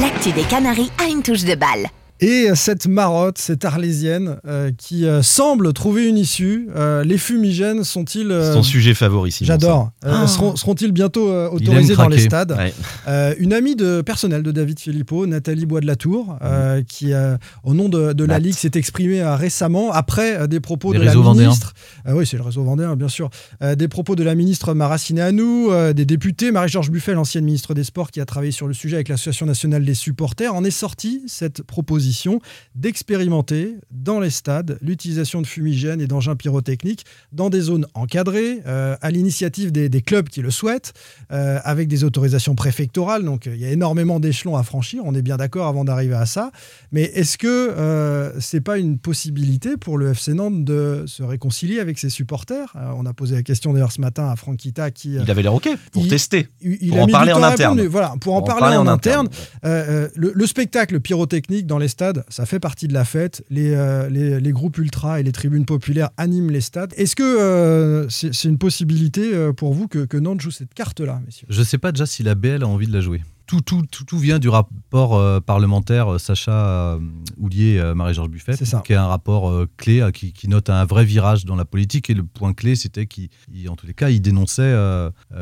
L'actu 0.00 0.30
des 0.32 0.42
Canaries 0.42 0.90
a 1.04 1.08
une 1.10 1.22
touche 1.22 1.44
de 1.44 1.54
balle. 1.54 1.88
Et 2.20 2.50
euh, 2.50 2.54
cette 2.54 2.86
marotte, 2.88 3.38
cette 3.38 3.64
arlésienne 3.64 4.38
euh, 4.46 4.72
qui 4.76 5.06
euh, 5.06 5.22
semble 5.22 5.72
trouver 5.72 6.08
une 6.08 6.18
issue. 6.18 6.68
Euh, 6.74 7.04
les 7.04 7.18
fumigènes 7.18 7.84
sont-ils 7.84 8.30
euh, 8.30 8.48
C'est 8.48 8.54
ton 8.54 8.62
sujet 8.62 8.94
favori, 8.94 9.36
J'adore. 9.40 9.90
Euh, 10.04 10.12
Ah. 10.22 10.26
seront, 10.26 10.56
seront-ils 10.56 10.90
bientôt 10.90 11.28
euh, 11.28 11.48
autorisés 11.48 11.94
dans 11.94 12.08
les 12.08 12.18
stades. 12.18 12.52
Ouais. 12.52 12.72
Euh, 13.06 13.34
une 13.38 13.52
amie 13.52 13.76
de 13.76 14.00
personnel 14.00 14.42
de 14.42 14.50
David 14.50 14.80
Philippot, 14.80 15.26
Nathalie 15.26 15.66
Bois 15.66 15.80
de 15.80 15.86
la 15.86 15.96
Tour, 15.96 16.36
euh, 16.42 16.82
qui, 16.82 17.12
euh, 17.12 17.36
au 17.62 17.74
nom 17.74 17.88
de, 17.88 18.12
de 18.12 18.24
la. 18.24 18.38
Ligue, 18.38 18.54
s'est 18.54 18.70
exprimée 18.74 19.20
euh, 19.20 19.36
récemment 19.36 19.92
après 19.92 20.38
euh, 20.38 20.46
des 20.46 20.60
propos 20.60 20.92
Les 20.92 21.00
de 21.00 21.04
la 21.04 21.14
ministre. 21.14 21.74
Oui, 22.08 22.26
c'est 22.26 22.36
le 22.36 22.42
réseau 22.42 22.62
vendéen, 22.62 22.96
bien 22.96 23.08
sûr. 23.08 23.30
Euh, 23.62 23.74
des 23.74 23.88
propos 23.88 24.16
de 24.16 24.22
la 24.24 24.34
ministre 24.34 24.74
euh, 24.74 25.92
des 25.92 26.04
députés, 26.04 26.52
Marie-Georges 26.52 26.90
Buffet, 26.90 27.14
l'ancienne 27.14 27.44
ministre 27.44 27.74
des 27.74 27.84
Sports, 27.84 28.10
qui 28.10 28.20
a 28.20 28.24
travaillé 28.24 28.52
sur 28.52 28.66
le 28.66 28.74
sujet 28.74 28.96
avec 28.96 29.08
l'Association 29.08 29.46
nationale 29.46 29.84
des 29.84 29.94
supporters, 29.94 30.54
en 30.54 30.64
est 30.64 30.70
sortie 30.70 31.22
cette 31.26 31.62
proposition 31.62 32.07
proposition 32.08 32.40
d'expérimenter 32.74 33.76
dans 33.90 34.18
les 34.20 34.30
stades 34.30 34.78
l'utilisation 34.80 35.42
de 35.42 35.46
fumigènes 35.46 36.00
et 36.00 36.06
d'engins 36.06 36.36
pyrotechniques 36.36 37.04
dans 37.32 37.50
des 37.50 37.60
zones 37.60 37.86
encadrées, 37.94 38.60
euh, 38.66 38.96
à 39.02 39.10
l'initiative 39.10 39.72
des, 39.72 39.88
des 39.88 40.00
clubs 40.02 40.28
qui 40.28 40.40
le 40.42 40.50
souhaitent, 40.50 40.92
euh, 41.32 41.58
avec 41.64 41.86
des 41.88 42.04
autorisations 42.04 42.54
préfectorales. 42.54 43.24
Donc 43.24 43.46
il 43.46 43.56
y 43.60 43.64
a 43.64 43.70
énormément 43.70 44.20
d'échelons 44.20 44.56
à 44.56 44.62
franchir, 44.62 45.02
on 45.04 45.14
est 45.14 45.22
bien 45.22 45.36
d'accord 45.36 45.66
avant 45.66 45.84
d'arriver 45.84 46.14
à 46.14 46.26
ça. 46.26 46.50
Mais 46.92 47.02
est-ce 47.02 47.36
que 47.38 47.46
euh, 47.46 48.32
c'est 48.40 48.60
pas 48.62 48.78
une 48.78 48.98
possibilité 48.98 49.76
pour 49.76 49.98
le 49.98 50.10
FC 50.12 50.32
Nantes 50.34 50.64
de 50.64 51.04
se 51.06 51.22
réconcilier 51.22 51.78
avec 51.80 51.98
ses 51.98 52.10
supporters? 52.10 52.72
Euh, 52.76 52.92
On 52.96 53.04
a 53.06 53.12
posé 53.12 53.34
la 53.36 53.42
question 53.42 53.72
d'ailleurs 53.72 53.92
ce 53.92 54.00
matin 54.00 54.28
à 54.30 54.36
Franck 54.36 54.56
Kita 54.58 54.90
qui... 54.90 55.18
euh, 55.18 55.22
Il 55.24 55.30
avait 55.30 55.42
l'air 55.42 55.54
OK 55.54 55.68
pour 55.92 56.04
il- 56.04 56.08
tester. 56.08 56.48
il, 56.62 56.78
il 56.80 56.88
Pour 56.90 57.00
en 57.02 57.06
parler 57.06 57.32
en 57.32 57.42
interne. 57.42 57.78
répondre, 57.78 57.90
Voilà, 57.92 58.14
pour 58.20 58.34
en 58.34 58.42
parler, 58.42 58.76
en, 58.76 58.86
interne. 58.86 59.28
Euh, 59.64 60.06
euh, 60.06 60.08
le, 60.14 60.32
le 60.34 60.46
spectacle 60.46 61.00
pyrotechnique 61.00 61.66
dans 61.66 61.78
les 61.78 61.88
stades, 61.88 61.97
ça 62.28 62.46
fait 62.46 62.60
partie 62.60 62.88
de 62.88 62.94
la 62.94 63.04
fête. 63.04 63.44
Les, 63.50 63.74
euh, 63.74 64.08
les, 64.08 64.52
groupes 64.52 64.78
ultra 64.78 65.20
et 65.20 65.22
les 65.22 65.32
tribunes 65.32 65.64
populaires 65.64 66.10
animent 66.16 66.50
les 66.50 66.60
stades. 66.60 66.92
Est-ce 66.96 67.16
que 67.16 67.22
euh, 67.22 68.08
c'est 68.08 68.34
c'est 68.34 68.48
une 68.48 68.58
possibilité 68.58 69.34
euh, 69.34 69.52
pour 69.52 69.74
vous 69.74 69.88
que, 69.88 70.04
que 70.04 70.16
Nantes 70.16 70.40
joue 70.40 70.50
cette 70.50 70.74
carte-là, 70.74 71.20
messieurs? 71.24 71.46
Je 71.50 71.58
ne 71.58 71.64
sais 71.64 71.78
pas 71.78 71.92
déjà 71.92 72.06
si 72.06 72.22
la 72.22 72.34
BL 72.34 72.62
a 72.62 72.66
envie 72.66 72.86
de 72.86 72.92
la 72.92 73.00
jouer. 73.00 73.22
Tout, 73.48 73.62
tout, 73.62 73.82
tout, 73.90 74.04
tout 74.04 74.18
vient 74.18 74.38
du 74.38 74.50
rapport 74.50 75.16
euh, 75.16 75.40
parlementaire 75.40 76.12
euh, 76.12 76.18
Sacha 76.18 76.98
Houlier, 77.38 77.78
euh, 77.78 77.94
Marie-Georges 77.94 78.28
Buffet, 78.28 78.52
qui 78.84 78.92
est 78.92 78.96
un 78.96 79.06
rapport 79.06 79.48
euh, 79.48 79.66
clé 79.78 80.06
qui, 80.12 80.34
qui 80.34 80.48
note 80.48 80.68
un 80.68 80.84
vrai 80.84 81.06
virage 81.06 81.46
dans 81.46 81.56
la 81.56 81.64
politique. 81.64 82.10
Et 82.10 82.14
le 82.14 82.24
point 82.24 82.52
clé, 82.52 82.76
c'était 82.76 83.06
qu'en 83.06 83.74
tous 83.74 83.86
les 83.86 83.94
cas, 83.94 84.10
il 84.10 84.20
dénonçait 84.20 84.76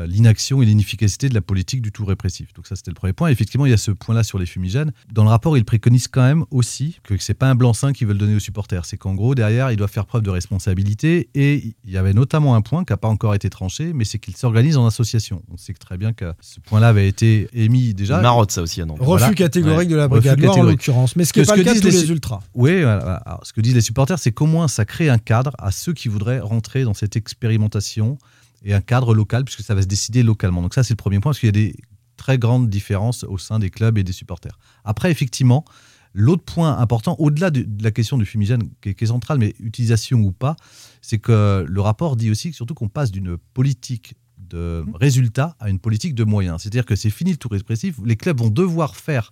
l'inaction 0.07 0.61
et 0.61 0.65
l'inefficacité 0.65 1.27
de 1.27 1.33
la 1.33 1.41
politique 1.41 1.81
du 1.81 1.91
tout 1.91 2.05
répressif. 2.05 2.53
Donc 2.53 2.65
ça, 2.65 2.77
c'était 2.77 2.91
le 2.91 2.95
premier 2.95 3.11
point. 3.11 3.27
Effectivement, 3.27 3.65
il 3.65 3.71
y 3.71 3.73
a 3.73 3.77
ce 3.77 3.91
point-là 3.91 4.23
sur 4.23 4.39
les 4.39 4.45
fumigènes. 4.45 4.93
Dans 5.11 5.25
le 5.25 5.29
rapport, 5.29 5.57
il 5.57 5.65
préconise 5.65 6.07
quand 6.07 6.23
même 6.23 6.45
aussi 6.49 6.99
que 7.03 7.17
c'est 7.17 7.33
pas 7.33 7.49
un 7.49 7.55
blanc-seing 7.55 7.91
qu'ils 7.91 8.07
veulent 8.07 8.17
donner 8.17 8.35
aux 8.35 8.39
supporters. 8.39 8.85
C'est 8.85 8.95
qu'en 8.95 9.15
gros, 9.15 9.35
derrière, 9.35 9.69
ils 9.69 9.77
doivent 9.77 9.91
faire 9.91 10.05
preuve 10.05 10.21
de 10.21 10.29
responsabilité. 10.29 11.29
Et 11.35 11.75
il 11.83 11.91
y 11.91 11.97
avait 11.97 12.13
notamment 12.13 12.55
un 12.55 12.61
point 12.61 12.85
qui 12.85 12.93
n'a 12.93 12.97
pas 12.97 13.09
encore 13.09 13.35
été 13.35 13.49
tranché, 13.49 13.91
mais 13.91 14.05
c'est 14.05 14.17
qu'ils 14.17 14.37
s'organisent 14.37 14.77
en 14.77 14.85
association. 14.85 15.43
On 15.51 15.57
sait 15.57 15.73
que 15.73 15.79
très 15.79 15.97
bien 15.97 16.13
que 16.13 16.33
ce 16.39 16.61
point-là 16.61 16.87
avait 16.87 17.09
été 17.09 17.49
émis 17.51 17.96
déjà. 17.97 18.21
Marotte, 18.21 18.51
ça 18.51 18.61
aussi 18.61 18.81
à 18.81 18.85
Nantes. 18.85 18.99
Refus 18.99 19.19
Voilà. 19.19 19.33
catégorique 19.33 19.89
Ouais. 19.89 19.93
de 19.93 19.95
la 19.95 20.07
Brigade 20.07 20.45
en 20.45 20.63
l'occurrence. 20.63 21.15
Mais 21.17 21.25
ce 21.25 21.33
qui 21.33 21.39
n'est 21.39 21.45
Que 21.45 21.49
pas 21.49 21.55
ce 21.55 21.59
le 21.59 21.63
que 21.65 21.69
cas 21.69 21.75
de 21.75 21.79
disent 21.81 21.91
tous 21.95 22.01
les 22.05 22.11
ultras. 22.11 22.39
Oui, 22.53 22.81
voilà. 22.81 23.15
Alors, 23.25 23.45
ce 23.45 23.51
que 23.51 23.59
disent 23.59 23.75
les 23.75 23.81
supporters, 23.81 24.19
c'est 24.19 24.31
qu'au 24.31 24.45
moins 24.45 24.69
ça 24.69 24.85
crée 24.85 25.09
un 25.09 25.17
cadre 25.17 25.51
à 25.57 25.71
ceux 25.71 25.91
qui 25.93 26.07
voudraient 26.07 26.39
rentrer 26.39 26.83
dans 26.83 26.93
cette 26.93 27.15
expérimentation 27.17 28.17
et 28.63 28.73
un 28.73 28.81
cadre 28.81 29.13
local, 29.13 29.43
puisque 29.43 29.61
ça 29.61 29.75
va 29.75 29.81
se 29.81 29.87
décider 29.87 30.23
localement. 30.23 30.61
Donc 30.61 30.73
ça, 30.73 30.83
c'est 30.83 30.93
le 30.93 30.97
premier 30.97 31.19
point, 31.19 31.31
parce 31.31 31.39
qu'il 31.39 31.47
y 31.47 31.49
a 31.49 31.51
des 31.51 31.75
très 32.15 32.37
grandes 32.37 32.69
différences 32.69 33.23
au 33.23 33.37
sein 33.37 33.59
des 33.59 33.69
clubs 33.69 33.97
et 33.97 34.03
des 34.03 34.11
supporters. 34.13 34.57
Après, 34.83 35.11
effectivement, 35.11 35.63
l'autre 36.13 36.43
point 36.43 36.77
important, 36.79 37.15
au-delà 37.19 37.51
de, 37.51 37.65
la 37.81 37.91
question 37.91 38.17
du 38.17 38.25
fumigène, 38.25 38.63
qui 38.81 38.89
est, 38.89 38.93
qui 38.95 39.03
est 39.03 39.07
centrale, 39.07 39.37
mais 39.37 39.53
utilisation 39.59 40.19
ou 40.21 40.31
pas, 40.31 40.55
c'est 41.01 41.19
que 41.19 41.63
le 41.67 41.81
rapport 41.81 42.15
dit 42.15 42.31
aussi 42.31 42.49
que 42.49 42.55
surtout 42.55 42.73
qu'on 42.73 42.89
passe 42.89 43.11
d'une 43.11 43.37
politique 43.53 44.15
de 44.49 44.85
résultats 44.93 45.55
à 45.59 45.69
une 45.69 45.79
politique 45.79 46.15
de 46.15 46.23
moyens. 46.23 46.61
C'est-à-dire 46.61 46.85
que 46.85 46.95
c'est 46.95 47.09
fini 47.09 47.31
le 47.31 47.37
tout 47.37 47.49
répressif. 47.49 47.95
Les 48.05 48.15
clubs 48.15 48.39
vont 48.39 48.49
devoir 48.49 48.95
faire 48.95 49.31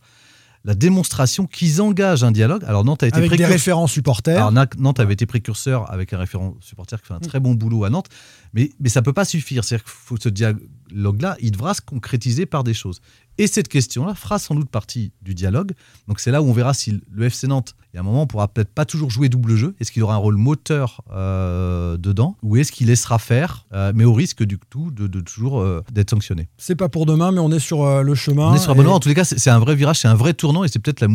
la 0.65 0.73
démonstration 0.73 1.45
qu'ils 1.45 1.79
engagent 1.79 2.23
un 2.23 2.31
dialogue. 2.31 2.63
Alors 2.65 2.83
Nantes 2.83 3.03
a 3.03 3.07
été 3.07 3.17
Avec 3.17 3.35
des 3.35 3.45
référents 3.45 3.87
supporters. 3.87 4.47
alors 4.47 4.67
Nantes 4.79 4.99
avait 4.99 5.13
été 5.13 5.27
précurseur 5.27 5.91
avec 5.91 6.11
un 6.11 6.17
référent 6.17 6.55
supporter 6.59 6.99
qui 7.01 7.07
fait 7.07 7.13
un 7.13 7.19
très 7.19 7.39
bon 7.39 7.53
boulot 7.53 7.83
à 7.83 7.91
Nantes, 7.91 8.09
mais, 8.53 8.71
mais 8.79 8.89
ça 8.89 9.01
ne 9.01 9.05
peut 9.05 9.13
pas 9.13 9.25
suffire. 9.25 9.63
C'est-à-dire 9.63 9.87
faut 9.87 10.17
ce 10.17 10.29
dialogue-là, 10.29 11.37
il 11.39 11.51
devra 11.51 11.75
se 11.75 11.81
concrétiser 11.81 12.47
par 12.47 12.63
des 12.63 12.73
choses. 12.73 12.99
Et 13.37 13.47
cette 13.47 13.67
question-là 13.67 14.15
fera 14.15 14.39
sans 14.39 14.55
doute 14.55 14.69
partie 14.69 15.11
du 15.21 15.33
dialogue. 15.33 15.73
Donc 16.07 16.19
c'est 16.19 16.31
là 16.31 16.41
où 16.41 16.47
on 16.49 16.53
verra 16.53 16.73
si 16.73 17.01
le 17.11 17.25
FC 17.25 17.47
Nantes, 17.47 17.75
il 17.93 17.97
y 17.97 17.99
a 17.99 18.01
un 18.01 18.03
moment, 18.03 18.21
on 18.23 18.27
pourra 18.27 18.47
peut-être 18.47 18.73
pas 18.73 18.85
toujours 18.85 19.09
jouer 19.09 19.27
double 19.29 19.55
jeu. 19.55 19.75
Est-ce 19.79 19.91
qu'il 19.91 20.03
aura 20.03 20.15
un 20.15 20.17
rôle 20.17 20.37
moteur 20.37 21.01
euh, 21.13 21.97
dedans? 21.97 22.37
Ou 22.43 22.57
est-ce 22.57 22.71
qu'il 22.71 22.87
laissera 22.87 23.19
faire, 23.19 23.65
euh, 23.73 23.91
mais 23.95 24.03
au 24.05 24.13
risque 24.13 24.43
du 24.43 24.57
tout 24.69 24.91
de, 24.91 25.07
de 25.07 25.19
toujours 25.19 25.59
euh, 25.59 25.81
d'être 25.91 26.09
sanctionné? 26.11 26.47
C'est 26.57 26.75
pas 26.75 26.89
pour 26.89 27.05
demain, 27.05 27.31
mais 27.31 27.39
on 27.39 27.51
est 27.51 27.59
sur 27.59 28.03
le 28.03 28.15
chemin. 28.15 28.51
On 28.51 28.55
est 28.55 28.59
sur 28.59 28.71
un 28.71 28.75
Et- 28.75 28.77
bon 28.77 28.83
ordre. 28.85 28.95
En 28.95 28.99
tous 28.99 29.09
les 29.09 29.15
cas, 29.15 29.25
c'est 29.25 29.49
un 29.49 29.59
vrai 29.59 29.75
virage, 29.75 29.99
c'est 29.99 30.07
un 30.07 30.15
vrai 30.15 30.33
tournant 30.33 30.63
et 30.63 30.67
c'est 30.67 30.79
peut-être 30.79 31.01
la, 31.01 31.07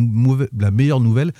la 0.58 0.70
meilleure 0.70 1.00
nouvelle 1.00 1.32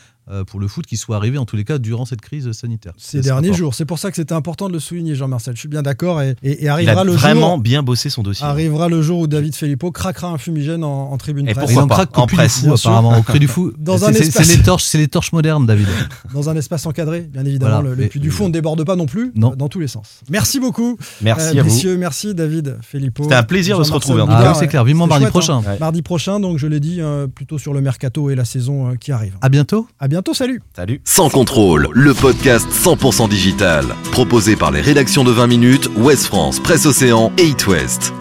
pour 0.47 0.61
le 0.61 0.69
foot 0.69 0.87
qui 0.87 0.97
soit 0.97 1.17
arrivée 1.17 1.39
en 1.39 1.45
tous 1.45 1.57
les 1.57 1.65
cas 1.65 1.79
durant 1.79 2.05
cette 2.05 2.21
crise 2.21 2.51
sanitaire. 2.53 2.93
ces 2.97 3.21
derniers 3.21 3.53
jours. 3.53 3.75
C'est 3.75 3.85
pour 3.85 3.99
ça 3.99 4.11
que 4.11 4.17
c'était 4.17 4.35
important 4.35 4.69
de 4.69 4.73
le 4.73 4.79
souligner, 4.79 5.15
Jean-Marcel. 5.15 5.55
Je 5.57 5.61
suis 5.61 5.69
bien 5.69 5.83
d'accord. 5.83 6.23
Et, 6.23 6.37
et- 6.43 6.51
et 6.53 6.63
Il 6.65 6.69
arrivera 6.69 7.01
a 7.01 7.05
le 7.05 7.13
vraiment 7.13 7.55
jour. 7.55 7.59
bien 7.59 7.83
bossé 7.83 8.11
son 8.11 8.23
dossier. 8.23 8.45
Arrivera 8.47 8.89
le 8.89 9.03
jour 9.03 9.21
où 9.21 9.27
David 9.27 9.55
Filippo 9.57 9.91
craquera 9.91 10.29
un 10.29 10.39
fumigène 10.39 10.85
en, 10.85 11.11
en 11.13 11.19
tribune 11.19 11.49
Et 11.49 11.53
presse. 11.55 11.65
Pourquoi 11.67 11.83
en 11.85 11.89
pas, 11.89 11.95
craque 11.97 12.19
en 12.19 12.27
presse, 12.27 12.61
Fou, 12.65 12.73
apparemment, 12.73 13.19
au 13.19 13.23
Cré 13.23 13.39
du 13.39 13.49
Fou. 13.49 13.73
Dans 13.79 13.99
C'est- 13.99 14.05
un 14.05 14.13
espace- 14.13 14.47
C'est 14.47 14.57
les 14.57 14.63
torches, 14.63 14.85
c'est 14.85 14.99
les 14.99 15.09
torches 15.09 15.33
modernes, 15.33 15.67
David. 15.67 15.87
Dans 16.35 16.49
un 16.49 16.57
espace 16.57 16.87
encadré, 16.87 17.23
bien 17.23 17.45
évidemment. 17.45 17.81
Voilà. 17.81 17.97
le, 17.97 18.03
le 18.05 18.09
du 18.21 18.31
Fou, 18.31 18.45
on 18.45 18.49
ne 18.49 18.53
déborde 18.53 18.85
pas 18.85 18.97
non 18.97 19.07
plus, 19.07 19.33
Non. 19.35 19.53
euh, 19.53 19.57
dans 19.57 19.69
tous 19.69 19.81
les 19.81 19.89
sens. 19.89 20.21
Merci 20.31 20.61
beaucoup, 20.61 20.97
Merci 21.23 21.57
euh, 21.57 21.61
à 21.61 21.63
vous. 21.63 21.71
messieurs. 21.71 21.97
Merci, 21.97 22.35
David 22.35 22.77
Filippo. 22.83 23.25
C'était 23.25 23.35
un 23.35 23.43
plaisir 23.43 23.79
de 23.79 23.85
se 23.85 23.93
retrouver, 23.93 24.21
en 24.23 24.27
tout 24.27 24.33
Ah 24.35 24.55
c'est 24.55 24.69
clair. 24.69 24.85
Vivement 24.85 25.07
mardi 25.07 25.27
prochain. 25.27 25.59
hein. 25.59 25.63
Ouais. 25.67 25.79
Mardi 25.79 26.03
prochain, 26.03 26.41
donc 26.41 26.59
je 26.59 26.67
l'ai 26.67 26.81
dit, 26.81 27.01
euh, 27.01 27.27
plutôt 27.27 27.59
sur 27.59 27.73
le 27.75 27.81
mercato 27.81 28.31
et 28.31 28.35
la 28.35 28.45
saison 28.45 28.91
euh, 28.91 28.95
qui 28.97 29.13
arrive. 29.13 29.37
À 29.41 29.49
bientôt. 29.49 29.87
À 29.99 30.07
bientôt, 30.09 30.20
salut 30.33 30.61
Salut. 30.77 31.01
Sans 31.05 31.29
contrôle, 31.31 31.89
le 31.93 32.15
podcast 32.15 32.69
100% 32.71 33.29
digital. 33.29 33.85
Proposé 34.13 34.57
par 34.57 34.71
les 34.71 34.81
rédactions 34.81 35.25
de 35.25 35.31
20 35.31 35.47
minutes, 35.47 35.89
Ouest 35.97 36.27
France, 36.27 36.61
Presse 36.61 36.87
Océan 36.87 37.33
et 37.39 37.49
It 37.49 37.67
West. 37.67 38.13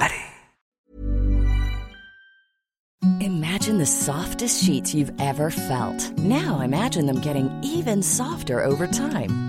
Imagine 3.22 3.78
the 3.78 3.86
softest 3.86 4.64
sheets 4.64 4.94
you've 4.94 5.12
ever 5.20 5.50
felt. 5.52 6.12
Now 6.18 6.62
imagine 6.64 7.06
them 7.06 7.20
getting 7.22 7.50
even 7.62 8.02
softer 8.02 8.64
over 8.64 8.88
time. 8.88 9.49